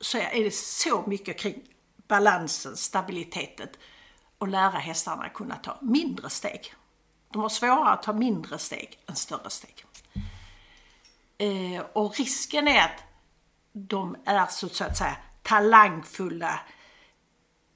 så 0.00 0.18
är 0.18 0.44
det 0.44 0.54
så 0.54 1.04
mycket 1.06 1.38
kring 1.38 1.62
balansen, 2.08 2.76
stabiliteten 2.76 3.68
och 4.38 4.48
lära 4.48 4.78
hästarna 4.78 5.24
att 5.24 5.34
kunna 5.34 5.56
ta 5.56 5.78
mindre 5.80 6.30
steg. 6.30 6.74
De 7.32 7.42
har 7.42 7.48
svårare 7.48 7.88
att 7.88 8.02
ta 8.02 8.12
mindre 8.12 8.58
steg 8.58 8.98
än 9.06 9.16
större 9.16 9.50
steg. 9.50 9.84
Eh, 11.38 11.84
och 11.92 12.18
risken 12.18 12.68
är 12.68 12.84
att 12.84 13.02
de 13.72 14.16
är 14.24 14.46
så, 14.46 14.68
så 14.68 14.84
att 14.84 14.96
säga 14.96 15.16
talangfulla 15.42 16.60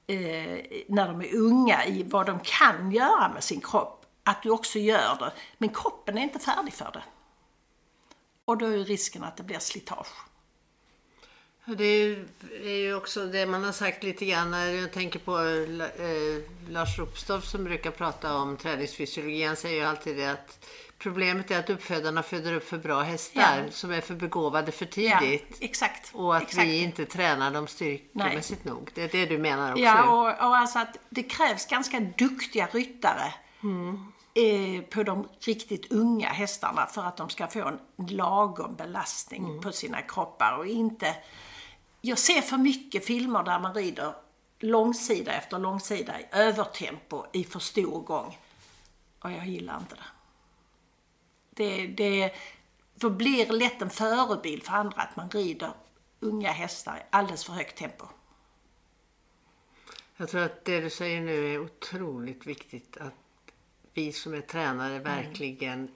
eh, 0.07 0.83
när 0.87 1.07
de 1.07 1.21
är 1.21 1.35
unga 1.35 1.85
i 1.85 2.03
vad 2.03 2.25
de 2.25 2.39
kan 2.43 2.91
göra 2.91 3.29
med 3.33 3.43
sin 3.43 3.61
kropp. 3.61 4.00
Att 4.23 4.43
du 4.43 4.49
också 4.49 4.79
gör 4.79 5.15
det. 5.19 5.31
Men 5.57 5.69
kroppen 5.69 6.17
är 6.17 6.21
inte 6.21 6.39
färdig 6.39 6.73
för 6.73 6.91
det. 6.93 7.03
Och 8.45 8.57
då 8.57 8.65
är 8.65 8.77
risken 8.77 9.23
att 9.23 9.37
det 9.37 9.43
blir 9.43 9.59
slitage. 9.59 10.07
Ja, 11.65 11.73
Det 11.75 11.83
är 12.63 12.75
ju, 12.77 12.95
också 12.95 13.25
det 13.25 13.45
man 13.45 13.63
har 13.63 13.71
sagt 13.71 14.03
lite 14.03 14.25
grann. 14.25 14.51
när 14.51 14.65
Jag 14.71 14.91
tänker 14.93 15.19
på 15.19 15.39
eh, 15.39 16.71
Lars 16.71 16.99
Ropstorff 16.99 17.45
som 17.45 17.63
brukar 17.63 17.91
prata 17.91 18.35
om 18.35 18.57
träningsfysiologi. 18.57 19.43
Han 19.43 19.55
säger 19.55 19.75
ju 19.81 19.83
alltid 19.87 20.17
det 20.17 20.31
att 20.31 20.65
problemet 20.97 21.51
är 21.51 21.59
att 21.59 21.69
uppfödarna 21.69 22.23
föder 22.23 22.53
upp 22.53 22.67
för 22.67 22.77
bra 22.77 23.01
hästar 23.01 23.63
Ja. 23.65 23.71
som 23.71 23.91
är 23.91 24.01
för 24.01 24.13
begåvade 24.15 24.71
för 24.71 24.99
Ja, 24.99 25.19
tidigt. 25.19 25.57
exakt. 25.59 26.11
Och 26.13 26.35
att 26.35 26.41
exakt. 26.43 26.67
vi 26.67 26.83
inte 26.83 27.05
tränar 27.05 27.51
dem 27.51 27.67
styrkemässigt 27.67 28.65
nog. 28.65 28.91
Det 28.93 29.03
är 29.03 29.07
det 29.09 29.25
du 29.25 29.37
menar 29.37 29.71
också. 29.71 29.83
Ja, 29.83 30.09
och, 30.11 30.27
och 30.49 30.57
alltså 30.57 30.79
att 30.79 30.97
det 31.09 31.23
krävs 31.23 31.65
ganska 31.65 31.99
duktiga 31.99 32.67
ryttare 32.71 33.33
eh, 34.33 34.81
på 34.81 35.03
de 35.03 35.27
riktigt 35.39 35.91
unga 35.91 36.29
hästarna 36.29 36.85
för 36.85 37.03
att 37.03 37.17
de 37.17 37.29
ska 37.29 37.47
få 37.47 37.67
en 37.67 37.79
lagom 38.07 38.75
belastning 38.75 39.61
på 39.61 39.71
sina 39.71 40.01
kroppar 40.01 40.57
och 40.57 40.67
inte... 40.67 41.15
Jag 42.01 42.17
ser 42.17 42.41
för 42.41 42.57
mycket 42.57 43.05
filmer 43.05 43.43
där 43.43 43.59
man 43.59 43.73
rider 43.73 44.13
långsida 44.59 45.33
efter 45.33 45.59
långsida 45.59 46.19
i 46.19 46.25
övertempo 46.31 47.25
i 47.31 47.43
för 47.43 47.59
stor 47.59 48.01
gång. 48.01 48.37
Och 49.19 49.31
jag 49.31 49.47
gillar 49.47 49.77
inte 49.77 49.95
det. 49.95 50.03
Det, 51.49 51.87
det 51.87 52.33
då 52.95 53.09
blir 53.09 53.45
lätt 53.45 53.81
en 53.81 53.89
förebild 53.89 54.63
för 54.63 54.73
andra 54.73 55.01
att 55.01 55.15
man 55.15 55.29
rider 55.29 55.73
unga 56.19 56.51
hästar 56.51 56.97
i 56.97 57.01
alldeles 57.09 57.45
för 57.45 57.53
högt 57.53 57.77
tempo. 57.77 58.05
Jag 60.17 60.29
tror 60.29 60.41
att 60.41 60.65
det 60.65 60.81
du 60.81 60.89
säger 60.89 61.21
nu 61.21 61.53
är 61.53 61.59
otroligt 61.59 62.45
viktigt. 62.45 62.97
Att 62.97 63.13
vi 63.93 64.11
som 64.11 64.33
är 64.33 64.41
tränare 64.41 64.99
verkligen 64.99 65.89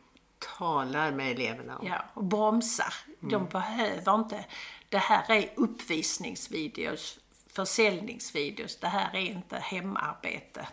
talar 0.58 1.12
med 1.12 1.32
eleverna 1.32 1.78
om. 1.78 1.88
Ja, 1.88 2.06
och 2.14 2.24
bromsar. 2.24 2.94
De 3.20 3.46
behöver 3.46 4.16
inte... 4.16 4.46
Det 4.90 4.98
här 4.98 5.32
är 5.32 5.54
uppvisningsvideos, 5.56 7.20
försäljningsvideos. 7.48 8.80
Det 8.80 8.88
här 8.88 9.16
är 9.16 9.20
inte 9.20 9.58
hemarbete 9.58 10.68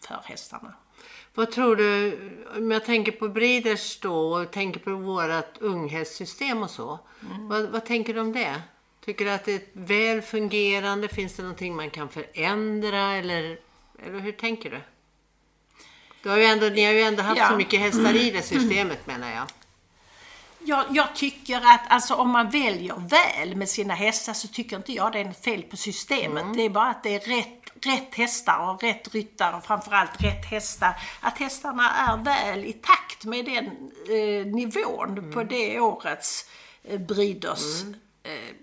för 0.00 0.20
hästarna. 0.24 0.74
Vad 1.34 1.50
tror 1.52 1.76
du, 1.76 2.18
om 2.56 2.70
jag 2.70 2.84
tänker 2.84 3.12
på 3.12 3.28
Breeders 3.28 4.00
då 4.00 4.34
och 4.34 4.50
tänker 4.50 4.80
på 4.80 4.90
vårat 4.94 5.58
unghästsystem 5.58 6.62
och 6.62 6.70
så. 6.70 6.98
Vad, 7.20 7.68
vad 7.68 7.84
tänker 7.84 8.14
du 8.14 8.20
om 8.20 8.32
det? 8.32 8.62
Tycker 9.04 9.24
du 9.24 9.30
att 9.30 9.44
det 9.44 9.54
är 9.54 9.62
väl 9.72 10.22
fungerande? 10.22 11.08
Finns 11.08 11.36
det 11.36 11.42
någonting 11.42 11.76
man 11.76 11.90
kan 11.90 12.08
förändra 12.08 13.12
eller, 13.12 13.58
eller 13.98 14.18
hur 14.18 14.32
tänker 14.32 14.70
du? 14.70 14.80
Du 16.26 16.30
har 16.30 16.38
ju 16.38 16.44
ändå, 16.44 16.66
ni 16.68 16.84
har 16.84 16.92
ju 16.92 17.00
ändå 17.00 17.22
haft 17.22 17.38
Ja. 17.38 17.48
så 17.48 17.56
mycket 17.56 17.80
hästar 17.80 18.16
i 18.16 18.30
det 18.30 18.42
systemet 18.42 19.06
menar 19.06 19.30
jag. 19.30 19.46
Jag, 20.58 20.84
jag 20.90 21.14
tycker 21.14 21.56
att 21.56 21.80
alltså, 21.88 22.14
om 22.14 22.30
man 22.30 22.50
väljer 22.50 22.94
väl 22.94 23.56
med 23.56 23.68
sina 23.68 23.94
hästar 23.94 24.32
så 24.32 24.48
tycker 24.48 24.76
inte 24.76 24.92
jag 24.92 25.12
det 25.12 25.20
är 25.20 25.24
något 25.24 25.44
fel 25.44 25.62
på 25.62 25.76
systemet. 25.76 26.44
Det 26.54 26.62
är 26.62 26.70
bara 26.70 26.88
att 26.88 27.02
det 27.02 27.14
är 27.14 27.20
rätt, 27.36 27.86
rätt 27.86 28.14
hästar 28.14 28.70
och 28.70 28.82
rätt 28.82 29.14
ryttare 29.14 29.56
och 29.56 29.64
framförallt 29.64 30.22
rätt 30.24 30.46
hästar. 30.50 30.94
Att 31.20 31.38
hästarna 31.38 31.90
är 31.90 32.16
väl 32.16 32.64
i 32.64 32.72
takt 32.72 33.24
med 33.24 33.44
den 33.44 33.66
eh, 34.18 34.46
nivån 34.46 35.32
på 35.32 35.42
det 35.42 35.80
årets 35.80 36.50
eh, 36.84 37.00
Breeders 37.00 37.82
eh, 38.22 38.54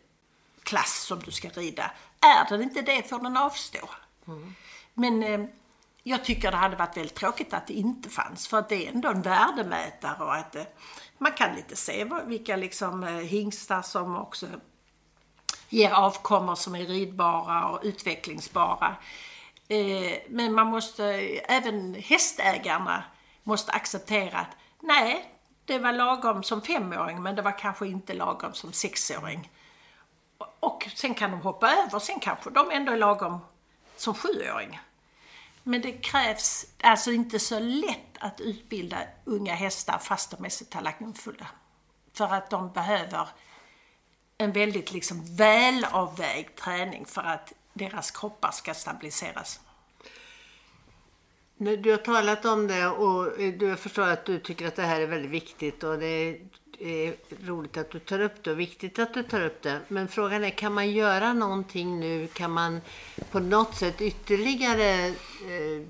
klass 0.64 1.03
som 1.07 1.20
du 1.20 1.32
ska 1.32 1.49
rida. 1.49 1.91
Är 2.20 2.49
den 2.49 2.61
inte 2.64 2.82
det 2.82 3.09
får 3.09 3.20
den 3.20 3.38
avstå. 3.38 3.89
Men 4.93 5.24
eh, 5.24 5.39
jag 6.04 6.24
tycker 6.24 6.51
det 6.51 6.58
hade 6.58 6.76
varit 6.76 6.97
väldigt 6.97 7.16
tråkigt 7.16 7.54
att 7.54 7.68
det 7.68 7.74
inte 7.74 8.10
fanns. 8.10 8.47
För 8.47 8.58
att 8.58 8.70
det 8.70 8.88
är 8.88 8.91
ändå 8.91 9.10
en 9.10 9.22
värdemätare 9.22 10.24
och 10.24 10.36
att 10.36 10.56
eh, 10.56 10.64
man 11.18 11.32
kan 11.32 11.56
lite 11.56 11.76
se 11.76 12.08
vilka 12.26 12.56
liksom, 12.56 13.04
eh, 13.04 13.10
hingstar 13.10 13.82
som 13.82 14.18
också 14.18 14.47
ger 15.70 15.91
avkommor 15.91 16.56
som 16.56 16.76
är 16.76 16.86
ridbara 16.86 17.68
och 17.70 17.80
utvecklingsbara. 17.84 18.95
Eh, 19.68 20.18
men 20.30 20.54
man 20.54 20.68
måste, 20.68 21.04
även 21.47 21.95
hästägarna 21.95 23.04
måste 23.43 23.72
acceptera 23.72 24.39
att 24.39 24.58
nej, 24.80 25.30
det 25.66 25.80
var 25.80 25.91
lagom 25.91 26.43
som 26.43 26.62
femåring 26.62 27.22
men 27.22 27.36
det 27.36 27.41
var 27.41 27.60
kanske 27.60 27.88
inte 27.88 28.14
lagom 28.14 28.54
som 28.54 28.74
sexåring. 28.74 29.51
Och 30.60 30.89
sen 30.95 31.14
kan 31.14 31.32
de 31.32 31.41
hoppa 31.41 31.72
över, 31.72 31.99
sen 31.99 32.20
kanske 32.20 32.49
de 32.49 32.72
ändå 32.72 32.91
är 32.91 32.97
lagom 32.97 33.39
som 33.97 34.14
sjuåring. 34.14 34.80
Men 35.64 35.82
det 35.82 35.91
krävs 35.91 36.66
alltså 36.82 37.11
inte 37.11 37.39
så 37.39 37.59
lätt 37.59 38.18
att 38.20 38.41
utbilda 38.41 38.97
unga 39.26 39.53
hästar 39.53 39.97
fast 39.97 40.32
de 40.32 40.45
är 40.45 40.49
så 40.49 40.66
talangfulla. 40.66 41.47
För 42.14 42.34
att 42.34 42.49
de 42.49 42.72
behöver 42.72 43.28
en 44.38 44.51
väldigt 44.51 44.93
liksom 44.93 45.36
välavvägd 45.36 46.55
träning 46.55 47.05
för 47.05 47.22
att 47.22 47.53
deras 47.74 48.11
kroppar 48.11 48.51
ska 48.51 48.74
stabiliseras. 48.74 49.59
Du 51.57 51.91
har 51.91 51.97
talat 51.97 52.45
om 52.45 52.68
det 52.68 52.88
och 52.88 53.38
du 53.38 53.76
förstår 53.76 54.07
att 54.07 54.26
du 54.26 54.39
tycker 54.39 54.68
att 54.68 54.76
det 54.76 54.84
här 54.84 55.01
är 55.01 55.07
väldigt 55.07 55.32
viktigt 55.32 55.84
och 55.84 55.99
det 55.99 56.39
är 56.82 57.15
roligt 57.45 57.78
att 57.78 57.91
du 57.91 57.99
tar 57.99 58.19
upp 58.19 58.43
det 58.43 58.51
och 58.51 58.59
viktigt 58.59 58.99
att 58.99 59.13
du 59.13 59.24
tar 59.24 59.41
upp 59.45 59.61
det. 59.61 59.80
Men 59.88 60.07
frågan 60.07 60.43
är, 60.43 60.49
kan 60.49 60.74
man 60.74 60.91
göra 60.91 61.34
någonting 61.34 61.99
nu? 61.99 62.28
Kan 62.28 62.51
man 62.51 62.82
på 63.32 63.39
något 63.39 63.76
sätt 63.76 64.01
ytterligare 64.01 65.07
eh, 65.07 65.88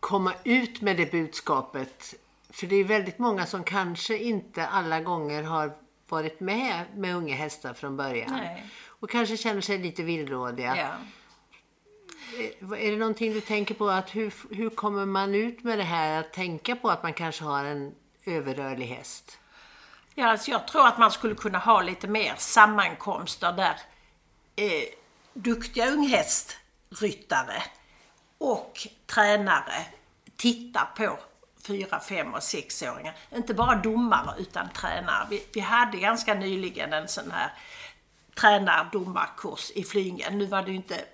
komma 0.00 0.34
ut 0.44 0.80
med 0.80 0.96
det 0.96 1.12
budskapet? 1.12 2.14
För 2.50 2.66
det 2.66 2.76
är 2.76 2.84
väldigt 2.84 3.18
många 3.18 3.46
som 3.46 3.64
kanske 3.64 4.18
inte 4.18 4.66
alla 4.66 5.00
gånger 5.00 5.42
har 5.42 5.72
varit 6.08 6.40
med 6.40 6.84
med 6.96 7.16
unga 7.16 7.34
hästar 7.34 7.74
från 7.74 7.96
början. 7.96 8.30
Nej. 8.30 8.64
Och 8.86 9.10
kanske 9.10 9.36
känner 9.36 9.60
sig 9.60 9.78
lite 9.78 10.02
villrådiga. 10.02 10.76
Ja. 10.76 10.90
Eh, 12.38 12.86
Är 12.86 12.90
det 12.90 12.96
någonting 12.96 13.32
du 13.32 13.40
tänker 13.40 13.74
på? 13.74 13.88
att 13.88 14.16
hur, 14.16 14.34
hur 14.50 14.70
kommer 14.70 15.06
man 15.06 15.34
ut 15.34 15.64
med 15.64 15.78
det 15.78 15.84
här? 15.84 16.20
Att 16.20 16.32
tänka 16.32 16.76
på 16.76 16.90
att 16.90 17.02
man 17.02 17.12
kanske 17.14 17.44
har 17.44 17.64
en 17.64 17.94
överrörlig 18.24 18.86
häst? 18.86 19.38
Ja, 20.18 20.26
alltså 20.26 20.50
jag 20.50 20.66
tror 20.66 20.86
att 20.86 20.98
man 20.98 21.10
skulle 21.10 21.34
kunna 21.34 21.58
ha 21.58 21.82
lite 21.82 22.08
mer 22.08 22.34
sammankomster 22.38 23.52
där 23.52 23.80
eh, 24.56 24.88
duktiga 25.32 25.90
unghästryttare 25.90 27.62
och 28.38 28.86
tränare 29.06 29.86
tittar 30.36 30.88
på 30.96 31.18
fyra, 31.66 32.00
fem 32.00 32.34
och 32.34 32.42
sexåringar. 32.42 33.16
Inte 33.34 33.54
bara 33.54 33.74
domare 33.74 34.34
utan 34.38 34.68
tränare. 34.70 35.26
Vi, 35.30 35.46
vi 35.52 35.60
hade 35.60 35.98
ganska 35.98 36.34
nyligen 36.34 36.92
en 36.92 37.08
sån 37.08 37.30
här 37.30 37.52
tränardomarkurs 38.34 39.70
i 39.74 39.84
Flyingen. 39.84 40.38
Nu 40.38 40.46
var 40.46 40.62
det 40.62 40.70
ju 40.70 40.76
inte 40.76 41.04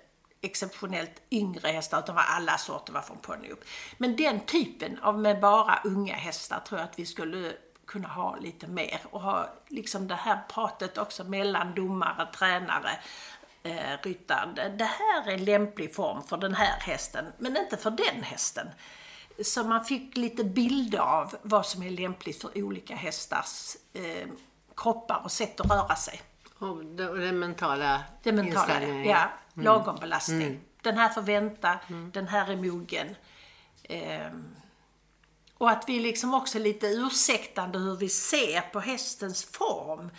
exceptionellt 0.41 1.21
yngre 1.31 1.67
hästar 1.67 1.99
utan 1.99 2.15
var 2.15 2.23
alla 2.23 2.57
sorter 2.57 2.93
var 2.93 3.01
från 3.01 3.17
ponny 3.17 3.49
upp. 3.49 3.65
Men 3.97 4.15
den 4.15 4.39
typen 4.39 4.99
av 4.99 5.19
med 5.19 5.39
bara 5.39 5.81
unga 5.83 6.15
hästar 6.15 6.59
tror 6.59 6.79
jag 6.79 6.89
att 6.89 6.99
vi 6.99 7.05
skulle 7.05 7.53
kunna 7.87 8.07
ha 8.07 8.35
lite 8.35 8.67
mer 8.67 8.99
och 9.11 9.21
ha 9.21 9.49
liksom 9.67 10.07
det 10.07 10.15
här 10.15 10.39
pratet 10.53 10.97
också 10.97 11.23
mellan 11.23 11.75
domare, 11.75 12.27
tränare, 12.35 12.89
eh, 13.63 13.97
ryttare. 14.03 14.69
Det- 14.69 14.83
här 14.85 15.27
är 15.29 15.33
en 15.33 15.45
lämplig 15.45 15.95
form 15.95 16.23
för 16.23 16.37
den 16.37 16.53
här 16.55 16.79
hästen 16.79 17.25
men 17.37 17.57
inte 17.57 17.77
för 17.77 17.91
den 17.91 18.23
hästen. 18.23 18.67
Så 19.43 19.63
man 19.63 19.85
fick 19.85 20.17
lite 20.17 20.43
bilder 20.43 20.99
av 20.99 21.35
vad 21.41 21.65
som 21.65 21.83
är 21.83 21.89
lämpligt 21.89 22.41
för 22.41 22.63
olika 22.63 22.95
hästars 22.95 23.75
eh, 23.93 24.27
kroppar 24.75 25.21
och 25.23 25.31
sätt 25.31 25.59
att 25.59 25.71
röra 25.71 25.95
sig. 25.95 26.21
Och 26.59 26.85
den 26.85 27.39
mentala 27.39 28.03
Det 28.23 28.31
mentala, 28.31 28.79
ja. 29.05 29.29
Lagom 29.53 29.95
belastning. 30.01 30.61
Den 30.81 30.97
här 30.97 31.09
får 31.09 31.21
vänta, 31.21 31.79
den 32.13 32.27
här 32.27 32.51
är 32.51 32.55
mogen. 32.55 33.15
Ehm, 33.83 34.55
och 35.57 35.69
att 35.69 35.83
vi 35.87 35.99
liksom 35.99 36.33
också 36.33 36.57
är 36.57 36.61
lite 36.61 36.87
ursäktande 36.87 37.79
hur 37.79 37.95
vi 37.95 38.09
ser 38.09 38.61
på 38.61 38.79
hästens 38.79 39.45
form. 39.45 40.09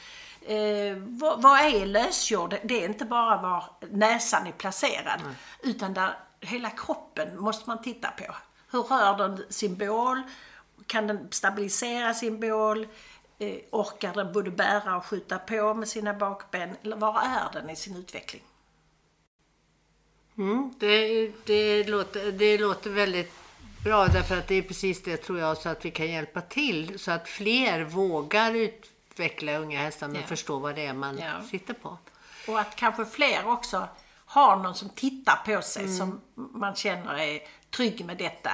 Eh, 0.47 0.97
vad, 0.97 1.43
vad 1.43 1.61
är 1.61 1.87
lösjord? 1.87 2.57
Det 2.65 2.85
är 2.85 2.89
inte 2.89 3.05
bara 3.05 3.43
var 3.43 3.65
näsan 3.91 4.47
är 4.47 4.53
placerad. 4.53 5.21
Utan 5.63 5.95
där 5.95 6.19
hela 6.41 6.71
kroppen 6.71 7.41
måste 7.41 7.71
man 7.71 7.83
titta 7.83 8.11
på. 8.11 8.35
Hur 8.71 8.83
rör 8.83 9.19
den 9.19 9.45
sin 9.49 9.77
bål? 9.77 10.23
Kan 10.87 11.07
den 11.07 11.29
stabilisera 11.31 12.15
sin 12.15 12.41
bål? 12.41 12.89
Eh, 13.39 13.57
orkar 13.71 14.15
den 14.15 14.33
både 14.33 14.51
bära 14.51 14.97
och 14.97 15.07
skjuta 15.07 15.39
på 15.39 15.75
med 15.75 15.89
sina 15.89 16.15
bakben? 16.15 16.77
Eller 16.83 16.97
var 16.97 17.23
är 17.23 17.53
den 17.53 17.71
i 17.71 17.77
sin 17.77 17.97
utveckling? 17.97 18.43
Mm, 20.39 20.75
det, 20.79 21.33
det, 21.45 21.85
låter, 21.85 22.33
det 22.33 22.59
låter 22.59 22.91
väldigt 22.91 23.33
bra 23.85 24.07
därför 24.07 24.39
att 24.39 24.49
det 24.49 24.55
är 24.55 24.63
precis 24.63 25.03
det 25.03 25.17
tror 25.17 25.39
jag 25.39 25.57
så 25.57 25.69
att 25.69 25.85
vi 25.85 25.91
kan 25.91 26.07
hjälpa 26.11 26.41
till 26.41 26.99
så 26.99 27.11
att 27.11 27.29
fler 27.29 27.85
vågar 27.85 28.53
utveckla 28.55 29.57
unga 29.59 29.79
hästar 29.81 30.09
men 30.09 30.21
Ja. 30.21 30.27
förstå 30.27 30.59
vad 30.59 30.75
det 30.75 30.87
är 30.87 30.93
man 30.93 31.19
Ja. 31.19 31.33
sitter 31.51 31.75
på. 31.75 31.99
Och 32.49 32.61
att 32.61 32.77
kanske 32.77 33.05
fler 33.07 33.49
också 33.49 33.89
har 34.27 34.57
någon 34.57 34.75
som 34.75 34.89
tittar 34.89 35.37
på 35.57 35.63
sig 35.63 35.89
som 35.97 36.21
man 36.35 36.75
känner 36.75 37.19
är 37.19 37.41
trygg 37.71 38.05
med 38.05 38.17
detta. 38.19 38.51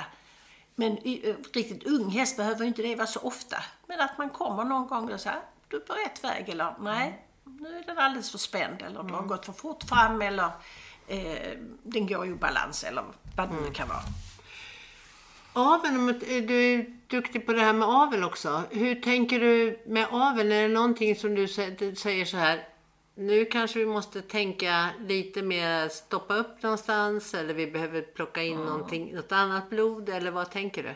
Men 0.74 0.92
eh, 0.98 1.34
riktigt 1.54 1.84
ung 1.86 2.10
häst 2.10 2.36
behöver 2.36 2.64
inte 2.64 2.82
det 2.82 2.96
vara 2.96 3.06
så 3.06 3.20
ofta. 3.20 3.56
Men 3.86 4.00
att 4.00 4.18
man 4.18 4.30
kommer 4.30 4.64
någon 4.64 4.86
gång 4.86 5.12
och 5.12 5.20
säger 5.20 5.40
du 5.68 5.76
är 5.76 5.80
på 5.80 5.92
rätt 5.92 6.24
väg 6.24 6.48
eller 6.48 6.74
nej, 6.80 7.26
nu 7.44 7.78
är 7.78 7.82
den 7.86 7.98
alldeles 7.98 8.30
för 8.30 8.38
spänd 8.38 8.82
eller 8.82 9.02
du 9.02 9.14
har 9.14 9.22
gått 9.22 9.46
för 9.46 9.52
fort 9.52 9.82
fram 9.88 10.22
eller 10.22 10.50
eh, 11.08 11.58
den 11.82 12.06
går 12.06 12.26
i 12.26 12.32
obalans 12.32 12.84
eller 12.84 13.04
vad 13.36 13.48
det 13.48 13.54
nu 13.60 13.70
kan 13.70 13.88
vara. 13.88 14.02
Aveln, 15.52 15.96
om 15.96 16.06
du 16.46 16.74
är 16.74 16.86
duktig 17.06 17.46
på 17.46 17.52
det 17.52 17.60
här 17.60 17.72
med 17.72 17.88
avel 17.88 18.24
också. 18.24 18.62
Hur 18.70 18.94
tänker 18.94 19.40
du 19.40 19.82
med 19.86 20.06
aveln? 20.10 20.52
Är 20.52 20.62
det 20.62 20.74
någonting 20.74 21.16
som 21.16 21.34
du 21.34 21.46
sä- 21.46 21.76
du 21.78 21.94
säger 21.96 22.24
så 22.24 22.36
här, 22.36 22.68
nu 23.14 23.44
kanske 23.44 23.78
vi 23.78 23.86
måste 23.86 24.22
tänka 24.22 24.88
lite 25.00 25.42
mer, 25.42 25.88
stoppa 25.88 26.34
upp 26.34 26.62
någonstans 26.62 27.34
eller 27.34 27.54
vi 27.54 27.66
behöver 27.66 28.02
plocka 28.02 28.42
in 28.42 28.56
någonting, 28.58 29.14
något 29.14 29.32
annat 29.32 29.70
blod 29.70 30.08
eller 30.08 30.30
vad 30.30 30.50
tänker 30.50 30.82
du? 30.82 30.94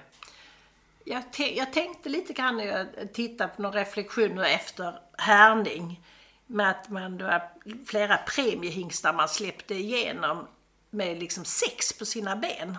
Jag, 1.04 1.22
jag 1.54 1.72
tänkte 1.72 2.08
lite 2.08 2.32
grann 2.32 2.56
när 2.56 2.64
jag 2.64 3.12
tittade 3.14 3.52
på 3.56 3.62
några 3.62 3.80
reflektioner 3.80 4.44
efter 4.44 4.98
härning 5.18 6.00
med 6.46 6.70
att 6.70 6.88
man, 6.90 7.18
det 7.18 7.24
var 7.24 7.42
flera 7.86 8.16
premiehingstar 8.16 9.12
man 9.12 9.28
släppte 9.28 9.74
igenom 9.74 10.46
med 10.90 11.18
liksom 11.18 11.44
sex 11.44 11.98
på 11.98 12.04
sina 12.04 12.36
ben. 12.36 12.78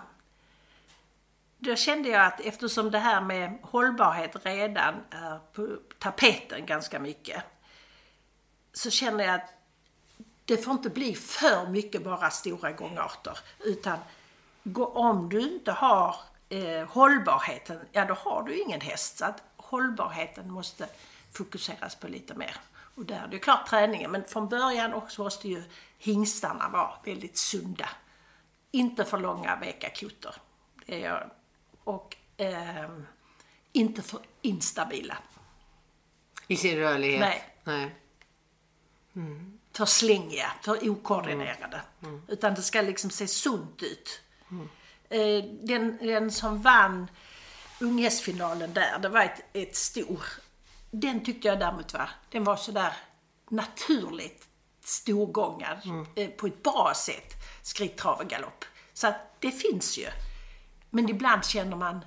Då 1.60 1.76
kände 1.76 2.10
jag 2.10 2.26
att 2.26 2.40
eftersom 2.40 2.92
det 2.92 3.00
här 3.00 3.22
med 3.22 3.58
hållbarhet 3.62 4.46
redan 4.46 4.96
är 5.10 5.40
på 5.54 5.78
tapeten 6.00 6.66
ganska 6.66 7.00
mycket 7.00 7.44
så 8.74 8.90
känner 8.90 9.24
jag 9.24 9.36
att 9.36 9.54
det 10.46 10.58
får 10.58 10.74
inte 10.74 10.90
bli 10.90 11.16
för 11.16 11.70
mycket 11.70 12.04
bara 12.04 12.30
stora 12.30 12.72
gångarter. 12.72 13.40
Utan 13.60 14.00
om 14.76 15.30
du 15.30 15.42
inte 15.42 15.72
har 15.72 16.16
eh, 16.50 16.90
hållbarheten, 16.90 17.80
ja 17.92 18.06
då 18.06 18.14
har 18.14 18.44
du 18.44 18.62
ingen 18.62 18.82
häst. 18.82 19.18
Så 19.18 19.26
att 19.26 19.44
hållbarheten 19.58 20.52
måste 20.52 20.88
fokuseras 21.34 21.96
på 21.96 22.08
lite 22.08 22.34
mer. 22.36 22.56
Och 22.96 23.06
där 23.06 23.24
är 23.24 23.28
det 23.28 23.34
ju 23.34 23.40
klart 23.40 23.68
träningen, 23.68 24.12
men 24.12 24.24
från 24.24 24.50
början 24.50 24.94
också 24.94 25.24
måste 25.24 25.48
ju 25.48 25.64
hingstarna 25.98 26.70
vara 26.70 26.94
väldigt 27.06 27.38
sunda. 27.38 27.90
Inte 28.72 29.06
för 29.06 29.18
långa 29.18 29.56
veka 29.56 29.90
kotor. 29.90 30.36
Det 30.86 31.04
är 31.04 31.10
jag. 31.10 31.30
Och 31.88 32.16
ehm, 32.38 33.08
inte 33.72 34.02
för 34.02 34.20
instabila. 34.42 35.18
I 36.48 36.58
sin 36.58 36.78
rörlighet? 36.78 37.20
Nej. 37.20 37.44
Nej. 37.64 37.96
för 39.74 39.86
slängiga, 39.86 40.52
för 40.62 40.90
okoordinerade. 40.90 41.82
Utan 42.28 42.54
det 42.54 42.62
ska 42.62 42.82
liksom 42.82 43.10
se 43.10 43.28
sunt 43.28 43.84
ut. 43.84 44.22
Eh, 45.10 45.44
Den, 45.62 45.98
den 45.98 46.32
som 46.32 46.62
vann 46.62 47.08
unghästfinalen 47.82 48.74
där, 48.74 49.00
det 49.00 49.10
var 49.10 49.22
ett, 49.22 49.44
ett 49.54 49.76
stor. 49.76 50.24
Den 50.92 51.26
tyckte 51.26 51.48
jag 51.48 51.60
däremot 51.60 51.94
var, 51.94 52.10
den 52.32 52.44
var 52.44 52.56
sådär 52.56 52.94
naturligt 53.50 54.48
storgångad 54.84 55.78
eh, 56.16 56.30
på 56.30 56.48
ett 56.48 56.64
bra 56.64 56.94
sätt. 56.96 57.34
Skritt, 57.62 57.98
trav 57.98 58.20
och 58.20 58.30
galopp. 58.30 58.66
Så 58.94 59.08
att 59.08 59.42
det 59.42 59.52
finns 59.52 59.98
ju. 59.98 60.08
Men 60.90 61.10
ibland 61.10 61.46
känner 61.46 61.78
man, 61.78 62.06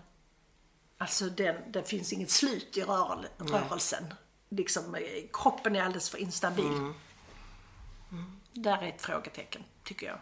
alltså 0.99 1.25
den, 1.25 1.73
det 1.73 1.83
finns 1.83 2.13
inget 2.13 2.31
slut 2.31 2.77
i 2.77 2.83
rörel, 2.83 3.27
rörelsen. 3.39 4.05
Liksom, 4.49 4.95
eh, 4.95 5.01
kroppen 5.33 5.77
är 5.77 5.83
alldeles 5.83 6.11
för 6.11 6.19
instabil. 6.19 6.93
Där 8.53 8.83
är 8.83 8.89
ett 8.89 9.03
frågetecken, 9.03 9.63
tycker 9.85 10.07
jag. 10.07 10.19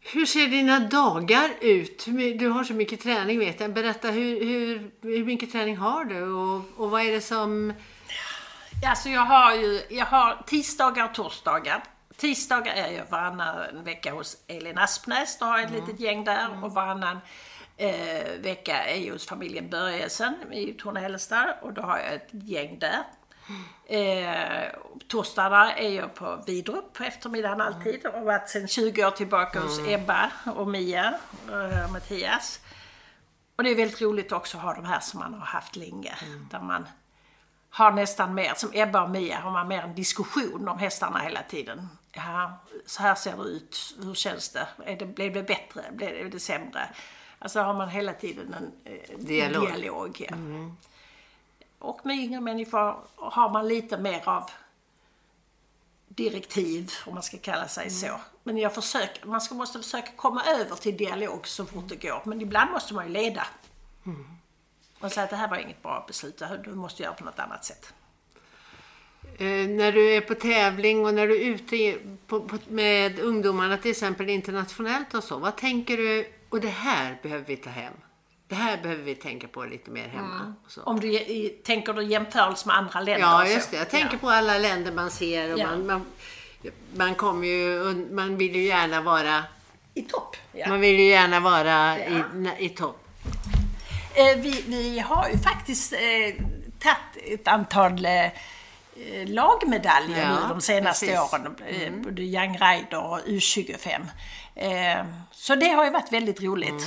Hur 0.00 0.26
ser 0.26 0.48
dina 0.48 0.80
dagar 0.80 1.50
ut? 1.60 2.04
Du 2.38 2.48
har 2.48 2.64
så 2.64 2.74
mycket 2.74 3.00
träning 3.00 3.38
vet 3.38 3.60
jag. 3.60 3.72
Berätta 3.72 4.10
hur, 4.10 4.44
hur, 4.44 4.90
hur 5.02 5.24
mycket 5.24 5.52
träning 5.52 5.76
har 5.76 6.04
du 6.04 6.32
och, 6.32 6.64
och 6.76 6.90
vad 6.90 7.02
är 7.02 7.12
det 7.12 7.20
som... 7.20 7.72
Alltså 8.86 9.08
jag 9.08 9.24
har 9.26 9.54
ju, 9.54 9.82
jag 9.90 10.06
har 10.06 10.42
tisdagar 10.46 11.04
och 11.04 11.14
torsdagar. 11.14 11.84
Tisdagar 12.20 12.74
är 12.74 12.92
jag 12.92 13.04
varannan 13.10 13.84
vecka 13.84 14.12
hos 14.12 14.36
Elin 14.46 14.78
Aspnäs, 14.78 15.38
då 15.38 15.44
har 15.44 15.58
jag 15.58 15.66
ett 15.66 15.72
litet 15.72 16.00
gäng 16.00 16.24
där. 16.24 16.64
Och 16.64 16.74
varannan 16.74 17.18
eh, 17.76 18.40
vecka 18.40 18.84
är 18.84 19.04
jag 19.06 19.12
hos 19.12 19.26
familjen 19.26 19.70
Börjesen 19.70 20.52
i 20.52 20.72
Torne-Hällestad 20.72 21.54
och 21.62 21.72
då 21.72 21.82
har 21.82 21.98
jag 21.98 22.14
ett 22.14 22.28
gäng 22.30 22.78
där. 22.78 23.02
Eh, 23.86 24.72
torsdagar 25.08 25.74
är 25.76 25.88
jag 25.88 26.14
på 26.14 26.42
Vidrup 26.46 26.92
på 26.92 27.04
eftermiddagen 27.04 27.60
alltid 27.60 28.06
och 28.06 28.12
har 28.12 28.24
varit 28.24 28.48
sedan 28.48 28.68
20 28.68 29.06
år 29.06 29.10
tillbaka 29.10 29.60
hos 29.60 29.88
Ebba 29.88 30.30
och 30.56 30.68
Mia 30.68 31.14
och 31.48 31.84
och 31.84 31.90
Mattias. 31.92 32.60
Och 33.56 33.64
det 33.64 33.70
är 33.70 33.76
väldigt 33.76 34.02
roligt 34.02 34.32
också 34.32 34.56
att 34.56 34.62
ha 34.62 34.74
de 34.74 34.84
här 34.84 35.00
som 35.00 35.20
man 35.20 35.34
har 35.34 35.46
haft 35.46 35.76
länge. 35.76 36.14
Där 36.50 36.60
man 36.60 36.88
har 37.70 37.90
nästan 37.90 38.34
mer, 38.34 38.52
som 38.56 38.70
Ebba 38.72 39.02
och 39.02 39.10
Mia, 39.10 39.40
har 39.40 39.50
man 39.50 39.68
mer 39.68 39.82
en 39.82 39.94
diskussion 39.94 40.68
om 40.68 40.78
hästarna 40.78 41.18
hela 41.18 41.42
tiden. 41.42 41.88
Ja, 42.12 42.60
så 42.86 43.02
här 43.02 43.14
ser 43.14 43.36
det 43.36 43.42
ut, 43.42 43.94
hur 44.02 44.14
känns 44.14 44.48
det? 44.48 44.68
Är 44.84 44.96
det 44.96 45.06
blev 45.06 45.32
det 45.32 45.42
bättre? 45.42 45.84
Blev 45.92 46.30
det 46.30 46.40
sämre? 46.40 46.88
Alltså 47.38 47.60
har 47.60 47.74
man 47.74 47.88
hela 47.88 48.12
tiden 48.12 48.54
en 48.54 48.72
eh, 48.84 49.18
Dialog. 49.18 49.66
dialog 49.68 50.26
ja. 50.30 50.36
Och 51.78 52.06
med 52.06 52.16
yngre 52.16 52.40
människor 52.40 52.96
har 53.16 53.50
man 53.50 53.68
lite 53.68 53.98
mer 53.98 54.28
av 54.28 54.50
direktiv, 56.08 56.92
om 57.06 57.14
man 57.14 57.22
ska 57.22 57.38
kalla 57.38 57.68
sig 57.68 57.90
så. 57.90 58.20
Men 58.42 58.56
jag 58.58 58.74
försöker, 58.74 59.26
man 59.26 59.40
ska, 59.40 59.54
måste 59.54 59.78
försöka 59.78 60.12
komma 60.16 60.44
över 60.44 60.76
till 60.76 60.96
dialog 60.96 61.46
så 61.46 61.66
fort 61.66 61.88
det 61.88 61.96
går. 61.96 62.22
Men 62.24 62.40
ibland 62.40 62.70
måste 62.70 62.94
man 62.94 63.06
ju 63.06 63.12
leda. 63.12 63.46
Och 65.00 65.12
säga 65.12 65.24
att 65.24 65.30
det 65.30 65.36
här 65.36 65.48
var 65.48 65.56
inget 65.56 65.82
bra 65.82 66.04
beslut, 66.06 66.42
du 66.64 66.74
måste 66.74 67.02
göra 67.02 67.14
på 67.14 67.24
något 67.24 67.38
annat 67.38 67.64
sätt. 67.64 67.94
Eh, 69.40 69.68
när 69.68 69.92
du 69.92 70.14
är 70.14 70.20
på 70.20 70.34
tävling 70.34 71.04
och 71.04 71.14
när 71.14 71.26
du 71.26 71.36
är 71.36 71.44
ute 71.44 71.98
på, 72.26 72.40
på, 72.40 72.58
med 72.68 73.18
ungdomarna 73.20 73.76
till 73.76 73.90
exempel 73.90 74.28
internationellt 74.28 75.14
och 75.14 75.24
så. 75.24 75.38
Vad 75.38 75.56
tänker 75.56 75.96
du? 75.96 76.32
Och 76.48 76.60
det 76.60 76.68
här 76.68 77.18
behöver 77.22 77.44
vi 77.44 77.56
ta 77.56 77.70
hem. 77.70 77.92
Det 78.48 78.54
här 78.54 78.82
behöver 78.82 79.02
vi 79.02 79.14
tänka 79.14 79.48
på 79.48 79.64
lite 79.64 79.90
mer 79.90 80.08
hemma. 80.08 80.54
Så. 80.68 80.82
Om 80.82 81.00
du 81.00 81.18
tänker 81.64 81.92
du 81.92 82.02
jämförelse 82.04 82.66
med 82.66 82.76
andra 82.76 83.00
länder 83.00 83.26
Ja, 83.26 83.46
just 83.46 83.70
det. 83.70 83.76
Jag 83.76 83.90
tänker 83.90 84.12
ja. 84.12 84.18
på 84.18 84.30
alla 84.30 84.58
länder 84.58 84.92
man 84.92 85.10
ser 85.10 85.52
och 85.52 85.58
Ja. 85.58 85.66
man, 85.66 85.86
man, 85.86 86.04
man 86.96 87.14
kommer 87.14 87.46
ju, 87.46 87.94
man 88.10 88.36
vill 88.36 88.56
ju 88.56 88.62
gärna 88.62 89.00
vara, 89.00 89.44
I 89.94 90.02
topp. 90.02 90.36
Ja. 90.52 90.68
man 90.68 90.80
vill 90.80 90.98
ju 90.98 91.06
gärna 91.06 91.40
vara 91.40 91.98
i, 91.98 92.22
i 92.58 92.68
topp. 92.68 93.06
Eh, 94.14 94.36
vi, 94.36 94.64
vi 94.66 94.98
har 94.98 95.28
ju 95.28 95.38
faktiskt 95.38 95.92
eh, 95.92 96.44
tagit 96.78 97.40
ett 97.40 97.48
antal 97.48 98.04
eh, 98.04 98.26
lagmedaljer 99.26 100.22
Ja, 100.22 100.46
de 100.48 100.60
senaste 100.60 101.06
precis. 101.06 101.32
åren. 101.32 101.56
Eh, 101.68 101.92
både 101.92 102.22
Young 102.22 102.58
Rider 102.58 103.04
och 103.04 103.18
U25. 103.18 104.06
Eh, 104.54 105.04
så 105.32 105.54
det 105.54 105.68
har 105.68 105.84
ju 105.84 105.90
varit 105.90 106.12
väldigt 106.12 106.42
roligt. 106.42 106.86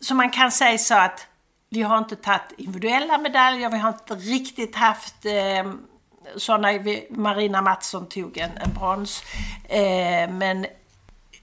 Så 0.00 0.14
man 0.14 0.30
kan 0.30 0.50
säga 0.52 0.78
så 0.78 0.94
att 0.94 1.26
vi 1.70 1.82
har 1.82 1.98
inte 1.98 2.16
tagit 2.16 2.52
individuella 2.58 3.18
medaljer, 3.18 3.70
vi 3.70 3.78
har 3.78 3.88
inte 3.88 4.14
riktigt 4.14 4.76
haft 4.76 5.26
eh, 5.26 5.72
sådana, 6.36 6.68
Marina 7.10 7.62
Mattsson 7.62 8.08
tog 8.08 8.38
en, 8.38 8.50
en 8.56 8.74
brons. 8.74 9.22
Eh, 9.68 10.30
men 10.30 10.66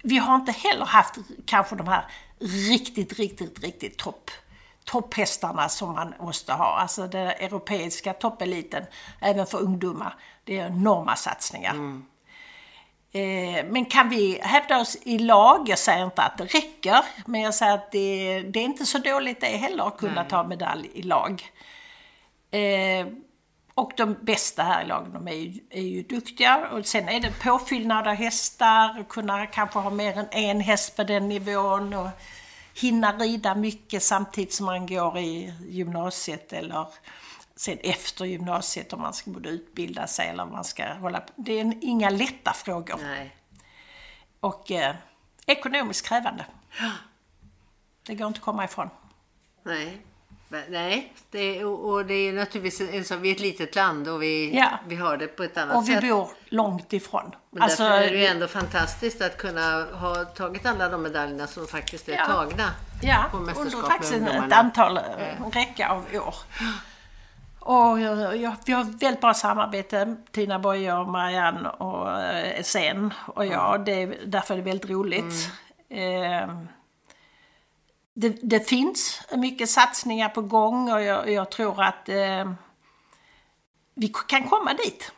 vi 0.04 0.18
har 0.18 0.36
inte 0.36 0.52
heller 0.52 0.86
haft 0.86 1.16
kanske 1.45 1.76
de 1.76 1.88
här 1.88 2.06
riktigt, 2.39 3.14
riktigt, 3.14 3.64
riktigt 3.64 3.98
topp 3.98 4.32
topphästarna 4.88 5.70
som 5.70 5.94
man 5.94 6.14
måste 6.20 6.54
ha. 6.54 6.80
Alltså 6.80 7.08
den 7.08 7.28
europeiska 7.28 8.14
toppeliten, 8.14 8.84
även 9.22 9.46
för 9.46 9.58
ungdomar, 9.58 10.16
det 10.44 10.60
är 10.60 10.68
enorma 10.68 11.16
satsningar. 11.16 11.74
Eh, 13.12 13.66
men 13.66 13.86
kan 13.86 14.10
vi 14.10 14.40
hävda 14.42 14.80
oss 14.80 14.98
i 15.04 15.20
lag? 15.20 15.70
Jag 15.70 15.80
säger 15.80 16.06
inte 16.06 16.22
att 16.22 16.38
det 16.38 16.46
räcker, 16.46 17.06
men 17.26 17.42
jag 17.42 17.56
säger 17.56 17.74
att 17.74 17.92
det, 17.92 18.40
det 18.42 18.60
är 18.60 18.64
inte 18.64 18.86
så 18.86 18.98
dåligt 18.98 19.42
det 19.42 19.48
heller 19.48 19.88
att 19.88 19.98
kunna 19.98 20.24
ta 20.24 20.44
medalj 20.44 20.90
i 20.94 21.02
lag. 21.02 21.52
Eh, 22.52 23.08
och 23.74 23.92
de 23.98 24.18
bästa 24.22 24.64
här 24.64 24.84
i 24.84 24.88
lagen, 24.88 25.14
de 25.14 25.28
är 25.28 25.34
ju, 25.34 25.60
är 25.70 25.82
ju 25.82 26.04
duktiga. 26.04 26.68
Och 26.72 26.86
sen 26.86 27.10
är 27.10 27.20
det 27.20 27.40
påfyllnad 27.44 28.08
av 28.08 28.14
hästar, 28.14 29.00
och 29.00 29.08
kunna 29.08 29.46
kanske 29.46 29.80
ha 29.80 29.90
mer 29.90 30.18
än 30.18 30.28
en 30.32 30.60
häst 30.60 30.96
på 30.96 31.04
den 31.04 31.30
nivån. 31.30 31.94
Och 31.94 32.10
hinna 32.82 33.18
rida 33.18 33.56
mycket 33.56 34.04
samtidigt 34.04 34.54
som 34.54 34.66
man 34.66 34.88
går 34.88 35.18
i 35.18 35.54
gymnasiet 35.68 36.54
eller 36.54 36.88
sen 37.56 37.78
efter 37.84 38.26
gymnasiet 38.26 38.94
om 38.94 39.02
man 39.02 39.14
ska 39.14 39.32
både 39.32 39.50
utbilda 39.50 40.08
sig 40.08 40.28
eller 40.28 40.44
om 40.44 40.52
man 40.52 40.64
ska 40.64 40.94
hålla 40.94 41.20
på. 41.20 41.34
Det 41.36 41.60
är 41.60 41.74
inga 41.82 42.10
lätta 42.10 42.54
frågor. 42.54 43.00
Nej. 43.02 43.36
Och 44.40 44.72
eh, 44.72 44.96
ekonomiskt 45.46 46.08
krävande. 46.08 46.46
Det 48.04 48.16
går 48.16 48.28
inte 48.28 48.38
att 48.38 48.46
komma 48.46 48.64
ifrån. 48.66 48.90
Nej. 49.64 50.02
Men- 50.50 50.64
Nej, 50.70 51.14
det, 51.32 51.66
och, 51.66 51.89
och 51.93 52.06
det 52.06 52.14
är 52.14 52.34
naturligtvis 52.34 52.89
en, 52.93 53.06
så, 53.06 53.16
vi 53.16 53.30
är 53.32 53.36
ett 53.36 53.39
litet 53.41 53.76
land 53.76 54.08
och 54.08 54.22
vi, 54.22 54.58
Ja. 54.58 54.70
vi 54.88 54.95
har 54.95 55.18
det 55.18 55.28
på 55.28 55.43
ett 55.43 55.58
annat 55.58 55.76
Och 55.76 55.89
vi 55.89 55.93
sätt. 55.93 56.02
bor 56.10 56.28
långt 56.45 56.93
ifrån. 56.93 57.32
Men 57.52 57.64
Alltså, 57.64 57.84
därför 57.84 57.98
är 58.08 58.12
det 58.12 58.18
ju 58.18 58.26
ändå 58.26 58.48
fantastiskt 58.48 59.22
att 59.22 59.38
kunna 59.38 59.86
ha 59.93 60.26
tagit 60.26 60.66
alla 60.66 60.89
de 60.89 61.04
medaljerna 61.04 61.48
som 61.48 61.68
faktiskt 61.68 62.10
är 62.10 62.14
Ja. 62.14 62.26
tagna 62.26 62.64
Ja, 63.02 63.26
på 63.32 63.38
under 63.38 63.88
faktiskt 63.89 64.14
ett 64.14 64.54
antal, 64.54 64.98
eh, 64.98 65.41
en 65.45 65.52
räcka 65.52 65.89
av 65.89 66.06
år. 66.14 66.36
Och 67.60 68.00
jag, 68.00 68.38
jag, 68.38 68.56
vi 68.66 68.74
har 68.74 68.84
väldigt 68.84 69.22
bra 69.22 69.34
samarbete, 69.34 70.16
Tina 70.32 70.60
Boye 70.60 70.93
och 70.93 71.08
Marianne 71.08 71.70
och 71.70 72.22
eh, 72.22 72.64
Sen 72.64 73.14
och 73.28 73.45
jag. 73.45 73.86
Det, 73.86 73.91
är- 74.04 74.16
därför 74.26 74.54
är 74.54 74.58
det 74.58 74.64
väldigt 74.64 74.89
roligt. 74.89 75.50
Eh, 75.89 76.50
det, 78.20 78.30
det 78.41 78.70
finns 78.70 79.22
mycket 79.36 79.70
satsningar 79.70 80.30
på 80.30 80.41
gång 80.41 80.91
och 80.91 81.01
jag, 81.01 81.32
jag 81.32 81.51
tror 81.51 81.84
att 81.84 82.09
eh, 82.09 82.51
vi 83.93 84.13
kan 84.28 84.43
komma 84.43 84.74
dit. 84.74 85.11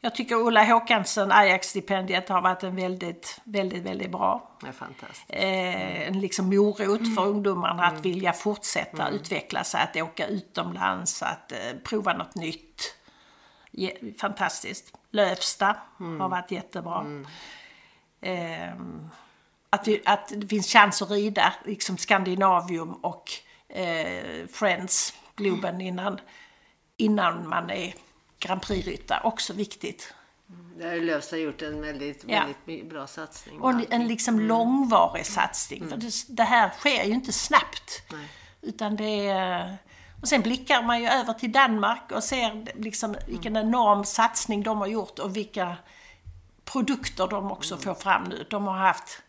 Jag 0.00 0.14
tycker 0.14 0.36
Ulla 0.36 0.64
Håkansson, 0.64 1.32
Ajax-stipendiet, 1.32 2.28
har 2.28 2.42
varit 2.42 2.62
en 2.62 2.76
väldigt, 2.76 3.40
väldigt, 3.44 3.82
väldigt 3.82 4.10
bra 4.10 4.56
Det 4.60 4.68
är 4.68 4.72
fantastiskt. 4.72 5.24
eh, 5.28 6.08
en 6.08 6.20
liksom 6.20 6.48
morot 6.48 7.14
för 7.14 7.26
ungdomarna 7.26 7.86
att 7.86 8.04
vilja 8.04 8.32
fortsätta 8.32 9.08
utveckla 9.08 9.64
sig, 9.64 9.82
att 9.82 9.96
åka 9.96 10.26
utomlands, 10.26 11.22
att 11.22 11.52
eh, 11.52 11.58
prova 11.84 12.12
något 12.12 12.34
nytt. 12.34 12.96
Je, 13.70 14.14
fantastiskt. 14.20 14.98
Lövsta 15.10 15.76
har 15.98 16.28
varit 16.28 16.50
jättebra. 16.50 17.24
Ehm, 18.20 19.08
att, 19.72 19.88
vi, 19.88 20.02
att 20.04 20.32
det 20.36 20.46
finns 20.46 20.72
chans 20.72 21.02
att 21.02 21.10
rida, 21.10 21.52
liksom 21.64 21.98
Skandinavium 21.98 22.92
och 22.92 23.30
eh, 23.68 24.46
Friends, 24.52 25.14
Globen 25.36 25.80
innan, 25.80 26.20
innan 26.96 27.48
man 27.48 27.70
är 27.70 27.94
Grand 28.38 28.62
Prix-ryttare, 28.62 29.20
också 29.24 29.52
viktigt. 29.52 30.14
Där 30.78 30.90
har 30.90 30.96
Lövsta 30.96 31.36
gjort 31.36 31.62
en 31.62 31.80
väldigt, 31.80 32.24
Ja. 32.26 32.44
väldigt 32.64 32.90
bra 32.90 33.06
satsning. 33.06 33.60
Och 33.60 33.70
en, 33.70 33.86
en 33.90 34.08
liksom 34.08 34.40
långvarig 34.40 35.26
satsning. 35.26 35.88
För 35.88 35.96
det, 35.96 36.12
det 36.28 36.44
här 36.44 36.70
sker 36.70 37.04
ju 37.04 37.12
inte 37.14 37.32
snabbt. 37.32 38.02
Nej. 38.12 38.28
Utan 38.62 38.96
det 38.96 39.28
är... 39.28 39.76
Och 40.22 40.28
sen 40.28 40.42
blickar 40.42 40.82
man 40.82 41.00
ju 41.02 41.08
över 41.08 41.32
till 41.32 41.52
Danmark 41.52 42.12
och 42.12 42.24
ser 42.24 42.66
liksom 42.82 43.16
vilken 43.26 43.56
enorm 43.56 44.04
satsning 44.04 44.62
de 44.62 44.78
har 44.78 44.86
gjort 44.86 45.18
och 45.18 45.36
vilka 45.36 45.76
produkter 46.64 47.26
de 47.26 47.52
också 47.52 47.76
får 47.76 47.94
fram 47.94 48.24
nu. 48.24 48.46
De 48.50 48.66
har 48.66 48.78
haft 48.78 49.22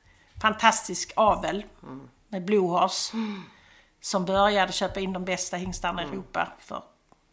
fantastisk 0.43 1.11
avel 1.15 1.65
med 2.27 2.45
Blue 2.45 2.67
Horse. 2.67 3.17
Som 4.01 4.25
började 4.25 4.71
köpa 4.73 4.99
in 4.99 5.13
de 5.13 5.25
bästa 5.25 5.57
hingstarna 5.57 6.03
i 6.03 6.05
Europa 6.05 6.47
för 6.59 6.83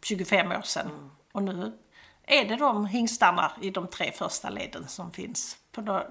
25 0.03 0.51
år 0.51 0.61
sedan. 0.61 1.11
Och 1.31 1.43
nu 1.43 1.77
är 2.25 2.45
det 2.45 2.55
de 2.55 2.85
hingstarna 2.85 3.51
i 3.61 3.69
de 3.69 3.87
tre 3.87 4.11
första 4.11 4.49
leden 4.49 4.87
som 4.87 5.11
finns 5.11 5.57
på 5.71 5.81
då, 5.81 6.07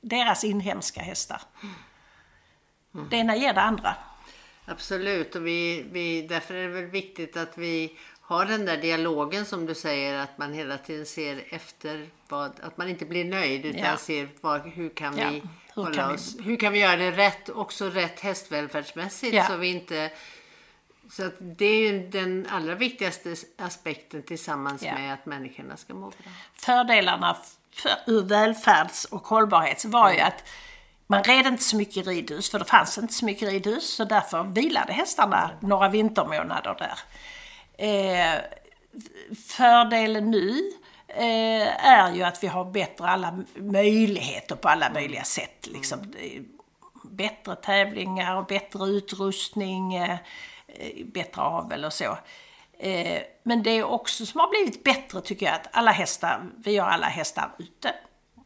deras 0.00 0.44
inhemska 0.44 1.00
hästar. 1.00 1.40
Det 3.10 3.16
ena 3.16 3.36
ger 3.36 3.54
det 3.54 3.60
andra. 3.62 3.94
Absolut, 4.64 5.34
och 5.34 5.46
vi, 5.46 5.86
vi, 5.92 6.22
därför 6.22 6.54
är 6.54 6.62
det 6.68 6.74
väl 6.74 6.90
viktigt 6.90 7.36
att 7.36 7.58
vi 7.58 7.98
har 8.20 8.44
den 8.44 8.64
där 8.64 8.76
dialogen 8.76 9.46
som 9.46 9.66
du 9.66 9.74
säger, 9.74 10.18
att 10.18 10.38
man 10.38 10.52
hela 10.52 10.78
tiden 10.78 11.06
ser 11.06 11.44
efter 11.54 12.08
vad, 12.28 12.60
att 12.60 12.76
man 12.76 12.88
inte 12.88 13.04
blir 13.04 13.24
nöjd 13.24 13.64
utan 13.64 13.80
Ja. 13.80 13.96
ser 13.96 14.28
vad, 14.40 14.60
hur 14.60 14.88
kan 14.88 15.18
Ja, 15.18 15.30
vi 15.30 15.42
hur 15.74 15.94
kan 15.94 16.16
vi- 16.16 16.42
hur 16.42 16.56
kan 16.56 16.72
vi 16.72 16.78
göra 16.78 16.96
det 16.96 17.10
rätt, 17.10 17.48
också 17.48 17.88
rätt 17.90 18.20
hästvälfärdsmässigt 18.20 19.34
Ja. 19.34 19.46
så 19.46 19.56
vi 19.56 19.68
inte 19.68 20.10
Så 21.10 21.26
att 21.26 21.34
det 21.40 21.64
är 21.66 21.92
ju 21.92 22.08
den 22.08 22.46
allra 22.50 22.74
viktigaste 22.74 23.34
aspekten 23.58 24.22
tillsammans 24.22 24.82
Ja. 24.82 24.94
med 24.94 25.12
att 25.14 25.26
människorna 25.26 25.76
ska 25.76 25.94
må 25.94 26.06
bra. 26.06 26.16
Fördelarna 26.54 27.36
för, 27.74 27.92
ur 28.06 28.22
välfärds 28.22 29.04
och 29.04 29.26
hållbarhet 29.26 29.84
var 29.84 30.12
ju 30.12 30.20
att 30.20 30.44
man 31.06 31.24
red 31.24 31.46
inte 31.46 31.62
så 31.62 31.76
mycket 31.76 32.06
ridhus, 32.06 32.50
för 32.50 32.58
det 32.58 32.64
fanns 32.64 32.98
inte 32.98 33.14
så 33.14 33.24
mycket 33.24 33.48
ridhus, 33.48 33.94
så 33.94 34.04
därför 34.04 34.42
vilade 34.42 34.92
hästarna 34.92 35.50
några 35.60 35.88
vintermånader 35.88 36.76
där. 36.78 36.98
Eh, 37.78 38.40
fördelen 39.48 40.30
nu 40.30 40.72
är 41.16 42.14
ju 42.14 42.22
att 42.22 42.42
vi 42.42 42.46
har 42.46 42.64
bättre 42.64 43.08
alla 43.08 43.44
möjligheter 43.54 44.56
på 44.56 44.68
alla 44.68 44.90
möjliga 44.90 45.24
sätt. 45.24 45.66
Liksom. 45.72 45.98
Är 46.18 46.42
Bättre 47.04 47.56
tävlingar 47.56 48.36
och 48.36 48.46
bättre 48.46 48.86
utrustning, 48.86 49.94
eh, 49.94 50.18
eh, 50.66 51.06
bättre 51.06 51.42
avel 51.42 51.84
och 51.84 51.92
så. 51.92 52.18
Eh, 52.78 53.22
men 53.42 53.62
det 53.62 53.70
är 53.70 53.84
också 53.84 54.26
som 54.26 54.40
har 54.40 54.48
blivit 54.48 54.84
bättre 54.84 55.20
tycker 55.20 55.46
jag 55.46 55.54
att 55.54 55.68
alla 55.72 55.90
hästar, 55.90 56.50
vi 56.64 56.78
har 56.78 56.88
alla 56.88 57.06
hästar 57.06 57.50
ute. 57.58 57.94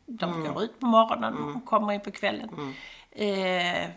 De 0.06 0.44
går 0.44 0.62
ut 0.62 0.80
på 0.80 0.86
morgonen 0.86 1.34
och 1.34 1.64
kommer 1.64 1.92
in 1.92 2.00
på 2.00 2.10
kvällen. 2.10 2.74
Eh, 3.10 3.88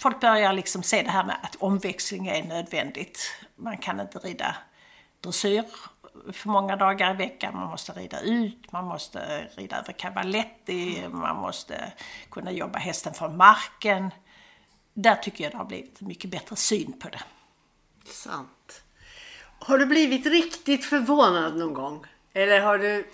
folk 0.00 0.20
börjar 0.20 0.52
liksom 0.52 0.82
se 0.82 1.02
det 1.02 1.10
här 1.10 1.24
med 1.24 1.36
att 1.42 1.56
omväxling 1.56 2.26
är 2.26 2.42
nödvändigt. 2.42 3.18
Man 3.56 3.78
kan 3.78 4.00
inte 4.00 4.18
rida 4.18 4.56
dressyr 5.20 5.64
för 6.32 6.48
många 6.48 6.76
dagar 6.76 7.14
i 7.14 7.16
veckan. 7.16 7.54
Man 7.54 7.68
måste 7.68 7.92
rida 7.92 8.20
ut, 8.20 8.72
man 8.72 8.84
måste 8.84 9.48
rida 9.56 9.78
över 9.78 9.92
cavaletti, 9.92 11.08
man 11.10 11.36
måste 11.36 11.92
kunna 12.30 12.52
jobba 12.52 12.78
hästen 12.78 13.14
från 13.14 13.36
marken. 13.36 14.10
Där 14.94 15.14
tycker 15.14 15.44
jag 15.44 15.52
det 15.52 15.56
har 15.56 15.64
blivit 15.64 16.00
mycket 16.00 16.30
bättre 16.30 16.56
syn 16.56 16.92
på 16.92 17.08
det. 17.08 17.22
Sant. 18.04 18.82
Har 19.60 19.78
du 19.78 19.86
blivit 19.86 20.26
riktigt 20.26 20.84
förvånad 20.84 21.56
någon 21.56 21.74
gång? 21.74 22.06
Eller 22.32 22.60
har 22.60 22.78
du 22.78 23.10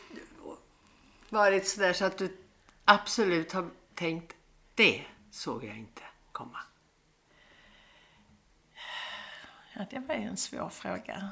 varit 1.29 1.69
sådär 1.69 1.93
så 1.93 2.05
att 2.05 2.19
du 2.19 2.37
absolut 2.85 3.53
har 3.53 3.71
tänkt 3.95 4.37
det 4.75 5.03
såg 5.31 5.65
jag 5.65 5.77
inte 5.77 6.03
komma? 6.33 6.59
Ja, 9.77 9.87
det 9.91 9.99
var 9.99 10.15
ju 10.15 10.23
en 10.23 10.37
svår 10.37 10.69
fråga. 10.69 11.31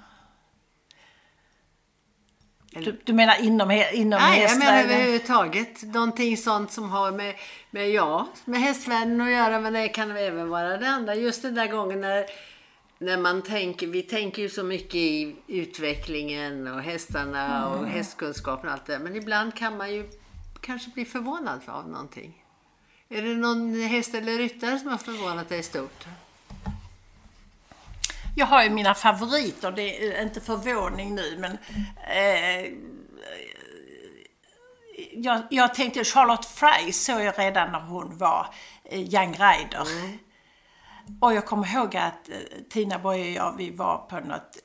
Du, 2.74 3.00
du 3.04 3.12
menar 3.12 3.40
inom, 3.40 3.70
inom 3.70 4.20
Nej, 4.20 4.42
jag 4.42 4.58
menar 4.58 4.72
hästvärlden? 4.72 4.90
överhuvudtaget. 4.90 5.82
Någonting 5.82 6.36
sånt 6.36 6.72
som 6.72 6.90
har 6.90 7.12
med, 7.12 7.34
med, 7.70 7.90
ja, 7.90 8.28
med 8.44 8.60
hästvärlden 8.60 9.20
att 9.20 9.30
göra, 9.30 9.60
men 9.60 9.72
det 9.72 9.88
kan 9.88 10.16
även 10.16 10.48
vara 10.48 10.76
det 10.76 10.88
andra. 10.88 11.14
Just 11.14 11.42
den 11.42 11.54
där 11.54 11.66
gången 11.66 12.00
när, 12.00 12.24
när 12.98 13.16
man 13.16 13.42
tänker, 13.42 13.86
vi 13.86 14.02
tänker 14.02 14.42
ju 14.42 14.48
så 14.48 14.62
mycket 14.62 14.94
i 14.94 15.36
utvecklingen 15.46 16.66
och 16.66 16.82
hästarna 16.82 17.68
och 17.68 17.86
hästkunskapen 17.86 18.66
och 18.66 18.72
allt 18.72 18.86
det 18.86 18.98
men 18.98 19.16
ibland 19.16 19.54
kan 19.54 19.76
man 19.76 19.92
ju 19.94 20.10
kanske 20.60 20.90
bli 20.90 21.04
förvånad 21.04 21.60
av 21.66 21.88
någonting. 21.88 22.44
Är 23.08 23.22
det 23.22 23.34
någon 23.34 23.80
häst 23.80 24.14
eller 24.14 24.38
ryttare 24.38 24.78
som 24.78 24.88
har 24.88 24.98
förvånat 24.98 25.48
dig 25.48 25.62
stort? 25.62 26.04
Jag 28.34 28.46
har 28.46 28.62
ju 28.62 28.70
mina 28.70 28.94
favoriter, 28.94 29.72
det 29.72 30.06
är 30.06 30.22
inte 30.22 30.40
förvåning 30.40 31.14
nu 31.14 31.38
men 31.38 31.58
eh, 32.08 32.72
jag, 35.12 35.42
jag 35.50 35.74
tänkte 35.74 36.04
Charlotte 36.04 36.44
Fry 36.44 36.92
såg 36.92 37.20
jag 37.20 37.38
redan 37.38 37.72
när 37.72 37.80
hon 37.80 38.18
var 38.18 38.54
eh, 38.84 39.00
Young 39.00 39.32
Rider. 39.32 39.86
Och 41.20 41.34
jag 41.34 41.46
kommer 41.46 41.74
ihåg 41.74 41.96
att 41.96 42.28
eh, 42.28 42.36
Tina 42.70 42.98
Boye 42.98 43.20
och 43.20 43.36
jag, 43.36 43.56
vi 43.56 43.70
var 43.70 43.98
på 43.98 44.20
något 44.20 44.58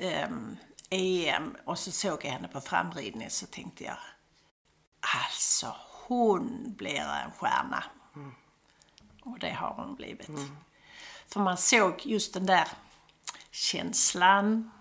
EM 0.89 1.55
och 1.65 1.79
så 1.79 1.91
såg 1.91 2.25
jag 2.25 2.31
henne 2.31 2.47
på 2.47 2.61
framridning 2.61 3.29
så 3.29 3.45
tänkte 3.45 3.83
jag 3.83 3.97
Alltså 4.99 5.75
hon 6.07 6.73
blir 6.77 6.99
en 7.25 7.31
stjärna. 7.31 7.83
Och 9.23 9.39
det 9.39 9.51
har 9.51 9.73
hon 9.73 9.95
blivit. 9.95 10.29
För 11.27 11.39
man 11.39 11.57
såg 11.57 12.05
just 12.05 12.33
den 12.33 12.45
där 12.45 12.67
känslan, 13.57 14.71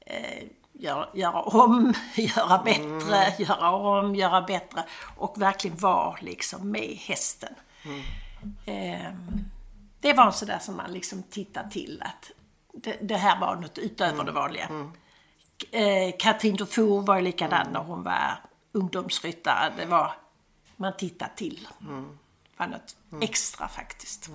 eh, 0.00 0.44
göra, 0.72 1.08
göra 1.14 1.42
om, 1.42 1.94
göra 2.14 2.62
bättre, 2.64 3.34
göra 3.38 3.70
om, 3.70 4.14
göra 4.14 4.42
bättre 4.42 4.84
och 5.16 5.42
verkligen 5.42 5.76
vara 5.76 6.16
liksom 6.20 6.70
med 6.70 6.98
hästen. 7.00 7.54
Eh, 8.66 9.12
det 10.00 10.12
var 10.12 10.30
sådär 10.30 10.58
som 10.58 10.76
man 10.76 10.92
liksom 10.92 11.22
tittar 11.22 11.68
till 11.68 12.02
att 12.04 12.30
det, 12.72 12.96
det 13.02 13.16
här 13.16 13.40
var 13.40 13.56
något 13.56 13.78
utöver 13.78 14.24
det 14.24 14.32
vanliga. 14.32 14.68
Eh, 15.70 16.14
Katrin 16.18 16.56
Dufour 16.56 17.02
var 17.02 17.16
ju 17.16 17.22
likadan 17.22 17.66
när 17.72 17.80
hon 17.80 18.02
var 18.02 18.40
ungdomsryttare. 18.72 19.72
Det 19.76 19.86
var, 19.86 20.12
man 20.76 20.96
tittar 20.96 21.32
till. 21.36 21.68
Det 21.78 22.58
var 22.58 22.66
något 22.66 22.96
extra 23.22 23.68
faktiskt. 23.68 24.30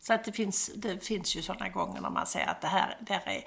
Så 0.00 0.14
att 0.14 0.24
det 0.24 0.32
finns, 0.32 0.70
det 0.76 1.06
finns 1.06 1.36
ju 1.36 1.42
sådana 1.42 1.68
gånger 1.68 2.00
när 2.00 2.10
man 2.10 2.26
säger 2.26 2.46
att 2.46 2.60
det 2.60 2.68
här, 2.68 2.96
det 3.00 3.12
här 3.12 3.28
är... 3.28 3.44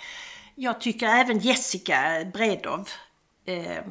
Jag 0.56 0.82
tycker 0.82 1.08
även 1.08 1.40
Jessica 1.40 2.26
Bredov, 2.34 2.90
eh, 3.46 3.84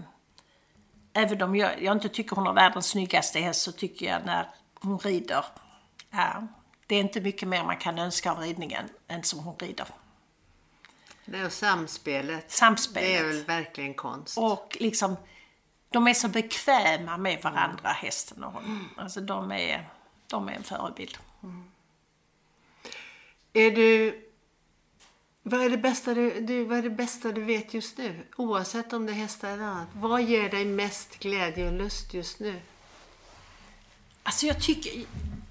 även 1.13 1.43
om 1.43 1.57
jag, 1.57 1.83
jag 1.83 1.97
inte 1.97 2.09
tycker 2.09 2.37
hon 2.37 2.47
har 2.47 2.55
världens 2.55 2.87
snyggaste 2.87 3.41
häst 3.41 3.63
så 3.63 3.73
tycker 3.73 4.07
jag 4.07 4.27
när 4.27 4.49
hon 4.81 4.99
rider, 4.99 5.45
ja, 6.11 6.47
det 6.87 6.95
är 6.95 7.01
inte 7.01 7.21
mycket 7.21 7.49
mer 7.49 7.65
man 7.65 7.77
kan 7.77 7.99
önska 7.99 8.33
av 8.33 8.39
ridningen 8.39 8.89
än 9.09 9.23
som 9.23 9.39
hon 9.39 9.57
rider. 9.59 9.87
Det 11.25 11.39
är 11.39 11.49
samspelet. 11.49 12.51
Samspelet. 12.51 13.09
Det 13.09 13.17
är 13.17 13.25
väl 13.25 13.45
verkligen 13.45 13.95
konst. 13.95 14.39
Och 14.39 14.77
liksom, 14.81 15.17
de 15.91 16.07
är 16.09 16.15
så 16.15 16.29
bekväma 16.29 17.17
med 17.17 17.43
varandra, 17.43 17.89
hästen 17.89 18.45
och 18.45 18.53
hon. 18.53 18.89
Alltså 18.97 19.21
de 19.21 19.53
är, 19.53 19.89
de 20.27 20.49
är 20.49 20.53
en 20.53 20.63
förebild. 20.63 21.19
Är 23.53 23.71
du... 23.71 24.21
Vad 25.43 25.61
är, 25.65 25.71
det 25.71 25.77
bästa 25.77 26.15
du, 26.15 26.41
du, 26.41 26.65
vad 26.65 26.79
är 26.79 26.83
det 26.83 26.91
bästa 26.91 27.33
du 27.33 27.45
vet 27.45 27.75
just 27.75 27.99
nu? 27.99 28.27
Oavsett 28.37 28.93
om 28.93 29.07
det 29.07 29.13
är 29.13 29.17
hästar 29.17 29.51
eller 29.51 29.65
annat. 29.65 29.89
Vad 29.95 30.23
ger 30.23 30.49
dig 30.49 30.65
mest 30.65 31.19
glädje 31.19 31.67
och 31.67 31.73
lust 31.73 32.15
just 32.15 32.41
nu? 32.41 32.61
Alltså 34.23 34.47
jag 34.47 34.63
tycker, 34.63 35.05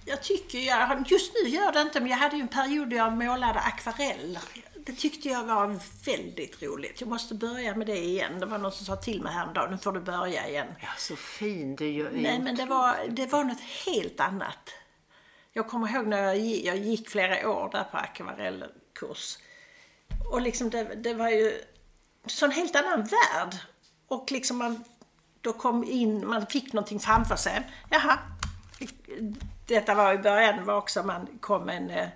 jag 0.05 0.23
tycker, 0.23 0.59
jag, 0.59 1.11
just 1.11 1.33
nu 1.33 1.49
gör 1.49 1.71
det 1.71 1.81
inte, 1.81 1.99
men 1.99 2.09
jag 2.09 2.17
hade 2.17 2.35
ju 2.35 2.41
en 2.41 2.47
period 2.47 2.89
där 2.89 2.97
jag 2.97 3.13
målade 3.13 3.59
akvareller. 3.59 4.43
Det 4.85 4.93
tyckte 4.93 5.29
jag 5.29 5.43
var 5.43 5.79
väldigt 6.05 6.63
roligt. 6.63 7.01
Jag 7.01 7.09
måste 7.09 7.35
börja 7.35 7.75
med 7.75 7.87
det 7.87 7.97
igen. 7.97 8.39
Det 8.39 8.45
var 8.45 8.57
någon 8.57 8.71
som 8.71 8.85
sa 8.85 8.95
till 8.95 9.21
mig 9.21 9.33
häromdagen, 9.33 9.71
nu 9.71 9.77
får 9.77 9.91
du 9.91 9.99
börja 9.99 10.47
igen. 10.47 10.67
Ja, 10.81 10.87
så 10.97 11.15
fin 11.15 11.75
du 11.75 11.91
gör. 11.91 12.11
Nej, 12.13 12.39
men 12.39 12.55
det 12.55 12.65
var, 12.65 12.97
det 13.09 13.25
var 13.25 13.43
något 13.43 13.61
helt 13.85 14.19
annat. 14.19 14.69
Jag 15.53 15.67
kommer 15.67 15.95
ihåg 15.95 16.07
när 16.07 16.23
jag 16.23 16.37
gick, 16.37 16.65
jag 16.65 16.77
gick 16.77 17.09
flera 17.09 17.49
år 17.49 17.69
där 17.71 17.83
på 17.83 17.97
akvarellkurs. 17.97 19.37
Och 20.31 20.41
liksom 20.41 20.69
det, 20.69 20.83
det 20.83 21.13
var 21.13 21.29
ju 21.29 21.61
så 22.25 22.45
en 22.45 22.51
helt 22.51 22.75
annan 22.75 22.99
värld. 22.99 23.55
Och 24.07 24.31
liksom 24.31 24.57
man 24.57 24.83
då 25.41 25.53
kom 25.53 25.83
in, 25.83 26.27
man 26.27 26.47
fick 26.47 26.73
någonting 26.73 26.99
framför 26.99 27.35
sig. 27.35 27.71
Jaha, 27.89 28.19
detta 29.67 29.95
var 29.95 30.13
i 30.13 30.17
början 30.17 30.65
var 30.65 30.75
också 30.75 31.03
man 31.03 31.27
kom 31.39 31.69
en, 31.69 31.89
eh, 31.89 32.09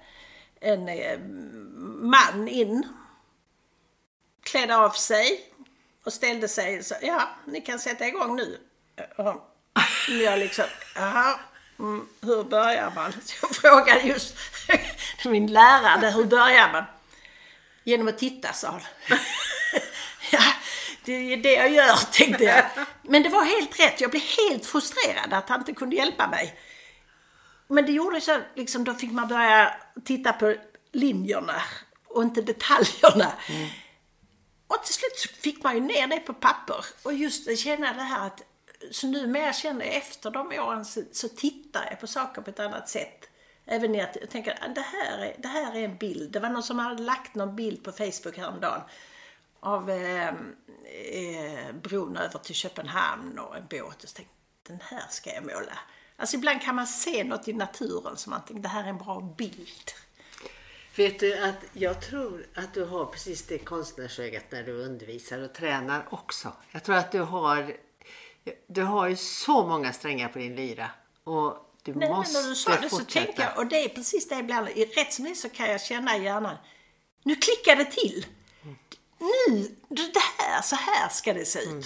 en 0.60 0.90
eh, 0.90 1.20
man 2.02 2.48
in, 2.48 2.88
klädde 4.44 4.78
av 4.78 4.90
sig 4.90 5.54
och 6.06 6.14
ställde 6.14 6.48
sig 6.48 6.84
så, 6.84 6.96
ja, 7.02 7.30
ni 7.46 7.62
kan 7.62 7.80
sätta 7.80 8.08
igång 8.08 8.36
nu. 8.36 8.58
Och 9.18 9.56
jag 10.10 10.40
liksom, 10.40 10.66
jaha, 10.96 11.40
mm, 11.80 12.07
hur 12.21 12.43
börjar 12.43 12.91
man? 12.95 13.11
Så 13.11 13.36
jag 13.41 13.55
frågade 13.55 14.01
just 14.01 14.36
min 15.26 15.53
lärare, 15.53 16.11
hur 16.11 16.26
börjar 16.26 16.71
man? 16.71 16.84
Genom 17.84 18.07
att 18.07 18.17
titta, 18.17 18.53
sa 18.53 18.67
han. 18.67 18.82
ja, 20.32 20.53
det 21.05 21.34
är 21.34 21.38
det 21.38 21.53
jag 21.53 21.71
gör, 21.71 22.11
tänkte 22.11 22.43
jag. 22.43 22.65
Men 23.01 23.24
det 23.24 23.30
var 23.30 23.43
helt 23.43 23.80
rätt. 23.80 24.01
Jag 24.01 24.11
blev 24.11 24.24
helt 24.24 24.65
frustrerad 24.65 25.34
att 25.34 25.49
han 25.49 25.59
inte 25.59 25.74
kunde 25.74 25.95
hjälpa 25.95 26.28
mig. 26.28 26.59
Men 27.67 27.86
det 27.86 27.91
gjorde 27.91 28.21
så 28.21 28.39
liksom, 28.55 28.84
då 28.84 28.93
fick 28.93 29.11
man 29.11 29.28
börja 29.28 29.74
titta 30.05 30.34
på 30.34 30.55
linjerna 30.91 31.61
och 32.07 32.24
inte 32.24 32.41
detaljerna. 32.41 33.34
Och 34.67 34.84
till 34.84 34.93
slut 34.93 35.41
fick 35.41 35.63
man 35.63 35.76
ju 35.76 35.82
ner 35.82 36.07
det 36.07 36.19
på 36.19 36.34
papper. 36.34 36.86
Och 37.03 37.13
just 37.13 37.59
känna 37.59 37.93
det 37.93 38.01
här 38.01 38.28
att, 38.28 38.41
så 38.92 39.08
numera 39.08 39.54
känner 39.54 39.86
jag 39.86 39.96
efter 39.96 40.32
de 40.32 40.48
åren 40.48 40.86
så, 40.86 41.02
så 41.12 41.30
tittar 41.30 41.88
jag 41.90 42.00
på 42.00 42.08
saker 42.08 42.42
på 42.42 42.50
ett 42.50 42.60
annat 42.60 42.90
sätt. 42.90 43.30
Även 43.66 43.92
när 43.92 44.00
jag 44.00 44.30
tänker 44.30 44.52
att 44.52 44.76
det 44.76 44.82
här, 44.82 45.18
är, 45.18 45.36
det 45.38 45.48
här 45.48 45.76
är 45.76 45.84
en 45.84 45.98
bild. 45.98 46.32
Det 46.32 46.40
var 46.40 46.50
någon 46.50 46.64
som 46.64 46.80
hade 46.80 47.04
lagt 47.04 47.36
någon 47.36 47.56
bild 47.56 47.84
på 47.84 47.92
Facebook 47.92 48.38
häromdagen 48.38 48.82
av 49.60 49.90
eh, 49.90 50.28
eh, 50.28 51.76
bron 51.84 52.18
över 52.18 52.40
till 52.40 52.56
Köpenhamn 52.56 53.40
och 53.40 53.58
en 53.58 53.68
båt. 53.70 54.04
Och 54.04 54.10
så 54.10 54.16
tänkte 54.16 54.34
jag, 54.64 54.78
den 54.78 54.88
här 54.90 55.08
ska 55.10 55.34
jag 55.34 55.44
måla. 55.44 55.80
Alltså 56.18 56.36
ibland 56.36 56.62
kan 56.62 56.76
man 56.76 56.88
se 56.88 57.24
något 57.24 57.48
i 57.48 57.54
naturen 57.54 58.18
som 58.18 58.32
man 58.32 58.42
tänker, 58.46 58.64
det 58.64 58.70
här 58.70 58.84
är 58.84 58.90
en 58.90 58.98
bra 58.98 59.34
bild. 59.38 59.92
Vet 60.96 61.20
du 61.20 61.38
att 61.38 61.64
jag 61.74 62.02
tror 62.02 62.46
att 62.56 62.74
du 62.74 62.86
har 62.86 63.06
precis 63.06 63.48
det 63.48 63.58
konstnärsögat 63.58 64.44
när 64.50 64.64
du 64.64 64.72
undervisar 64.72 65.40
och 65.40 65.54
tränar 65.54 66.08
också. 66.10 66.54
Jag 66.72 66.84
tror 66.84 66.96
att 66.96 67.12
du 67.12 67.20
har, 67.20 67.78
du 68.68 68.82
har 68.82 69.08
ju 69.08 69.16
så 69.16 69.68
många 69.68 69.94
strängar 69.94 70.30
på 70.30 70.39
din 70.39 70.56
lyra 70.56 70.91
och 71.24 71.74
du 71.84 71.96
Nej, 71.96 72.10
måste 72.10 72.34
men 72.34 72.44
när 72.44 72.50
du 72.50 72.56
sa 72.56 72.76
det 72.76 72.89
så 72.89 73.04
tänkte 73.04 73.41
jag, 73.41 73.58
och 73.58 73.68
det 73.68 73.86
är 73.86 73.89
precis 73.89 74.28
det 74.28 74.39
ibland, 74.39 74.70
i 74.70 74.86
rätt 74.86 75.14
som 75.14 75.36
så 75.36 75.50
kan 75.50 75.72
jag 75.72 75.82
känna 75.82 76.18
i 76.18 76.24
hjärnan, 76.24 76.58
nu 77.24 77.36
klickar 77.36 77.76
det 77.76 77.86
till. 77.86 78.26
Nu, 79.18 79.76
det 79.88 80.20
här, 80.38 80.62
så 80.62 80.76
här 80.76 81.10
ska 81.10 81.34
det 81.34 81.46
se 81.46 81.60
ut. 81.60 81.68
Mm. 81.68 81.84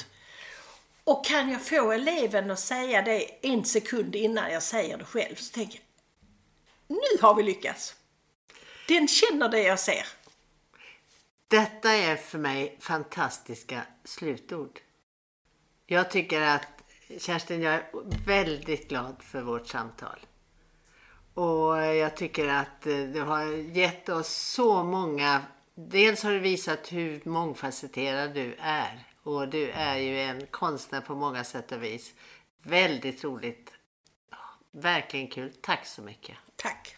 Och 1.03 1.26
kan 1.26 1.49
jag 1.49 1.62
få 1.62 1.91
eleven 1.91 2.51
att 2.51 2.60
säga 2.60 3.01
det 3.01 3.45
en 3.47 3.66
sekund 3.66 4.16
innan 4.16 4.51
jag 4.51 4.64
säger 4.64 4.97
det 4.97 5.05
själv, 5.05 5.36
så 5.36 5.53
tänker 5.53 5.80
jag, 5.80 5.86
nu 6.88 7.22
har 7.22 7.36
vi 7.36 7.43
lyckats. 7.43 7.95
Den 8.88 9.08
känner 9.08 9.49
det 9.49 9.62
jag 9.62 9.80
ser. 9.80 10.08
Detta 11.47 11.91
är 11.91 12.16
för 12.16 12.38
mig 12.38 12.78
fantastiska 12.80 13.82
slutord. 14.03 14.80
Jag 15.89 16.11
tycker 16.11 16.41
att 16.41 16.67
Kerstin, 17.19 17.61
jag 17.61 17.73
är 17.73 17.85
väldigt 18.25 18.89
glad 18.89 19.15
för 19.19 19.41
vårt 19.41 19.67
samtal. 19.67 20.19
Och 21.33 21.77
jag 21.77 22.17
tycker 22.17 22.47
att 22.47 22.88
eh, 22.88 22.97
du 22.97 23.21
har 23.21 23.45
gett 23.77 24.09
oss 24.09 24.27
så 24.27 24.83
många... 24.83 25.41
Dels 25.75 26.23
har 26.23 26.31
du 26.31 26.39
visat 26.39 26.91
hur 26.91 27.21
mångfacetterad 27.29 28.33
du 28.33 28.55
är. 28.59 29.03
Och 29.23 29.47
du 29.47 29.69
är 29.69 29.97
ju 29.97 30.21
en 30.21 30.47
konstnär 30.47 31.01
på 31.01 31.15
många 31.15 31.43
sätt 31.43 31.71
och 31.71 31.83
vis. 31.83 32.13
Väldigt 32.63 33.23
roligt. 33.23 33.71
Verkligen 34.71 35.27
kul. 35.27 35.53
Tack 35.61 35.85
så 35.85 36.01
mycket. 36.01 36.38
Tack. 36.55 36.97